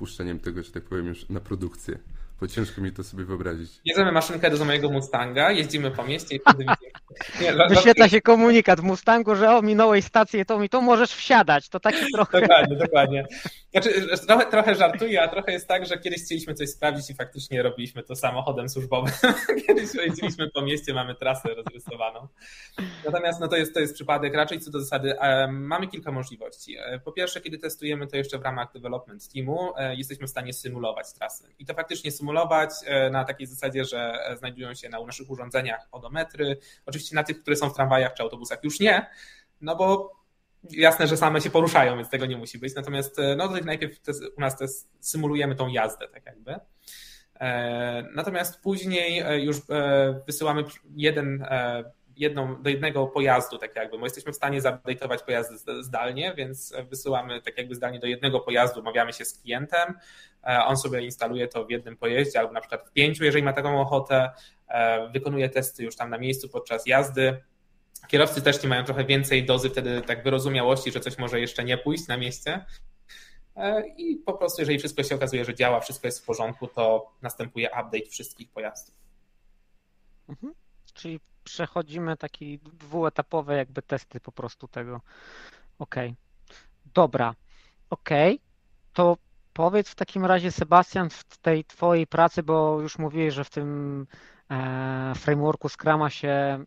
puszczeniem 0.00 0.40
tego, 0.40 0.62
że 0.62 0.70
tak 0.72 0.82
powiem, 0.82 1.06
już 1.06 1.28
na 1.28 1.40
produkcję? 1.40 1.98
Bo 2.40 2.48
ciężko 2.48 2.80
mi 2.80 2.92
to 2.92 3.04
sobie 3.04 3.24
wyobrazić. 3.24 3.70
Bierzemy 3.86 4.12
maszynkę 4.12 4.50
do 4.50 4.64
mojego 4.64 4.90
Mustanga, 4.90 5.50
jeździmy 5.50 5.90
po 5.90 6.04
mieście 6.04 6.36
i 6.36 6.40
wtedy 6.46 6.64
Nie, 7.40 7.68
Wyświetla 7.68 8.08
się 8.08 8.20
komunikat 8.20 8.80
w 8.80 8.82
Mustangu, 8.82 9.34
że 9.34 9.50
o, 9.50 9.62
minąłeś 9.62 10.04
stację, 10.04 10.44
to 10.44 10.58
mi 10.58 10.68
to 10.68 10.80
możesz 10.80 11.10
wsiadać. 11.12 11.68
To 11.68 11.80
taki 11.80 11.98
trochę... 12.14 12.40
Dokładnie, 12.40 12.76
dokładnie. 12.76 13.26
Znaczy, 13.72 14.16
trochę, 14.26 14.46
trochę 14.46 14.74
żartuję, 14.74 15.22
a 15.22 15.28
trochę 15.28 15.52
jest 15.52 15.68
tak, 15.68 15.86
że 15.86 15.98
kiedyś 15.98 16.24
chcieliśmy 16.24 16.54
coś 16.54 16.70
sprawdzić 16.70 17.10
i 17.10 17.14
faktycznie 17.14 17.62
robiliśmy 17.62 18.02
to 18.02 18.16
samochodem 18.16 18.68
służbowym. 18.68 19.12
kiedyś 19.66 19.94
jeździliśmy 19.94 20.50
po 20.50 20.62
mieście, 20.62 20.94
mamy 20.94 21.14
trasę 21.14 21.54
rozrysowaną. 21.54 22.28
Natomiast 23.04 23.40
no, 23.40 23.48
to, 23.48 23.56
jest, 23.56 23.74
to 23.74 23.80
jest 23.80 23.94
przypadek. 23.94 24.34
Raczej 24.34 24.60
co 24.60 24.70
do 24.70 24.80
zasady 24.80 25.14
mamy 25.48 25.88
kilka 25.88 26.12
możliwości. 26.12 26.76
E, 26.78 26.98
po 26.98 27.12
pierwsze, 27.12 27.40
kiedy 27.40 27.58
testujemy 27.58 28.06
to 28.06 28.16
jeszcze 28.16 28.38
w 28.38 28.42
ramach 28.42 28.72
development 28.72 29.32
teamu, 29.32 29.72
e, 29.76 29.96
jesteśmy 29.96 30.26
w 30.26 30.30
stanie 30.30 30.52
symulować 30.52 31.12
trasy. 31.12 31.44
I 31.58 31.66
to 31.66 31.74
faktycznie 31.74 32.12
symulować 32.12 32.70
e, 32.86 33.10
na 33.10 33.24
takiej 33.24 33.46
zasadzie, 33.46 33.84
że 33.84 34.18
znajdują 34.38 34.74
się 34.74 34.88
na 34.88 35.04
naszych 35.04 35.30
urządzeniach 35.30 35.88
odometry, 35.92 36.58
oczywiście 36.86 37.16
na 37.16 37.22
tych, 37.22 37.42
które 37.42 37.56
są 37.56 37.70
w 37.70 37.74
tramwajach 37.74 38.14
czy 38.14 38.22
autobusach 38.22 38.64
już 38.64 38.80
nie, 38.80 39.06
no 39.60 39.76
bo 39.76 40.19
jasne, 40.70 41.06
że 41.06 41.16
same 41.16 41.40
się 41.40 41.50
poruszają, 41.50 41.96
więc 41.96 42.10
tego 42.10 42.26
nie 42.26 42.36
musi 42.36 42.58
być. 42.58 42.74
Natomiast 42.74 43.18
e, 43.18 43.36
no 43.36 43.50
najpierw 43.64 44.00
te, 44.00 44.12
u 44.36 44.40
nas 44.40 44.58
te 44.58 44.64
symulujemy 45.00 45.54
tą 45.54 45.68
jazdę, 45.68 46.08
tak 46.08 46.26
jakby. 46.26 46.54
E, 47.40 48.08
natomiast 48.14 48.60
później 48.60 49.20
e, 49.20 49.40
już 49.40 49.56
wysyłamy 50.26 50.64
jeden, 50.96 51.46
jedną, 52.16 52.62
do 52.62 52.70
jednego 52.70 53.06
pojazdu, 53.06 53.58
tak 53.58 53.76
jakby, 53.76 53.98
bo 53.98 54.06
jesteśmy 54.06 54.32
w 54.32 54.36
stanie 54.36 54.60
zupdate'ować 54.60 55.24
pojazdy 55.24 55.82
zdalnie, 55.82 56.34
więc 56.36 56.74
wysyłamy 56.90 57.42
tak 57.42 57.58
jakby 57.58 57.74
zdalnie 57.74 57.98
do 57.98 58.06
jednego 58.06 58.40
pojazdu, 58.40 58.80
umawiamy 58.80 59.12
się 59.12 59.24
z 59.24 59.38
klientem, 59.38 59.94
on 60.66 60.76
sobie 60.76 61.04
instaluje 61.04 61.48
to 61.48 61.64
w 61.64 61.70
jednym 61.70 61.96
pojeździe 61.96 62.40
albo 62.40 62.52
na 62.52 62.60
przykład 62.60 62.88
w 62.88 62.92
pięciu, 62.92 63.24
jeżeli 63.24 63.44
ma 63.44 63.52
taką 63.52 63.80
ochotę, 63.80 64.30
wykonuje 65.12 65.48
testy 65.48 65.84
już 65.84 65.96
tam 65.96 66.10
na 66.10 66.18
miejscu 66.18 66.48
podczas 66.48 66.86
jazdy, 66.86 67.40
Kierowcy 68.08 68.42
też 68.42 68.62
nie 68.62 68.68
mają 68.68 68.84
trochę 68.84 69.04
więcej 69.04 69.46
dozy 69.46 69.70
wtedy 69.70 70.02
tak 70.02 70.24
wyrozumiałości, 70.24 70.92
że 70.92 71.00
coś 71.00 71.18
może 71.18 71.40
jeszcze 71.40 71.64
nie 71.64 71.78
pójść 71.78 72.08
na 72.08 72.16
mieście. 72.16 72.64
E, 73.56 73.88
I 73.88 74.16
po 74.16 74.32
prostu, 74.32 74.62
jeżeli 74.62 74.78
wszystko 74.78 75.02
się 75.02 75.14
okazuje, 75.14 75.44
że 75.44 75.54
działa, 75.54 75.80
wszystko 75.80 76.08
jest 76.08 76.22
w 76.22 76.24
porządku, 76.24 76.66
to 76.66 77.12
następuje 77.22 77.68
update 77.68 78.10
wszystkich 78.10 78.50
pojazdów. 78.50 78.94
Mhm. 80.28 80.54
Czyli 80.94 81.20
przechodzimy 81.44 82.16
taki 82.16 82.58
dwuetapowe 82.58 83.56
jakby 83.56 83.82
testy 83.82 84.20
po 84.20 84.32
prostu 84.32 84.68
tego. 84.68 85.00
Okej. 85.78 86.08
Okay. 86.08 86.56
Dobra. 86.94 87.34
Okej. 87.90 88.34
Okay. 88.34 88.46
To 88.92 89.16
powiedz 89.52 89.88
w 89.88 89.94
takim 89.94 90.24
razie, 90.24 90.52
Sebastian, 90.52 91.10
w 91.10 91.38
tej 91.38 91.64
twojej 91.64 92.06
pracy, 92.06 92.42
bo 92.42 92.80
już 92.80 92.98
mówiłeś, 92.98 93.34
że 93.34 93.44
w 93.44 93.50
tym 93.50 94.06
e, 94.50 95.12
frameworku 95.16 95.68
Scrama 95.68 96.10
się 96.10 96.64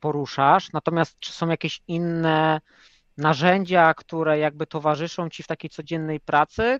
poruszasz. 0.00 0.72
Natomiast 0.72 1.18
czy 1.18 1.32
są 1.32 1.48
jakieś 1.48 1.82
inne 1.88 2.60
narzędzia, 3.16 3.94
które 3.94 4.38
jakby 4.38 4.66
towarzyszą 4.66 5.30
ci 5.30 5.42
w 5.42 5.46
takiej 5.46 5.70
codziennej 5.70 6.20
pracy? 6.20 6.78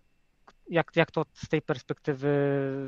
Jak, 0.69 0.97
jak 0.97 1.11
to 1.11 1.25
z 1.33 1.49
tej 1.49 1.63
perspektywy 1.63 2.29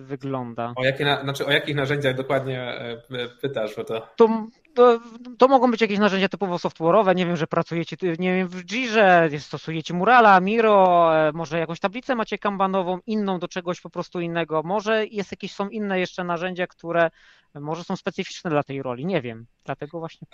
wygląda? 0.02 0.72
O, 0.76 0.84
jakie, 0.84 1.18
znaczy, 1.22 1.46
o 1.46 1.50
jakich 1.50 1.76
narzędziach 1.76 2.16
dokładnie 2.16 2.60
e, 2.60 3.28
pytasz? 3.40 3.76
Bo 3.76 3.84
to... 3.84 4.08
To, 4.16 4.28
to, 4.74 5.00
to 5.38 5.48
mogą 5.48 5.70
być 5.70 5.80
jakieś 5.80 5.98
narzędzia 5.98 6.28
typowo 6.28 6.56
software'owe. 6.56 7.14
Nie 7.14 7.26
wiem, 7.26 7.36
że 7.36 7.46
pracujecie 7.46 7.96
nie 8.18 8.36
wiem, 8.36 8.48
w 8.48 8.64
Jirze, 8.64 9.28
stosujecie 9.38 9.94
Murala, 9.94 10.40
Miro, 10.40 11.10
e, 11.16 11.32
może 11.32 11.58
jakąś 11.58 11.80
tablicę 11.80 12.14
macie 12.14 12.38
kanbanową, 12.38 12.98
inną 13.06 13.38
do 13.38 13.48
czegoś 13.48 13.80
po 13.80 13.90
prostu 13.90 14.20
innego. 14.20 14.62
Może 14.62 15.06
jest 15.06 15.32
jakieś, 15.32 15.54
są 15.54 15.68
inne 15.68 16.00
jeszcze 16.00 16.24
narzędzia, 16.24 16.66
które 16.66 17.10
może 17.54 17.84
są 17.84 17.96
specyficzne 17.96 18.50
dla 18.50 18.62
tej 18.62 18.82
roli, 18.82 19.06
nie 19.06 19.22
wiem. 19.22 19.46
Dlatego 19.64 19.98
właśnie. 19.98 20.28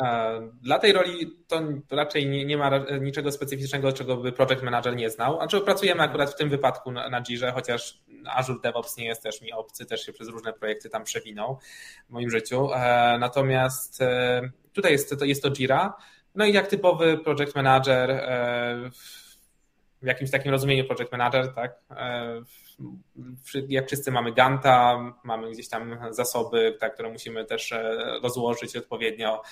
Dla 0.63 0.79
tej 0.79 0.93
roli 0.93 1.31
to 1.49 1.61
raczej 1.91 2.27
nie, 2.27 2.45
nie 2.45 2.57
ma 2.57 2.71
niczego 3.01 3.33
specyficznego, 3.33 3.93
czego 3.93 4.17
by 4.17 4.33
project 4.33 4.63
manager 4.63 4.97
nie 4.97 5.11
znał. 5.11 5.37
Znaczy 5.37 5.61
pracujemy 5.61 6.03
akurat 6.03 6.31
w 6.31 6.37
tym 6.37 6.49
wypadku 6.49 6.93
na, 6.93 7.09
na 7.09 7.23
Jirze, 7.23 7.34
chociaż 7.55 7.99
Azure 8.27 8.61
DevOps 8.63 8.97
nie 8.97 9.05
jest 9.05 9.23
też 9.23 9.43
mi 9.43 9.53
obcy, 9.53 9.87
też 9.87 10.07
się 10.07 10.13
przez 10.13 10.29
różne 10.29 10.53
projekty 10.53 10.91
tam 10.91 11.05
przewinął 11.05 11.59
w 12.09 12.13
moim 12.13 12.31
życiu. 12.31 12.73
E, 12.75 13.17
natomiast 13.19 14.03
e, 14.03 14.51
tutaj 14.73 14.93
jest 14.93 15.19
to, 15.19 15.25
jest 15.25 15.43
to 15.43 15.51
Jira. 15.51 15.97
No 16.35 16.45
i 16.45 16.53
jak 16.53 16.67
typowy 16.67 17.19
project 17.19 17.55
manager, 17.55 18.11
e, 18.11 18.91
w 20.03 20.07
jakimś 20.07 20.31
takim 20.31 20.53
rozumieniu 20.53 20.85
project 20.85 21.13
manager, 21.13 21.55
tak? 21.55 21.81
jak 23.69 23.87
wszyscy 23.87 24.11
mamy 24.11 24.33
Ganta, 24.33 24.99
mamy 25.25 25.51
gdzieś 25.51 25.69
tam 25.69 25.99
zasoby, 26.11 26.77
tak, 26.81 26.95
które 26.95 27.11
musimy 27.11 27.45
też 27.45 27.75
rozłożyć 28.23 28.77
odpowiednio. 28.77 29.43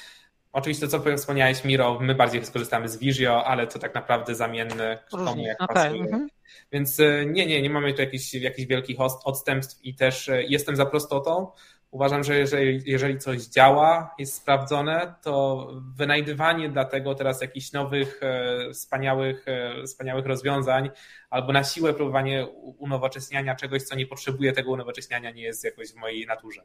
Oczywiście 0.52 0.88
co 0.88 1.02
wspomniałeś, 1.16 1.64
Miro, 1.64 1.98
my 2.00 2.14
bardziej 2.14 2.44
skorzystamy 2.44 2.88
z 2.88 2.98
Visio, 2.98 3.44
ale 3.44 3.66
to 3.66 3.78
tak 3.78 3.94
naprawdę 3.94 4.34
zamienne 4.34 4.98
komu 5.10 5.42
jak 5.42 5.60
okay. 5.62 5.74
pasuje. 5.74 6.02
Mhm. 6.02 6.28
Więc 6.72 7.00
e, 7.00 7.26
nie, 7.26 7.46
nie, 7.46 7.62
nie 7.62 7.70
mamy 7.70 7.94
tu 7.94 8.00
jakichś, 8.00 8.34
jakichś 8.34 8.68
wielkich 8.68 8.96
odstępstw 9.24 9.84
i 9.84 9.94
też 9.94 10.28
e, 10.28 10.42
jestem 10.42 10.76
za 10.76 10.86
prostotą, 10.86 11.46
Uważam, 11.92 12.24
że 12.24 12.38
jeżeli, 12.38 12.82
jeżeli 12.86 13.18
coś 13.18 13.42
działa, 13.42 14.14
jest 14.18 14.34
sprawdzone, 14.34 15.14
to 15.22 15.68
wynajdywanie 15.96 16.68
dlatego 16.68 17.14
teraz 17.14 17.40
jakichś 17.40 17.72
nowych, 17.72 18.20
e, 18.22 18.70
wspaniałych, 18.72 19.46
wspaniałych 19.86 20.26
rozwiązań 20.26 20.90
albo 21.30 21.52
na 21.52 21.64
siłę 21.64 21.94
próbowanie 21.94 22.46
unowocześniania 22.78 23.54
czegoś, 23.54 23.82
co 23.82 23.94
nie 23.96 24.06
potrzebuje 24.06 24.52
tego 24.52 24.70
unowocześniania, 24.70 25.30
nie 25.30 25.42
jest 25.42 25.64
jakoś 25.64 25.88
w 25.88 25.96
mojej 25.96 26.26
naturze. 26.26 26.62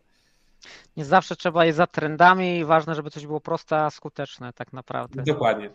Nie 0.97 1.05
zawsze 1.05 1.35
trzeba 1.35 1.65
iść 1.65 1.75
za 1.75 1.87
trendami 1.87 2.57
i 2.57 2.65
ważne, 2.65 2.95
żeby 2.95 3.11
coś 3.11 3.25
było 3.25 3.41
proste, 3.41 3.77
a 3.77 3.89
skuteczne 3.89 4.53
tak 4.53 4.73
naprawdę. 4.73 5.23
Dokładnie. 5.23 5.69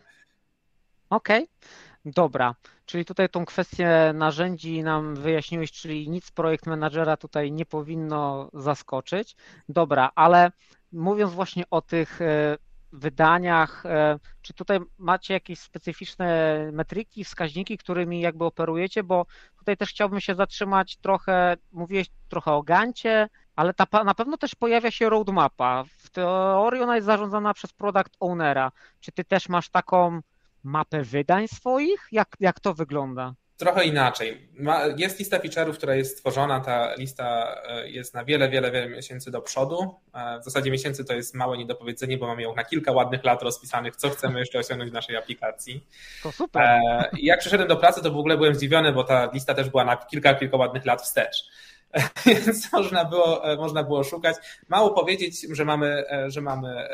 Okej. 1.10 1.42
Okay. 1.42 1.82
Dobra, 2.04 2.54
czyli 2.86 3.04
tutaj 3.04 3.28
tą 3.28 3.44
kwestię 3.44 4.12
narzędzi 4.14 4.82
nam 4.82 5.14
wyjaśniłeś, 5.14 5.72
czyli 5.72 6.10
nic 6.10 6.30
projekt 6.30 6.66
managera 6.66 7.16
tutaj 7.16 7.52
nie 7.52 7.66
powinno 7.66 8.50
zaskoczyć. 8.52 9.36
Dobra, 9.68 10.10
ale 10.14 10.52
mówiąc 10.92 11.32
właśnie 11.32 11.64
o 11.70 11.82
tych 11.82 12.22
e, 12.22 12.58
wydaniach, 12.92 13.86
e, 13.86 14.18
czy 14.42 14.54
tutaj 14.54 14.78
macie 14.98 15.34
jakieś 15.34 15.58
specyficzne 15.58 16.58
metryki, 16.72 17.24
wskaźniki, 17.24 17.78
którymi 17.78 18.20
jakby 18.20 18.44
operujecie, 18.44 19.02
bo 19.02 19.26
tutaj 19.58 19.76
też 19.76 19.90
chciałbym 19.90 20.20
się 20.20 20.34
zatrzymać 20.34 20.96
trochę, 20.96 21.56
mówiłeś 21.72 22.06
trochę 22.28 22.52
o 22.52 22.62
Gancie, 22.62 23.28
ale 23.56 23.74
ta, 23.74 24.04
na 24.04 24.14
pewno 24.14 24.36
też 24.36 24.54
pojawia 24.54 24.90
się 24.90 25.08
roadmapa. 25.08 25.84
W 25.98 26.10
teorii 26.10 26.82
ona 26.82 26.94
jest 26.94 27.06
zarządzana 27.06 27.54
przez 27.54 27.72
product 27.72 28.16
ownera. 28.20 28.72
Czy 29.00 29.12
ty 29.12 29.24
też 29.24 29.48
masz 29.48 29.68
taką 29.68 30.20
mapę 30.64 31.02
wydań 31.02 31.48
swoich? 31.48 32.08
Jak, 32.12 32.36
jak 32.40 32.60
to 32.60 32.74
wygląda? 32.74 33.34
Trochę 33.56 33.84
inaczej. 33.84 34.48
Jest 34.96 35.18
lista 35.18 35.38
feature'ów, 35.38 35.72
która 35.72 35.94
jest 35.94 36.18
stworzona. 36.18 36.60
Ta 36.60 36.94
lista 36.94 37.56
e, 37.68 37.88
jest 37.90 38.14
na 38.14 38.24
wiele, 38.24 38.48
wiele, 38.48 38.70
wiele 38.70 38.88
miesięcy 38.88 39.30
do 39.30 39.42
przodu. 39.42 39.94
E, 40.14 40.40
w 40.40 40.44
zasadzie 40.44 40.70
miesięcy 40.70 41.04
to 41.04 41.14
jest 41.14 41.34
małe 41.34 41.58
niedopowiedzenie, 41.58 42.18
bo 42.18 42.26
mamy 42.26 42.42
ją 42.42 42.54
na 42.54 42.64
kilka 42.64 42.92
ładnych 42.92 43.24
lat 43.24 43.42
rozpisanych, 43.42 43.96
co 43.96 44.10
chcemy 44.10 44.38
jeszcze 44.38 44.58
osiągnąć 44.58 44.90
w 44.90 44.94
naszej 44.94 45.16
aplikacji. 45.16 45.86
To 46.22 46.32
super. 46.32 46.62
E, 46.62 47.10
jak 47.18 47.40
przyszedłem 47.40 47.68
do 47.68 47.76
pracy, 47.76 48.02
to 48.02 48.10
w 48.10 48.16
ogóle 48.16 48.36
byłem 48.36 48.54
zdziwiony, 48.54 48.92
bo 48.92 49.04
ta 49.04 49.30
lista 49.32 49.54
też 49.54 49.70
była 49.70 49.84
na 49.84 49.96
kilka, 49.96 50.34
kilka 50.34 50.56
ładnych 50.56 50.84
lat 50.84 51.02
wstecz. 51.02 51.44
Więc 52.26 52.72
można 52.72 53.04
było, 53.04 53.42
można 53.58 53.82
było 53.82 54.04
szukać. 54.04 54.36
Mało 54.68 54.90
powiedzieć, 54.90 55.46
że 55.50 55.64
mamy, 55.64 56.04
że 56.26 56.40
mamy 56.40 56.88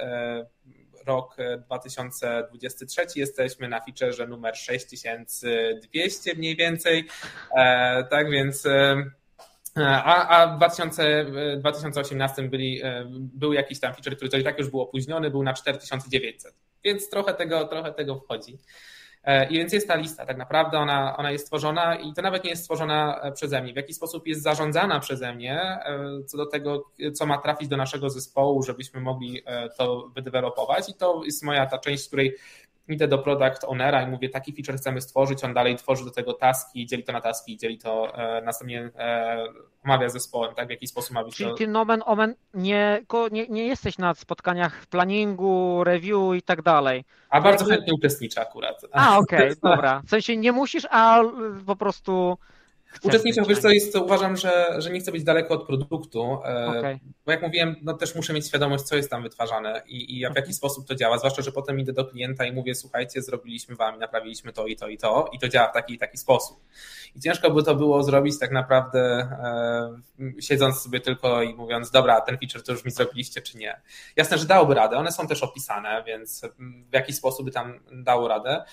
rok 1.09 1.37
2023 1.67 3.07
jesteśmy 3.17 3.69
na 3.69 3.81
featureze 3.81 4.27
numer 4.27 4.57
6200 4.57 6.35
mniej 6.35 6.57
więcej. 6.57 7.09
E, 7.57 8.05
tak 8.05 8.31
więc 8.31 8.67
e, 8.67 9.05
a, 9.77 10.29
a 10.29 10.55
w 10.55 10.57
2000, 10.57 11.27
2018 11.59 12.43
byli, 12.43 12.83
e, 12.83 13.05
był 13.11 13.53
jakiś 13.53 13.81
tam 13.81 13.95
feature, 13.95 14.17
który 14.17 14.41
i 14.41 14.45
tak 14.45 14.59
już 14.59 14.71
był 14.71 14.81
opóźniony, 14.81 15.31
był 15.31 15.43
na 15.43 15.55
4900. 15.55 16.55
Więc 16.85 17.11
trochę 17.11 17.35
tego, 17.35 17.65
trochę 17.65 17.93
tego 17.93 18.17
wchodzi. 18.17 18.59
E, 19.29 19.49
I 19.49 19.59
więc 19.59 19.73
jest 19.73 19.89
ta 19.89 19.97
lista, 19.97 20.27
tak 20.27 20.37
naprawdę 20.37 20.79
ona, 20.79 21.17
ona 21.17 21.31
jest 21.31 21.45
stworzona 21.45 21.97
i 21.97 22.13
to 22.13 22.23
nawet 22.23 22.45
nie 22.45 22.51
jest 22.51 22.63
stworzona 22.63 23.21
e, 23.21 23.33
przeze 23.33 23.63
mnie. 23.63 23.73
W 23.73 23.77
jaki 23.77 23.95
sposób 23.95 24.27
jest 24.27 24.43
zarządzana 24.43 25.01
przeze 25.01 25.35
mnie 25.35 25.61
e, 25.61 26.25
co 26.27 26.37
do 26.37 26.47
tego, 26.47 26.91
co 27.15 27.27
ma 27.27 27.39
trafić 27.39 27.69
do 27.69 27.77
naszego 27.77 28.11
zespołu, 28.11 28.63
żebyśmy 28.63 29.01
mogli 29.01 29.43
to 29.79 30.11
wydevelopować. 30.15 30.89
I 30.89 30.95
to 30.95 31.23
jest 31.25 31.45
moja 31.45 31.67
ta 31.67 31.79
część, 31.79 32.05
w 32.05 32.07
której 32.07 32.37
idę 32.89 33.09
do 33.09 33.19
product 33.19 33.65
ownera 33.65 34.03
i 34.03 34.07
mówię, 34.07 34.29
taki 34.29 34.53
feature 34.53 34.77
chcemy 34.77 35.01
stworzyć, 35.01 35.45
on 35.45 35.55
dalej 35.55 35.77
tworzy 35.77 36.05
do 36.05 36.11
tego 36.11 36.33
taski, 36.33 36.87
dzieli 36.87 37.05
to 37.05 37.13
na 37.13 37.21
taski, 37.21 37.57
dzieli 37.57 37.79
to 37.79 38.15
e, 38.15 38.43
następnie 38.43 38.91
e, 38.99 39.45
omawia 39.85 40.09
z 40.09 40.13
zespołem, 40.13 40.55
tak, 40.55 40.67
w 40.67 40.71
jaki 40.71 40.87
sposób 40.87 41.15
ma 41.15 41.25
być 41.25 41.37
Czyli 41.37 41.51
to... 41.51 41.57
ty 41.57 41.67
nomen 41.67 42.03
omen 42.07 42.35
nie, 42.55 43.05
nie, 43.33 43.49
nie 43.49 43.67
jesteś 43.67 43.99
na 43.99 44.15
spotkaniach 44.15 44.87
planingu, 44.87 45.85
review 45.85 46.35
i 46.37 46.43
tak 46.43 46.63
dalej. 46.63 47.05
A 47.31 47.41
bardzo 47.41 47.65
chętnie 47.65 47.95
uczestniczę 47.95 48.41
akurat. 48.41 48.83
A, 48.93 49.19
okej, 49.19 49.39
okay, 49.39 49.57
dobra. 49.63 50.03
W 50.07 50.11
sensie 50.11 50.37
nie 50.37 50.53
musisz, 50.53 50.87
a 50.91 51.23
po 51.67 51.77
prostu 51.77 52.39
Uczestniczę, 53.03 53.43
wiesz 53.49 53.59
co, 53.59 53.69
jest, 53.69 53.97
uważam, 53.97 54.37
że, 54.37 54.75
że 54.79 54.91
nie 54.91 55.01
chcę 55.01 55.13
być 55.13 55.25
daleko 55.25 55.55
od 55.55 55.67
produktu, 55.67 56.23
e, 56.45 56.67
okay. 56.67 56.99
bo 57.27 57.33
jak 57.33 57.43
mówiłem, 57.43 57.77
no 57.83 57.95
też 57.95 58.15
muszę 58.15 58.33
mieć 58.33 58.47
świadomość, 58.47 58.85
co 58.85 58.97
jest 58.97 59.11
tam 59.11 59.23
wytwarzane 59.23 59.83
i, 59.87 60.17
i 60.17 60.19
w 60.19 60.21
jaki 60.21 60.39
mhm. 60.39 60.55
sposób 60.55 60.87
to 60.87 60.95
działa, 60.95 61.19
zwłaszcza, 61.19 61.43
że 61.43 61.53
potem 61.53 61.81
idę 61.81 61.93
do 61.93 62.05
klienta 62.05 62.45
i 62.45 62.53
mówię, 62.53 62.75
słuchajcie, 62.75 63.23
zrobiliśmy 63.23 63.77
wam, 63.77 63.99
naprawiliśmy 63.99 64.53
to 64.53 64.67
i 64.67 64.77
to 64.77 64.89
i 64.89 64.99
to 64.99 65.31
i 65.33 65.39
to 65.39 65.49
działa 65.49 65.69
w 65.69 65.73
taki 65.73 65.95
i 65.95 65.99
taki 65.99 66.19
sposób. 66.19 66.61
I 67.17 67.21
ciężko 67.21 67.51
by 67.51 67.63
to 67.63 67.75
było 67.75 68.03
zrobić 68.03 68.39
tak 68.39 68.51
naprawdę 68.51 69.01
e, 69.01 70.41
siedząc 70.41 70.83
sobie 70.83 71.01
tylko 71.01 71.43
i 71.43 71.55
mówiąc, 71.55 71.91
dobra, 71.91 72.21
ten 72.21 72.39
feature 72.39 72.63
to 72.63 72.73
już 72.73 72.85
mi 72.85 72.91
zrobiliście, 72.91 73.43
czy 73.43 73.59
nie. 73.59 73.81
Jasne, 74.17 74.39
że 74.39 74.47
dałoby 74.47 74.75
radę, 74.75 74.97
one 74.97 75.13
są 75.13 75.27
też 75.27 75.43
opisane, 75.43 76.05
więc 76.07 76.43
w 76.91 76.95
jaki 76.95 77.13
sposób 77.13 77.45
by 77.45 77.51
tam 77.51 77.81
dało 77.93 78.29
radę. 78.29 78.65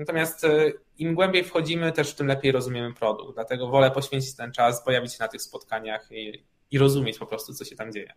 Natomiast 0.00 0.44
e, 0.44 0.72
im 0.98 1.14
głębiej 1.14 1.44
wchodzimy, 1.44 1.92
też 1.92 2.14
tym 2.14 2.26
lepiej 2.26 2.52
rozumiemy 2.52 2.94
produkt. 2.94 3.34
Dlatego 3.34 3.68
wolę 3.68 3.90
poświęcić 3.90 4.36
ten 4.36 4.52
czas, 4.52 4.84
pojawić 4.84 5.12
się 5.12 5.18
na 5.20 5.28
tych 5.28 5.42
spotkaniach 5.42 6.12
i, 6.12 6.44
i 6.70 6.78
rozumieć 6.78 7.18
po 7.18 7.26
prostu, 7.26 7.54
co 7.54 7.64
się 7.64 7.76
tam 7.76 7.92
dzieje. 7.92 8.12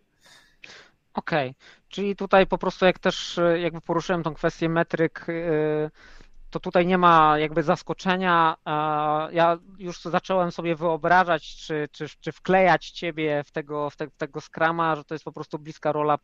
Okej, 1.14 1.50
okay. 1.50 1.88
czyli 1.88 2.16
tutaj 2.16 2.46
po 2.46 2.58
prostu 2.58 2.84
jak 2.84 2.98
też 2.98 3.38
e, 3.38 3.60
jakby 3.60 3.80
poruszyłem 3.80 4.22
tą 4.22 4.34
kwestię 4.34 4.68
metryk, 4.68 5.26
e, 5.28 5.90
to 6.50 6.60
tutaj 6.60 6.86
nie 6.86 6.98
ma 6.98 7.38
jakby 7.38 7.62
zaskoczenia. 7.62 8.56
Ja 9.32 9.58
już 9.78 10.02
zacząłem 10.02 10.52
sobie 10.52 10.76
wyobrażać, 10.76 11.56
czy, 11.56 11.88
czy, 11.92 12.06
czy 12.20 12.32
wklejać 12.32 12.90
ciebie 12.90 13.44
w 13.46 13.50
tego, 13.50 13.90
w, 13.90 13.96
te, 13.96 14.06
w 14.06 14.16
tego 14.16 14.40
Scrama, 14.40 14.96
że 14.96 15.04
to 15.04 15.14
jest 15.14 15.24
po 15.24 15.32
prostu 15.32 15.58
bliska 15.58 15.92
rola 15.92 16.18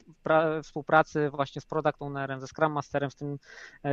współpracy 0.62 1.30
właśnie 1.30 1.60
z 1.60 1.66
product 1.66 2.02
ownerem, 2.02 2.40
ze 2.40 2.46
Scrum 2.46 2.72
Masterem, 2.72 3.10
z, 3.10 3.16
tym, 3.16 3.38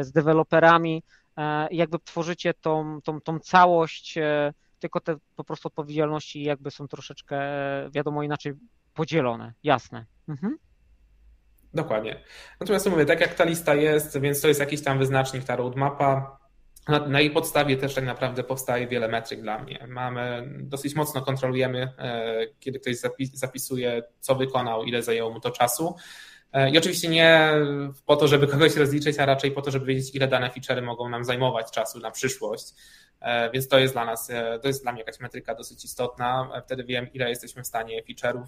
z 0.01 0.11
deweloperami. 0.11 1.03
E, 1.37 1.67
jakby 1.71 1.99
tworzycie 1.99 2.53
tą, 2.53 2.99
tą, 3.03 3.21
tą 3.21 3.39
całość, 3.39 4.17
e, 4.17 4.53
tylko 4.79 4.99
te 4.99 5.15
po 5.35 5.43
prostu 5.43 5.67
odpowiedzialności 5.67 6.43
jakby 6.43 6.71
są 6.71 6.87
troszeczkę, 6.87 7.39
wiadomo, 7.91 8.23
inaczej 8.23 8.53
podzielone. 8.93 9.53
Jasne. 9.63 10.05
Mhm. 10.29 10.57
Dokładnie. 11.73 12.23
Natomiast 12.59 12.89
mówię, 12.89 13.05
tak 13.05 13.21
jak 13.21 13.33
ta 13.33 13.43
lista 13.43 13.75
jest, 13.75 14.19
więc 14.21 14.41
to 14.41 14.47
jest 14.47 14.59
jakiś 14.59 14.83
tam 14.83 14.99
wyznacznik, 14.99 15.43
ta 15.43 15.55
roadmapa. 15.55 16.37
Na, 16.87 17.07
na 17.07 17.19
jej 17.19 17.31
podstawie 17.31 17.77
też 17.77 17.93
tak 17.93 18.05
naprawdę 18.05 18.43
powstaje 18.43 18.87
wiele 18.87 19.07
metryk 19.07 19.41
dla 19.41 19.59
mnie. 19.59 19.87
Mamy, 19.87 20.49
dosyć 20.61 20.95
mocno 20.95 21.21
kontrolujemy, 21.21 21.93
e, 21.97 22.47
kiedy 22.59 22.79
ktoś 22.79 22.95
zapisuje, 23.33 24.03
co 24.19 24.35
wykonał, 24.35 24.83
ile 24.83 25.03
zajęło 25.03 25.31
mu 25.31 25.39
to 25.39 25.51
czasu. 25.51 25.95
E, 26.53 26.69
I 26.69 26.77
oczywiście 26.77 27.09
nie 27.09 27.51
po 28.05 28.15
to, 28.15 28.27
żeby 28.27 28.47
kogoś 28.47 28.75
rozliczyć, 28.75 29.19
a 29.19 29.25
raczej 29.25 29.51
po 29.51 29.61
to, 29.61 29.71
żeby 29.71 29.85
wiedzieć, 29.85 30.15
ile 30.15 30.27
dane 30.27 30.49
featurey 30.49 30.81
mogą 30.81 31.09
nam 31.09 31.23
zajmować 31.23 31.71
czasu 31.71 31.99
na 31.99 32.11
przyszłość. 32.11 32.73
E, 33.19 33.51
więc 33.51 33.67
to 33.67 33.79
jest 33.79 33.93
dla 33.93 34.05
nas, 34.05 34.29
e, 34.29 34.59
to 34.59 34.67
jest 34.67 34.83
dla 34.83 34.91
mnie 34.91 35.01
jakaś 35.01 35.19
metryka 35.19 35.55
dosyć 35.55 35.85
istotna. 35.85 36.61
Wtedy 36.65 36.83
wiem, 36.83 37.13
ile 37.13 37.29
jesteśmy 37.29 37.63
w 37.63 37.67
stanie 37.67 38.03
feature'ów 38.03 38.47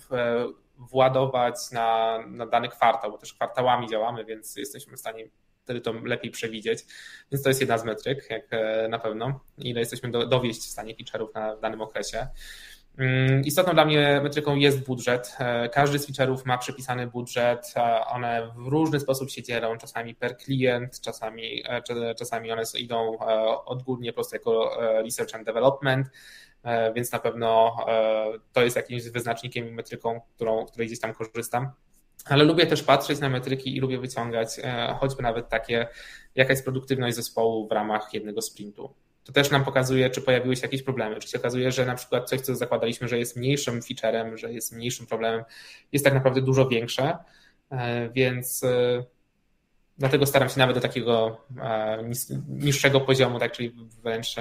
władować 0.78 1.56
na, 1.72 2.20
na 2.28 2.46
dany 2.46 2.70
kwartał, 2.70 3.12
bo 3.12 3.18
też 3.18 3.34
kwartałami 3.34 3.90
działamy, 3.90 4.26
więc 4.26 4.56
jesteśmy 4.56 4.98
w 4.98 5.00
stanie 5.00 5.26
wtedy 5.64 5.82
to 5.82 5.94
lepiej 5.94 6.32
przewidzieć. 6.32 6.80
Więc 7.32 7.44
to 7.44 7.50
jest 7.50 7.62
jedna 7.62 7.78
z 7.78 7.84
metryk, 7.84 8.30
jak 8.30 8.48
na 8.90 9.00
pewno, 9.00 9.40
ile 9.58 9.80
jesteśmy 9.80 10.12
do, 10.12 10.26
dowieść 10.28 10.60
w 10.62 10.70
stanie 10.70 10.96
feature'ów 10.96 11.28
na 11.34 11.56
w 11.56 11.62
danym 11.62 11.82
okresie. 11.82 12.28
Mm, 13.00 13.44
istotną 13.46 13.74
dla 13.74 13.86
mnie 13.86 14.22
metryką 14.24 14.56
jest 14.56 14.86
budżet. 14.86 15.36
E, 15.40 15.70
każdy 15.70 16.00
z 16.00 16.10
feature'ów 16.10 16.46
ma 16.46 16.58
przypisany 16.58 17.08
budżet, 17.08 17.74
one 18.08 18.52
w 18.56 18.68
różny 18.68 19.00
sposób 19.00 19.30
się 19.30 19.44
dzielą, 19.44 19.78
czasami 19.78 20.16
per 20.16 20.38
klient, 20.38 21.02
czasami, 21.02 21.64
e, 21.66 22.16
czasami 22.16 22.52
one 22.52 22.64
idą 22.80 23.20
e, 23.20 23.26
odgórnie 23.66 24.12
po 24.12 24.16
prostu 24.16 24.36
jako 24.36 24.78
research 25.04 25.36
and 25.36 25.46
development, 25.46 26.08
więc 26.96 27.12
na 27.12 27.20
pewno 27.20 27.78
to 28.54 28.64
jest 28.64 28.76
jakimś 28.76 29.10
wyznacznikiem 29.10 29.68
i 29.68 29.72
metryką, 29.72 30.22
którą, 30.36 30.66
której 30.66 30.88
gdzieś 30.88 31.00
tam 31.00 31.14
korzystam. 31.14 31.70
Ale 32.26 32.44
lubię 32.44 32.68
też 32.68 32.84
patrzeć 32.84 33.20
na 33.20 33.30
metryki 33.30 33.78
i 33.78 33.80
lubię 33.80 33.98
wyciągać 33.98 34.50
choćby 35.00 35.24
nawet 35.24 35.50
takie, 35.50 35.88
jaka 36.36 36.52
jest 36.54 36.64
produktywność 36.64 37.16
zespołu 37.16 37.68
w 37.68 37.72
ramach 37.72 38.14
jednego 38.14 38.42
sprintu 38.42 38.94
to 39.30 39.34
też 39.34 39.52
nam 39.52 39.65
pokazuje, 39.65 40.10
czy 40.10 40.22
pojawiły 40.22 40.56
się 40.56 40.62
jakieś 40.62 40.84
problemy. 40.84 41.15
Czy 41.15 41.28
się 41.28 41.39
okazuje, 41.39 41.72
że 41.72 41.86
na 41.86 41.96
przykład 41.96 42.30
coś, 42.30 42.42
co 42.42 42.56
zakładaliśmy, 42.56 43.08
że 43.08 43.20
jest 43.20 43.36
mniejszym 43.36 43.82
featurem, 43.82 44.38
że 44.38 44.54
jest 44.54 44.72
mniejszym 44.74 45.08
problemem, 45.08 45.44
jest 45.92 46.06
tak 46.06 46.13
naprawdę 46.13 46.42
dużo 46.42 46.68
większe. 46.68 47.18
E, 47.72 48.10
więc 48.10 48.63
e, 48.63 49.04
dlatego 49.98 50.26
staram 50.26 50.50
się 50.50 50.60
nawet 50.60 50.76
do 50.76 50.82
takiego 50.82 51.42
e, 51.62 52.10
niższego 52.48 53.02
poziomu, 53.02 53.39
tak, 53.39 53.52
czyli 53.52 53.76
wręcz 54.04 54.36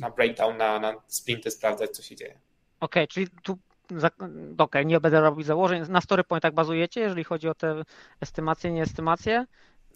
na 0.00 0.10
breakdown, 0.10 0.56
na, 0.56 0.78
na 0.78 0.94
sprinty 1.06 1.50
sprawdzać, 1.50 1.90
co 1.90 2.02
się 2.02 2.16
dzieje. 2.16 2.32
Okej, 2.80 3.04
okay, 3.04 3.06
czyli 3.06 3.28
tu 3.42 3.58
okej, 3.92 4.54
okay, 4.58 4.84
nie 4.84 5.00
będę 5.00 5.20
robić 5.20 5.46
założeń. 5.46 5.82
Na 5.88 6.00
story 6.00 6.24
pointach 6.24 6.54
bazujecie, 6.54 7.00
jeżeli 7.00 7.24
chodzi 7.24 7.48
o 7.48 7.54
te 7.54 7.82
estymacje, 8.20 8.72
nie 8.72 8.86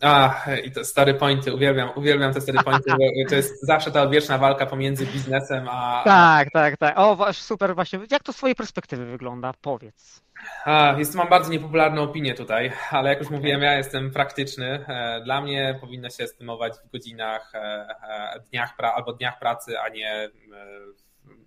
estymacje. 0.05 0.53
A, 0.53 0.57
i 0.57 0.71
to 0.71 0.85
stary 0.85 1.14
pointy, 1.14 1.55
uwielbiam, 1.55 1.90
uwielbiam 1.97 2.35
te 2.35 2.40
stary 2.40 2.59
pointy, 2.64 2.90
to 3.29 3.35
jest 3.35 3.67
zawsze 3.67 3.90
ta 3.90 4.03
odwieczna 4.03 4.38
walka 4.38 4.67
pomiędzy 4.67 5.07
biznesem 5.07 5.69
a... 5.69 6.03
Tak, 6.05 6.51
tak, 6.51 6.77
tak. 6.77 6.99
O, 6.99 7.33
super 7.33 7.75
właśnie. 7.75 7.99
Jak 8.11 8.23
to 8.23 8.33
z 8.33 8.37
twojej 8.37 8.55
perspektywy 8.55 9.07
wygląda? 9.07 9.53
Powiedz. 9.61 10.25
A, 10.64 10.95
jest, 10.99 11.14
mam 11.14 11.29
bardzo 11.29 11.53
niepopularną 11.53 12.03
opinię 12.03 12.35
tutaj, 12.35 12.73
ale 12.90 13.11
jak 13.11 13.19
już 13.19 13.31
mówiłem, 13.31 13.62
ja 13.62 13.77
jestem 13.77 14.11
praktyczny. 14.11 14.87
E, 14.88 15.21
dla 15.25 15.40
mnie 15.40 15.79
powinno 15.81 16.11
się 16.11 16.25
estymować 16.25 16.75
w 16.85 16.90
godzinach, 16.90 17.55
e, 17.55 17.59
e, 17.59 18.40
dniach 18.51 18.77
pra, 18.77 18.93
albo 18.95 19.12
dniach 19.12 19.38
pracy, 19.38 19.81
a 19.81 19.88
nie, 19.88 20.31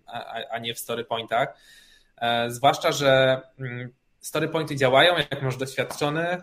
a, 0.06 0.34
a 0.52 0.60
nie 0.60 0.74
w 0.74 0.80
story 0.80 1.06
pointach. 1.06 1.58
Zwłaszcza, 2.48 2.91
że 2.91 3.41
mm, 3.60 3.93
story 4.20 4.48
pointy 4.48 4.76
działają, 4.76 5.15
jak 5.17 5.41
masz 5.41 5.58
doświadczony, 5.58 6.38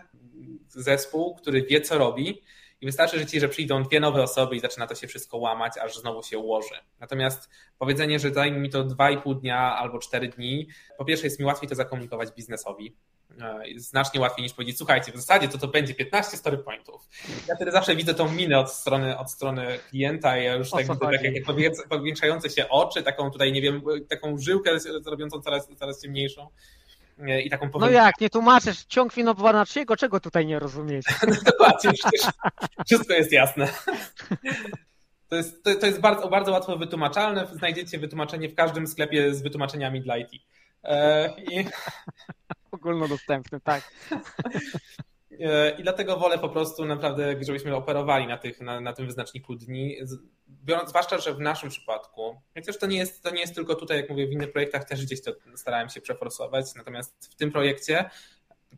zespół, 0.75 1.35
który 1.35 1.63
wie, 1.63 1.81
co 1.81 1.97
robi, 1.97 2.41
i 2.81 2.85
wystarczy, 2.85 3.19
że 3.19 3.25
ci, 3.25 3.39
że 3.39 3.49
przyjdą 3.49 3.83
dwie 3.83 3.99
nowe 3.99 4.23
osoby 4.23 4.55
i 4.55 4.59
zaczyna 4.59 4.87
to 4.87 4.95
się 4.95 5.07
wszystko 5.07 5.37
łamać, 5.37 5.77
aż 5.77 5.97
znowu 5.97 6.23
się 6.23 6.37
ułoży. 6.37 6.75
Natomiast 6.99 7.49
powiedzenie, 7.79 8.19
że 8.19 8.33
zajmie 8.33 8.59
mi 8.59 8.69
to 8.69 8.85
2,5 8.85 9.39
dnia 9.39 9.75
albo 9.75 9.99
4 9.99 10.27
dni, 10.27 10.67
po 10.97 11.05
pierwsze 11.05 11.27
jest 11.27 11.39
mi 11.39 11.45
łatwiej 11.45 11.69
to 11.69 11.75
zakomunikować 11.75 12.31
biznesowi. 12.31 12.95
E, 13.41 13.63
znacznie 13.75 14.21
łatwiej 14.21 14.43
niż 14.43 14.53
powiedzieć, 14.53 14.77
słuchajcie, 14.77 15.11
w 15.11 15.15
zasadzie 15.15 15.47
to 15.47 15.57
to 15.57 15.67
będzie 15.67 15.93
15 15.93 16.37
story 16.37 16.57
pointów. 16.57 17.09
Ja 17.47 17.55
wtedy 17.55 17.71
zawsze 17.71 17.95
widzę 17.95 18.13
tą 18.13 18.31
minę 18.31 18.59
od 18.59 18.71
strony, 18.71 19.17
od 19.17 19.31
strony 19.31 19.79
klienta 19.89 20.37
i 20.37 20.43
ja 20.43 20.55
już 20.55 20.71
tak 20.71 20.81
widzę 20.81 20.99
tak 20.99 21.23
jak 21.23 21.87
powiększające 21.89 22.49
się 22.49 22.69
oczy, 22.69 23.03
taką 23.03 23.31
tutaj, 23.31 23.51
nie 23.51 23.61
wiem, 23.61 23.81
taką 24.09 24.37
żyłkę 24.37 24.71
robiącą 25.05 25.41
coraz, 25.41 25.67
coraz 25.79 26.01
ciemniejszą 26.01 26.47
i 27.43 27.49
taką 27.49 27.69
No 27.79 27.89
jak, 27.89 28.21
nie 28.21 28.29
tłumaczysz 28.29 28.83
ciąg 28.83 29.13
Fibonacciego, 29.13 29.97
czego 29.97 30.19
tutaj 30.19 30.45
nie 30.45 30.59
rozumieć? 30.59 31.05
no 31.27 31.35
dokładnie, 31.45 31.91
wszystko 32.85 33.13
jest 33.13 33.31
jasne. 33.31 33.67
To 35.29 35.35
jest, 35.35 35.63
to, 35.63 35.75
to 35.75 35.85
jest 35.85 35.99
bardzo, 35.99 36.27
bardzo 36.27 36.51
łatwo 36.51 36.77
wytłumaczalne. 36.77 37.47
Znajdziecie 37.53 37.99
wytłumaczenie 37.99 38.49
w 38.49 38.55
każdym 38.55 38.87
sklepie 38.87 39.35
z 39.35 39.41
wytłumaczeniami 39.41 40.01
dla 40.01 40.17
IT. 40.17 40.29
E, 40.83 41.33
I... 41.37 41.65
Ogólnodostępny, 42.71 43.59
tak. 43.61 43.91
E, 45.39 45.69
I 45.69 45.83
dlatego 45.83 46.17
wolę 46.17 46.39
po 46.39 46.49
prostu 46.49 46.85
naprawdę, 46.85 47.35
żebyśmy 47.41 47.75
operowali 47.75 48.27
na, 48.27 48.37
tych, 48.37 48.61
na, 48.61 48.81
na 48.81 48.93
tym 48.93 49.05
wyznaczniku 49.05 49.55
dni, 49.55 49.97
biorąc, 50.47 50.89
zwłaszcza, 50.89 51.17
że 51.17 51.33
w 51.33 51.39
naszym 51.39 51.69
przypadku, 51.69 52.35
chociaż 52.53 52.77
to 52.77 52.85
nie, 52.85 52.97
jest, 52.97 53.23
to 53.23 53.29
nie 53.29 53.41
jest 53.41 53.55
tylko 53.55 53.75
tutaj, 53.75 53.97
jak 53.97 54.09
mówię, 54.09 54.27
w 54.27 54.31
innych 54.31 54.51
projektach 54.51 54.83
też 54.83 55.05
gdzieś 55.05 55.21
to 55.21 55.31
starałem 55.55 55.89
się 55.89 56.01
przeforsować, 56.01 56.65
natomiast 56.75 57.29
w 57.31 57.35
tym 57.35 57.51
projekcie 57.51 58.09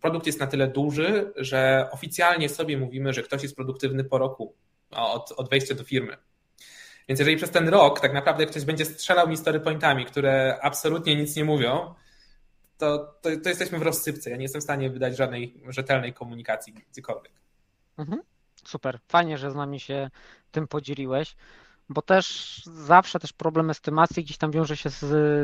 produkt 0.02 0.26
jest 0.26 0.40
na 0.40 0.48
tyle 0.48 0.68
duży, 0.68 1.34
że 1.36 1.90
oficjalnie 1.92 2.50
sobie 2.50 2.78
mówimy, 2.78 3.14
że 3.14 3.24
ktoś 3.24 3.44
jest 3.44 3.56
produktywny 3.56 4.04
po 4.04 4.18
roku 4.18 4.56
od, 4.92 5.32
od 5.32 5.50
wejścia 5.50 5.76
do 5.76 5.84
firmy. 5.84 6.18
Więc 7.08 7.20
jeżeli 7.20 7.38
przez 7.38 7.52
ten 7.52 7.70
rok 7.70 8.00
tak 8.00 8.14
naprawdę 8.14 8.46
ktoś 8.46 8.66
będzie 8.66 8.86
strzelał 8.86 9.28
mi 9.28 9.38
story 9.38 9.60
pointami, 9.60 10.06
które 10.06 10.60
absolutnie 10.62 11.16
nic 11.16 11.36
nie 11.36 11.46
mówią, 11.46 11.94
to, 12.78 12.98
to, 13.22 13.30
to, 13.44 13.50
jesteśmy 13.50 13.80
w 13.80 13.82
rozsypce. 13.82 14.30
Ja 14.30 14.38
nie 14.38 14.44
jestem 14.44 14.62
w 14.62 14.64
stanie 14.64 14.90
wydać 14.90 15.18
żadnej 15.18 15.62
rzetelnej 15.68 16.14
komunikacji 16.14 16.74
gdziekolwiek. 16.74 17.32
Mhm. 17.98 18.22
Super. 18.66 19.00
Fajnie, 19.08 19.38
że 19.38 19.52
z 19.52 19.56
nami 19.56 19.80
się 19.80 20.10
tym 20.52 20.68
podzieliłeś 20.68 21.36
bo 21.90 22.02
też 22.02 22.58
zawsze 22.66 23.20
też 23.20 23.34
problem 23.34 23.70
estymacji 23.70 24.24
gdzieś 24.24 24.38
tam 24.38 24.52
wiąże 24.52 24.78
się 24.78 24.90
z, 24.90 25.00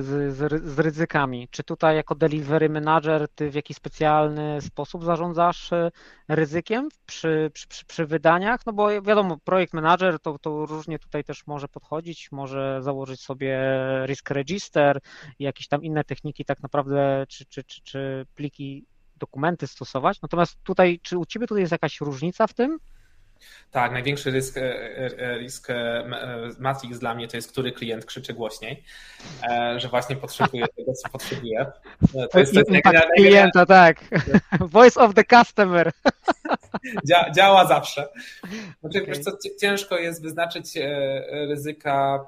z, 0.05 0.35
z, 0.65 0.79
ryzykami. 0.79 1.47
Czy 1.51 1.63
tutaj 1.63 1.95
jako 1.95 2.15
delivery 2.15 2.69
manager 2.69 3.29
ty 3.35 3.49
w 3.49 3.55
jakiś 3.55 3.77
specjalny 3.77 4.61
sposób 4.61 5.03
zarządzasz 5.03 5.73
e, 5.73 5.91
ryzykiem 6.27 6.89
przy, 7.05 7.51
przy, 7.53 7.67
przy, 7.67 7.85
przy 7.85 8.05
wydaniach? 8.05 8.65
No 8.65 8.73
bo 8.73 9.01
wiadomo, 9.01 9.37
projekt 9.43 9.73
manager 9.73 10.19
to, 10.19 10.39
to 10.39 10.65
różnie 10.65 10.99
tutaj 10.99 11.23
też 11.23 11.47
może 11.47 11.67
podchodzić, 11.67 12.31
może 12.31 12.79
założyć 12.81 13.21
sobie 13.21 13.59
risk 14.05 14.29
register 14.29 14.99
i 15.39 15.43
jakieś 15.43 15.67
tam 15.67 15.83
inne 15.83 16.03
techniki 16.03 16.45
tak 16.45 16.63
naprawdę, 16.63 17.25
czy, 17.29 17.45
czy, 17.45 17.63
czy, 17.63 17.81
czy 17.81 18.25
pliki 18.35 18.85
dokumenty 19.15 19.67
stosować. 19.67 20.21
Natomiast 20.21 20.63
tutaj, 20.63 20.99
czy 21.03 21.17
u 21.17 21.25
Ciebie 21.25 21.47
tutaj 21.47 21.61
jest 21.61 21.71
jakaś 21.71 22.01
różnica 22.01 22.47
w 22.47 22.53
tym? 22.53 22.79
Tak, 23.73 23.91
największy 23.91 24.31
rysk, 24.31 24.57
e, 24.57 24.61
e, 25.19 25.37
risk 25.37 25.69
e, 25.69 26.03
Matrix 26.59 26.99
dla 26.99 27.15
mnie 27.15 27.27
to 27.27 27.37
jest, 27.37 27.51
który 27.51 27.71
klient 27.71 28.05
krzyczy 28.05 28.33
głośniej, 28.33 28.83
że 29.77 29.87
właśnie 29.87 30.15
potrzebuje 30.15 30.65
tego, 30.67 30.93
co 30.93 31.09
potrzebuje. 31.09 31.65
To 32.31 32.39
jest, 32.39 32.53
to 32.53 32.59
jest 32.59 32.85
klienta, 33.15 33.65
tak. 33.65 33.97
Voice 34.59 34.99
of 34.99 35.13
the 35.13 35.23
customer. 35.23 35.91
Dzia, 37.05 37.31
działa 37.31 37.67
zawsze. 37.67 38.07
Znaczy, 38.81 39.03
okay. 39.03 39.19
co, 39.19 39.31
ciężko 39.61 39.97
jest 39.97 40.21
wyznaczyć 40.21 40.65
ryzyka 41.31 42.25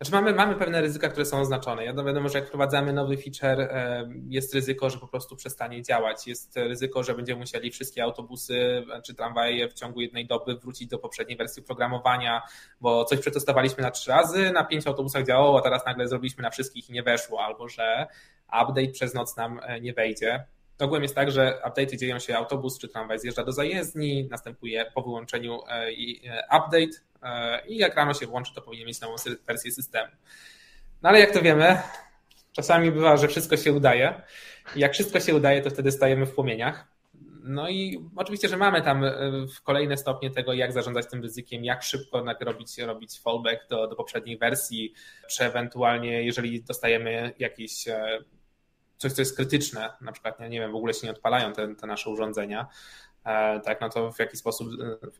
znaczy 0.00 0.12
mamy, 0.12 0.34
mamy 0.34 0.54
pewne 0.54 0.80
ryzyka, 0.80 1.08
które 1.08 1.26
są 1.26 1.40
oznaczone. 1.40 1.84
Ja 1.84 1.92
wiadomo, 1.92 2.28
że 2.28 2.38
jak 2.38 2.48
wprowadzamy 2.48 2.92
nowy 2.92 3.16
feature, 3.16 3.60
e, 3.60 4.08
jest 4.28 4.54
ryzyko, 4.54 4.90
że 4.90 4.98
po 4.98 5.08
prostu 5.08 5.36
przestanie 5.36 5.82
działać. 5.82 6.26
Jest 6.26 6.56
ryzyko, 6.56 7.02
że 7.02 7.14
będziemy 7.14 7.40
musieli 7.40 7.70
wszystkie 7.70 8.02
autobusy 8.02 8.84
czy 9.04 9.14
tramwaje 9.14 9.68
w 9.68 9.74
ciągu 9.74 10.00
jednej 10.00 10.26
doby 10.26 10.56
wrócić 10.56 10.88
do 10.88 10.98
poprzedniej 10.98 11.36
wersji 11.36 11.62
programowania, 11.62 12.42
bo 12.80 13.04
coś 13.04 13.20
przetestowaliśmy 13.20 13.82
na 13.82 13.90
trzy 13.90 14.10
razy, 14.10 14.52
na 14.52 14.64
pięciu 14.64 14.88
autobusach 14.88 15.26
działało, 15.26 15.58
a 15.58 15.62
teraz 15.62 15.86
nagle 15.86 16.08
zrobiliśmy 16.08 16.42
na 16.42 16.50
wszystkich 16.50 16.90
i 16.90 16.92
nie 16.92 17.02
weszło, 17.02 17.44
albo 17.44 17.68
że 17.68 18.06
update 18.46 18.92
przez 18.92 19.14
noc 19.14 19.36
nam 19.36 19.60
e, 19.62 19.80
nie 19.80 19.92
wejdzie. 19.92 20.44
Ogółem 20.78 21.02
jest 21.02 21.14
tak, 21.14 21.30
że 21.30 21.58
update 21.58 21.96
dzieją 21.96 22.18
się, 22.18 22.36
autobus 22.36 22.78
czy 22.78 22.88
tramwaj 22.88 23.18
zjeżdża 23.18 23.44
do 23.44 23.52
zajezdni, 23.52 24.28
następuje 24.30 24.90
po 24.94 25.02
wyłączeniu 25.02 25.60
e, 25.68 25.92
update, 26.58 27.08
i 27.68 27.76
jak 27.76 27.96
rano 27.96 28.14
się 28.14 28.26
włączy, 28.26 28.54
to 28.54 28.62
powinien 28.62 28.86
mieć 28.86 29.00
nową 29.00 29.14
wersję 29.46 29.72
systemu. 29.72 30.12
No 31.02 31.08
ale 31.08 31.20
jak 31.20 31.30
to 31.30 31.42
wiemy, 31.42 31.78
czasami 32.52 32.90
bywa, 32.90 33.16
że 33.16 33.28
wszystko 33.28 33.56
się 33.56 33.72
udaje. 33.72 34.22
Jak 34.76 34.92
wszystko 34.92 35.20
się 35.20 35.34
udaje, 35.34 35.62
to 35.62 35.70
wtedy 35.70 35.92
stajemy 35.92 36.26
w 36.26 36.34
płomieniach. 36.34 36.86
No 37.42 37.68
i 37.68 38.08
oczywiście, 38.16 38.48
że 38.48 38.56
mamy 38.56 38.82
tam 38.82 39.04
e, 39.04 39.12
kolejne 39.64 39.96
stopnie 39.96 40.30
tego, 40.30 40.52
jak 40.52 40.72
zarządzać 40.72 41.10
tym 41.10 41.22
ryzykiem, 41.22 41.64
jak 41.64 41.82
szybko 41.82 42.24
robić, 42.40 42.78
robić 42.78 43.20
fallback 43.20 43.68
do, 43.68 43.86
do 43.86 43.96
poprzedniej 43.96 44.38
wersji, 44.38 44.92
czy 45.30 45.44
ewentualnie, 45.44 46.22
jeżeli 46.22 46.62
dostajemy 46.62 47.34
jakieś 47.38 47.88
e, 47.88 48.18
coś, 48.98 49.12
co 49.12 49.22
jest 49.22 49.36
krytyczne, 49.36 49.92
na 50.00 50.12
przykład, 50.12 50.40
nie 50.40 50.60
wiem, 50.60 50.72
w 50.72 50.76
ogóle 50.76 50.94
się 50.94 51.06
nie 51.06 51.10
odpalają 51.10 51.52
te, 51.52 51.74
te 51.74 51.86
nasze 51.86 52.10
urządzenia, 52.10 52.66
e, 53.24 53.60
tak, 53.60 53.80
no 53.80 53.88
to 53.88 54.12
w 54.12 54.18
jaki 54.18 54.36
sposób, 54.36 54.68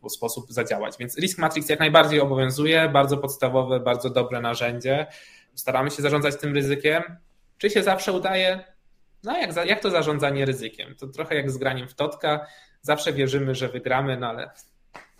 w 0.03 0.09
sposób 0.11 0.45
zadziałać. 0.49 0.97
Więc 0.99 1.17
Risk 1.17 1.37
Matrix 1.37 1.69
jak 1.69 1.79
najbardziej 1.79 2.21
obowiązuje, 2.21 2.89
bardzo 2.89 3.17
podstawowe, 3.17 3.79
bardzo 3.79 4.09
dobre 4.09 4.41
narzędzie. 4.41 5.07
Staramy 5.55 5.91
się 5.91 6.01
zarządzać 6.01 6.37
tym 6.37 6.53
ryzykiem. 6.53 7.03
Czy 7.57 7.69
się 7.69 7.83
zawsze 7.83 8.13
udaje? 8.13 8.63
No 9.23 9.37
jak, 9.37 9.65
jak 9.65 9.79
to 9.79 9.89
zarządzanie 9.89 10.45
ryzykiem? 10.45 10.95
To 10.95 11.07
trochę 11.07 11.35
jak 11.35 11.51
z 11.51 11.57
graniem 11.57 11.87
w 11.87 11.93
totka. 11.93 12.47
Zawsze 12.81 13.13
wierzymy, 13.13 13.55
że 13.55 13.69
wygramy, 13.69 14.17
no 14.17 14.27
ale 14.27 14.51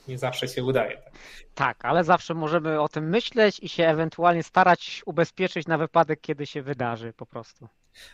nie 0.08 0.18
zawsze 0.18 0.48
się 0.48 0.64
udaje. 0.64 0.98
Tak? 0.98 1.14
tak, 1.56 1.86
ale 1.86 2.04
zawsze 2.04 2.34
możemy 2.34 2.82
o 2.82 2.90
tym 2.90 3.10
myśleć 3.10 3.60
i 3.60 3.70
się 3.70 3.88
ewentualnie 3.88 4.44
starać 4.44 5.02
ubezpieczyć 5.06 5.68
na 5.68 5.78
wypadek, 5.78 6.22
kiedy 6.22 6.46
się 6.46 6.62
wydarzy 6.62 7.14
po 7.14 7.26
prostu. 7.26 7.68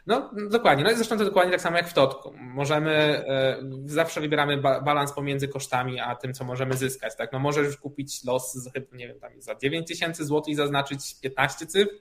No 0.07 0.31
dokładnie, 0.49 0.83
no 0.83 0.91
i 0.91 0.95
zresztą 0.95 1.17
to 1.17 1.25
dokładnie 1.25 1.51
tak 1.51 1.61
samo 1.61 1.77
jak 1.77 1.87
w 1.87 1.93
Totku. 1.93 2.33
Możemy, 2.37 2.91
e, 2.91 3.57
zawsze 3.85 4.21
wybieramy 4.21 4.57
balans 4.57 5.13
pomiędzy 5.13 5.47
kosztami, 5.47 5.99
a 5.99 6.15
tym, 6.15 6.33
co 6.33 6.43
możemy 6.43 6.73
zyskać. 6.73 7.15
Tak? 7.15 7.33
No 7.33 7.39
możesz 7.39 7.77
kupić 7.77 8.23
los, 8.23 8.69
nie 8.93 9.07
wiem, 9.07 9.19
tam 9.19 9.41
za 9.41 9.55
9 9.55 9.87
tysięcy 9.87 10.25
złotych 10.25 10.51
i 10.51 10.55
zaznaczyć 10.55 11.19
15 11.21 11.65
cyfr, 11.65 11.91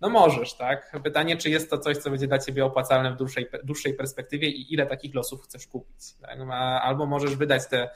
no 0.00 0.08
możesz, 0.08 0.54
tak? 0.54 1.00
Pytanie, 1.04 1.36
czy 1.36 1.50
jest 1.50 1.70
to 1.70 1.78
coś, 1.78 1.96
co 1.96 2.10
będzie 2.10 2.26
dla 2.26 2.38
ciebie 2.38 2.64
opłacalne 2.64 3.12
w 3.12 3.16
dłuższej, 3.16 3.46
dłuższej 3.64 3.94
perspektywie 3.94 4.48
i 4.48 4.74
ile 4.74 4.86
takich 4.86 5.14
losów 5.14 5.42
chcesz 5.42 5.66
kupić. 5.66 6.14
Tak? 6.22 6.38
Albo 6.82 7.06
możesz 7.06 7.36
wydać 7.36 7.68
te 7.68 7.90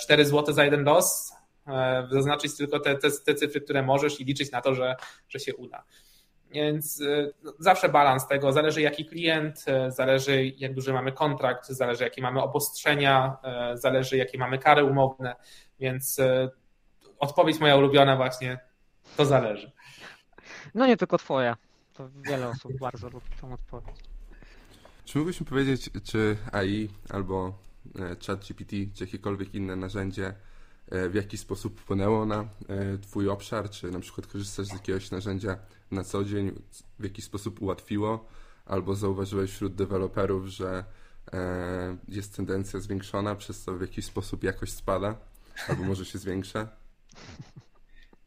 4 0.00 0.22
e, 0.22 0.26
zł 0.26 0.54
za 0.54 0.64
jeden 0.64 0.84
los, 0.84 1.32
e, 1.66 2.08
zaznaczyć 2.10 2.56
tylko 2.56 2.80
te, 2.80 2.96
te, 2.96 3.10
te 3.10 3.34
cyfry, 3.34 3.60
które 3.60 3.82
możesz 3.82 4.20
i 4.20 4.24
liczyć 4.24 4.52
na 4.52 4.60
to, 4.60 4.74
że, 4.74 4.96
że 5.28 5.38
się 5.38 5.56
uda. 5.56 5.84
Więc 6.50 7.02
no, 7.42 7.52
zawsze 7.58 7.88
balans 7.88 8.28
tego, 8.28 8.52
zależy 8.52 8.82
jaki 8.82 9.04
klient, 9.06 9.64
zależy 9.88 10.46
jak 10.46 10.74
duży 10.74 10.92
mamy 10.92 11.12
kontrakt, 11.12 11.66
zależy 11.68 12.04
jakie 12.04 12.22
mamy 12.22 12.42
obostrzenia, 12.42 13.36
zależy 13.74 14.16
jakie 14.16 14.38
mamy 14.38 14.58
kary 14.58 14.84
umowne, 14.84 15.36
więc 15.80 16.20
odpowiedź 17.18 17.60
moja 17.60 17.76
ulubiona 17.76 18.16
właśnie, 18.16 18.58
to 19.16 19.24
zależy. 19.24 19.72
No 20.74 20.86
nie 20.86 20.96
tylko 20.96 21.18
twoja, 21.18 21.56
to 21.94 22.08
wiele 22.28 22.48
osób 22.48 22.72
bardzo 22.80 23.08
lubi 23.08 23.26
tą 23.40 23.52
odpowiedź. 23.52 23.96
Czy 25.04 25.18
mógłbyś 25.18 25.40
mi 25.40 25.46
powiedzieć, 25.46 25.90
czy 26.04 26.36
AI 26.52 26.88
albo 27.10 27.66
E, 27.94 28.16
ChatGPT 28.26 28.70
czy 28.94 29.04
jakiekolwiek 29.04 29.54
inne 29.54 29.76
narzędzie 29.76 30.34
w 30.88 31.14
jaki 31.14 31.38
sposób 31.38 31.80
wpłynęło 31.80 32.26
na 32.26 32.48
e, 32.68 32.98
Twój 32.98 33.28
obszar, 33.28 33.70
czy 33.70 33.90
na 33.90 34.00
przykład 34.00 34.26
korzystasz 34.26 34.66
z 34.66 34.72
jakiegoś 34.72 35.10
narzędzia 35.10 35.58
na 35.90 36.04
co 36.04 36.24
dzień, 36.24 36.52
w 36.98 37.04
jaki 37.04 37.22
sposób 37.22 37.62
ułatwiło, 37.62 38.26
albo 38.66 38.94
zauważyłeś 38.94 39.50
wśród 39.50 39.74
deweloperów, 39.74 40.46
że 40.46 40.84
jest 42.08 42.36
tendencja 42.36 42.80
zwiększona, 42.80 43.34
przez 43.34 43.60
co 43.60 43.72
w 43.72 43.80
jakiś 43.80 44.04
sposób 44.04 44.44
jakość 44.44 44.72
spada, 44.72 45.16
albo 45.68 45.84
może 45.84 46.04
się 46.04 46.18
zwiększa? 46.18 46.68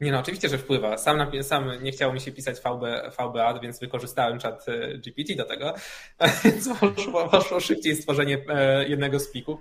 Nie 0.01 0.11
no, 0.11 0.19
oczywiście, 0.19 0.49
że 0.49 0.57
wpływa. 0.57 0.97
Sam, 0.97 1.31
sam 1.43 1.83
nie 1.83 1.91
chciało 1.91 2.13
mi 2.13 2.21
się 2.21 2.31
pisać 2.31 2.57
VB, 2.57 3.11
VBA, 3.17 3.59
więc 3.59 3.79
wykorzystałem 3.79 4.39
chat 4.39 4.65
e, 4.67 4.97
GPT 4.97 5.35
do 5.35 5.45
tego, 5.45 5.73
więc 6.43 6.69
poszło, 6.79 7.29
poszło 7.29 7.59
szybciej 7.59 7.95
stworzenie 7.95 8.37
e, 8.49 8.89
jednego 8.89 9.19
z 9.19 9.27
plików. 9.27 9.59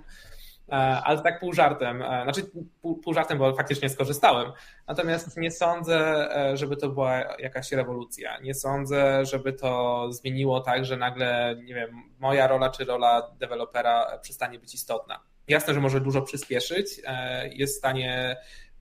E, 0.71 0.75
ale 0.75 1.21
tak 1.21 1.39
pół 1.39 1.53
żartem, 1.53 2.03
znaczy 2.23 2.41
pół, 2.81 2.95
pół 2.97 3.13
żartem, 3.13 3.37
bo 3.37 3.55
faktycznie 3.55 3.89
skorzystałem. 3.89 4.51
Natomiast 4.87 5.37
nie 5.37 5.51
sądzę, 5.51 6.29
żeby 6.53 6.77
to 6.77 6.89
była 6.89 7.37
jakaś 7.39 7.71
rewolucja. 7.71 8.39
Nie 8.39 8.53
sądzę, 8.53 9.25
żeby 9.25 9.53
to 9.53 10.05
zmieniło 10.11 10.61
tak, 10.61 10.85
że 10.85 10.97
nagle, 10.97 11.55
nie 11.63 11.73
wiem, 11.73 11.89
moja 12.19 12.47
rola 12.47 12.69
czy 12.69 12.85
rola 12.85 13.31
dewelopera 13.39 14.19
przestanie 14.21 14.59
być 14.59 14.73
istotna. 14.73 15.19
Jasne, 15.47 15.73
że 15.73 15.79
może 15.79 16.01
dużo 16.01 16.21
przyspieszyć, 16.21 17.01
jest 17.51 17.75
w 17.75 17.77
stanie 17.77 18.37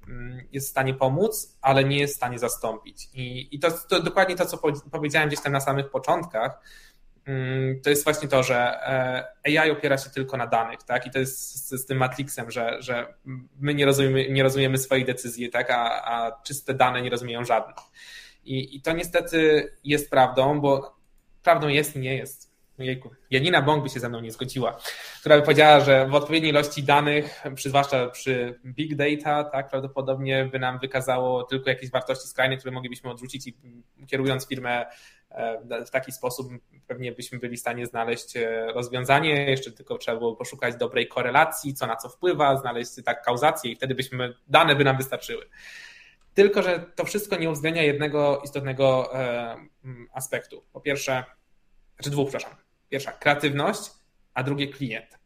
Mm, 0.08 0.46
jest 0.52 0.66
w 0.66 0.70
stanie 0.70 0.94
pomóc, 0.94 1.58
ale 1.60 1.84
nie 1.84 1.98
jest 1.98 2.14
w 2.14 2.16
stanie 2.16 2.38
zastąpić. 2.38 3.08
I, 3.14 3.56
i 3.56 3.58
to, 3.58 3.70
to 3.88 4.02
dokładnie 4.02 4.36
to, 4.36 4.46
co 4.46 4.58
powiedziałem 4.90 5.28
gdzieś 5.28 5.40
tam 5.40 5.52
na 5.52 5.60
samych 5.60 5.90
początkach, 5.90 6.60
to 7.82 7.90
jest 7.90 8.04
właśnie 8.04 8.28
to, 8.28 8.42
że 8.42 8.56
e, 8.56 9.58
AI 9.60 9.70
opiera 9.70 9.98
się 9.98 10.10
tylko 10.10 10.36
na 10.36 10.46
danych, 10.46 10.82
tak? 10.82 11.06
I 11.06 11.10
to 11.10 11.18
jest 11.18 11.68
z, 11.68 11.82
z 11.82 11.86
tym 11.86 11.98
Matrixem, 11.98 12.50
że, 12.50 12.82
że 12.82 13.14
my 13.60 13.74
nie 13.74 13.86
rozumiemy, 13.86 14.28
nie 14.30 14.42
rozumiemy 14.42 14.78
swojej 14.78 15.04
decyzji, 15.04 15.50
tak? 15.50 15.70
A, 15.70 16.04
a 16.04 16.42
czyste 16.42 16.74
dane 16.74 17.02
nie 17.02 17.10
rozumieją 17.10 17.44
żadnych. 17.44 17.76
I, 18.44 18.76
I 18.76 18.82
to 18.82 18.92
niestety 18.92 19.72
jest 19.84 20.10
prawdą, 20.10 20.60
bo 20.60 20.96
prawdą 21.42 21.68
jest 21.68 21.96
i 21.96 21.98
nie 21.98 22.16
jest 22.16 22.47
jejku, 22.84 23.10
Janina 23.30 23.62
Bąk 23.62 23.82
by 23.82 23.88
się 23.88 24.00
ze 24.00 24.08
mną 24.08 24.20
nie 24.20 24.32
zgodziła, 24.32 24.78
która 25.20 25.36
by 25.36 25.42
powiedziała, 25.42 25.80
że 25.80 26.06
w 26.06 26.14
odpowiedniej 26.14 26.50
ilości 26.50 26.82
danych, 26.82 27.42
przy, 27.54 27.68
zwłaszcza 27.68 28.06
przy 28.08 28.60
big 28.64 28.94
data, 28.96 29.44
tak, 29.44 29.70
prawdopodobnie 29.70 30.44
by 30.44 30.58
nam 30.58 30.78
wykazało 30.78 31.42
tylko 31.42 31.70
jakieś 31.70 31.90
wartości 31.90 32.28
skrajne, 32.28 32.56
które 32.56 32.72
moglibyśmy 32.72 33.10
odrzucić 33.10 33.46
i 33.46 33.54
kierując 34.06 34.46
firmę 34.46 34.86
e, 35.30 35.84
w 35.86 35.90
taki 35.90 36.12
sposób 36.12 36.48
pewnie 36.86 37.12
byśmy 37.12 37.38
byli 37.38 37.56
w 37.56 37.60
stanie 37.60 37.86
znaleźć 37.86 38.36
e, 38.36 38.66
rozwiązanie, 38.72 39.50
jeszcze 39.50 39.72
tylko 39.72 39.98
trzeba 39.98 40.18
było 40.18 40.36
poszukać 40.36 40.76
dobrej 40.76 41.08
korelacji, 41.08 41.74
co 41.74 41.86
na 41.86 41.96
co 41.96 42.08
wpływa, 42.08 42.56
znaleźć 42.56 42.90
tak 43.04 43.22
kauzację 43.22 43.72
i 43.72 43.76
wtedy 43.76 43.94
byśmy, 43.94 44.34
dane 44.48 44.76
by 44.76 44.84
nam 44.84 44.96
wystarczyły. 44.96 45.48
Tylko, 46.34 46.62
że 46.62 46.86
to 46.96 47.04
wszystko 47.04 47.36
nie 47.36 47.50
uwzględnia 47.50 47.82
jednego 47.82 48.40
istotnego 48.44 49.14
e, 49.14 49.56
aspektu. 50.12 50.64
Po 50.72 50.80
pierwsze, 50.80 51.24
znaczy 51.96 52.10
dwóch, 52.10 52.28
przepraszam 52.28 52.67
pierwsza 52.88 53.12
kreatywność, 53.12 53.90
a 54.34 54.42
drugie 54.42 54.68
klient. 54.68 55.18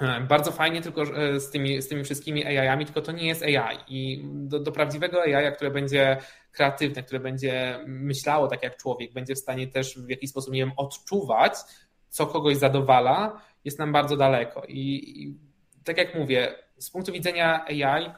E, 0.00 0.20
bardzo 0.20 0.52
fajnie 0.52 0.82
tylko 0.82 1.02
e, 1.02 1.40
z 1.40 1.50
tymi, 1.50 1.82
z 1.82 1.88
tymi 1.88 2.04
wszystkimi 2.04 2.44
AI-ami, 2.46 2.84
tylko 2.84 3.00
to 3.00 3.12
nie 3.12 3.26
jest 3.26 3.42
AI. 3.42 3.78
I 3.88 4.24
do, 4.24 4.58
do 4.60 4.72
prawdziwego 4.72 5.22
AI, 5.22 5.54
które 5.54 5.70
będzie 5.70 6.16
kreatywne, 6.52 7.02
które 7.02 7.20
będzie 7.20 7.80
myślało 7.86 8.48
tak 8.48 8.62
jak 8.62 8.76
człowiek, 8.76 9.12
będzie 9.12 9.34
w 9.34 9.38
stanie 9.38 9.66
też 9.66 9.98
w 9.98 10.08
jakiś 10.08 10.30
sposób, 10.30 10.54
nie 10.54 10.60
wiem, 10.60 10.72
odczuwać, 10.76 11.54
co 12.08 12.26
kogoś 12.26 12.56
zadowala, 12.56 13.40
jest 13.64 13.78
nam 13.78 13.92
bardzo 13.92 14.16
daleko. 14.16 14.62
I, 14.68 15.22
I 15.22 15.38
tak 15.84 15.98
jak 15.98 16.14
mówię, 16.14 16.54
z 16.78 16.90
punktu 16.90 17.12
widzenia 17.12 17.64
AI, 17.64 18.10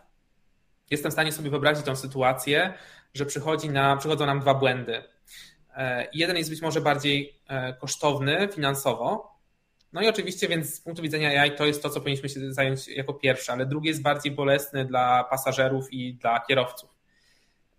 jestem 0.91 1.11
w 1.11 1.15
stanie 1.15 1.33
sobie 1.33 1.51
wyobrazić 1.51 1.85
tą 1.85 1.97
sytuację, 1.97 2.75
że 3.15 3.27
przychodzi 3.27 3.71
na, 3.71 3.97
przychodzą 3.97 4.27
nam 4.27 4.41
dwa 4.41 4.55
błędy 4.55 5.03
jeden 6.13 6.37
jest 6.37 6.51
być 6.51 6.63
może 6.63 6.81
bardziej 6.81 7.41
e, 7.49 7.73
kosztowny 7.73 8.49
finansowo. 8.55 9.37
No 9.93 10.03
i 10.03 10.09
oczywiście, 10.09 10.49
więc 10.49 10.75
z 10.75 10.81
punktu 10.81 11.03
widzenia 11.03 11.43
AI 11.43 11.57
to 11.57 11.67
jest 11.67 11.83
to, 11.83 11.91
co 11.91 12.01
powinniśmy 12.01 12.29
się 12.29 12.53
zająć 12.53 12.89
jako 12.89 13.15
pierwsze, 13.15 13.53
ale 13.53 13.67
drugi 13.67 13.89
jest 13.89 14.03
bardziej 14.03 14.33
bolesny 14.33 14.85
dla 14.85 15.25
pasażerów 15.25 15.93
i 15.93 16.15
dla 16.15 16.41
kierowców. 16.41 16.91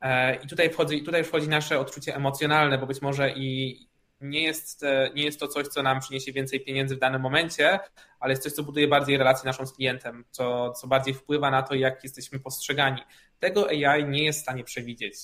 E, 0.01 0.35
I 0.35 0.47
tutaj 0.47 0.69
wchodzi, 0.69 1.03
tutaj 1.03 1.23
wchodzi 1.23 1.49
nasze 1.49 1.79
odczucie 1.79 2.15
emocjonalne, 2.15 2.77
bo 2.77 2.87
być 2.87 3.01
może 3.01 3.31
i 3.31 3.87
nie 4.21 4.43
jest, 4.43 4.85
nie 5.15 5.23
jest 5.23 5.39
to 5.39 5.47
coś, 5.47 5.67
co 5.67 5.83
nam 5.83 5.99
przyniesie 5.99 6.31
więcej 6.31 6.59
pieniędzy 6.59 6.95
w 6.95 6.99
danym 6.99 7.21
momencie, 7.21 7.79
ale 8.19 8.31
jest 8.31 8.43
coś, 8.43 8.53
co 8.53 8.63
buduje 8.63 8.87
bardziej 8.87 9.17
relację 9.17 9.45
naszą 9.45 9.65
z 9.65 9.73
klientem, 9.73 10.25
co, 10.31 10.71
co 10.71 10.87
bardziej 10.87 11.13
wpływa 11.13 11.51
na 11.51 11.63
to, 11.63 11.75
jak 11.75 12.03
jesteśmy 12.03 12.39
postrzegani. 12.39 13.01
Tego 13.39 13.67
AI 13.69 14.05
nie 14.05 14.23
jest 14.23 14.39
w 14.39 14.41
stanie 14.41 14.63
przewidzieć. 14.63 15.15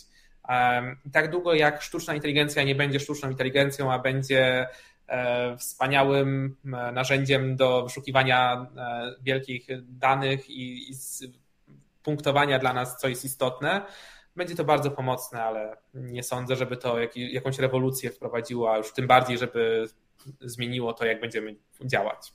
Tak 1.14 1.32
długo 1.32 1.54
jak 1.54 1.82
sztuczna 1.82 2.16
inteligencja 2.16 2.64
nie 2.64 2.76
będzie 2.76 3.00
sztuczną 3.00 3.30
inteligencją, 3.30 3.94
a 3.94 4.00
będzie 4.00 4.68
e, 5.08 5.58
wspaniałym 5.58 6.56
e, 6.66 6.70
narzędziem 6.92 7.56
do 7.56 7.84
wyszukiwania 7.84 8.68
e, 8.78 9.16
wielkich 9.22 9.68
danych 9.82 10.50
i, 10.50 10.92
i 10.92 10.96
punktowania 12.04 12.60
dla 12.60 12.74
nas, 12.74 12.98
co 12.98 13.08
jest 13.08 13.26
istotne, 13.26 13.82
będzie 14.36 14.56
to 14.56 14.64
bardzo 14.64 14.92
pomocne, 14.92 15.44
ale 15.44 15.78
nie 15.94 16.24
sądzę, 16.24 16.56
żeby 16.56 16.78
to 16.78 17.00
jak, 17.00 17.18
jakąś 17.18 17.60
rewolucję 17.60 18.12
wprowadziło, 18.12 18.74
a 18.74 18.78
już 18.78 18.94
tym 18.94 19.08
bardziej, 19.08 19.38
żeby 19.38 19.88
zmieniło 20.42 20.94
to, 20.94 21.06
jak 21.06 21.22
będziemy 21.22 21.56
działać. 21.86 22.34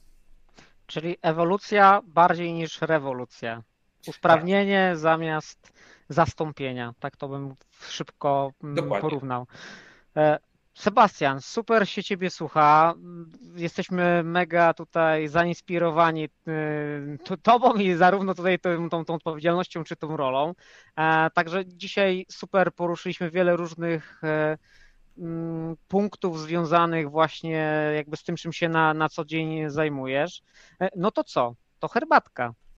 Czyli 0.87 1.17
ewolucja 1.23 2.01
bardziej 2.05 2.53
niż 2.53 2.81
rewolucja. 2.81 3.63
Usprawnienie 4.07 4.89
tak. 4.91 4.99
zamiast 4.99 5.73
zastąpienia. 6.09 6.95
Tak 7.01 7.17
to 7.17 7.29
bym 7.29 7.55
szybko 7.81 8.53
mm, 8.63 8.75
Dokładnie. 8.75 9.01
porównał. 9.01 9.47
E, 10.17 10.39
Sebastian, 10.79 11.41
super 11.41 11.89
się 11.89 12.03
Ciebie 12.03 12.31
słucha. 12.31 12.95
Jesteśmy 13.57 14.23
mega 14.25 14.75
tutaj 14.75 15.29
zainspirowani 15.29 16.25
y, 16.25 17.39
Tobą 17.43 17.75
i 17.75 17.95
zarówno 17.95 18.35
tutaj 18.35 18.59
tą, 18.59 18.91
tą, 18.91 19.05
tą 19.05 19.15
odpowiedzialnością 19.15 19.85
czy 19.85 19.97
tą 19.97 20.17
rolą. 20.17 20.55
E, 20.97 21.31
także 21.31 21.67
dzisiaj 21.67 22.27
super 22.31 22.73
poruszyliśmy 22.73 23.31
wiele 23.31 23.57
różnych 23.57 24.25
e, 24.25 24.59
mm, 25.19 25.77
punktów 25.89 26.41
związanych 26.41 27.11
właśnie 27.11 27.91
jakby 27.97 28.17
z 28.17 28.23
tym, 28.23 28.37
czym 28.37 28.53
się 28.53 28.69
na, 28.69 28.95
na 28.95 29.09
co 29.09 29.25
dzień 29.25 29.71
zajmujesz. 29.71 30.43
No 30.97 31.11
to 31.11 31.25
co? 31.25 31.55
To 31.79 31.89
herbatka. 31.89 32.55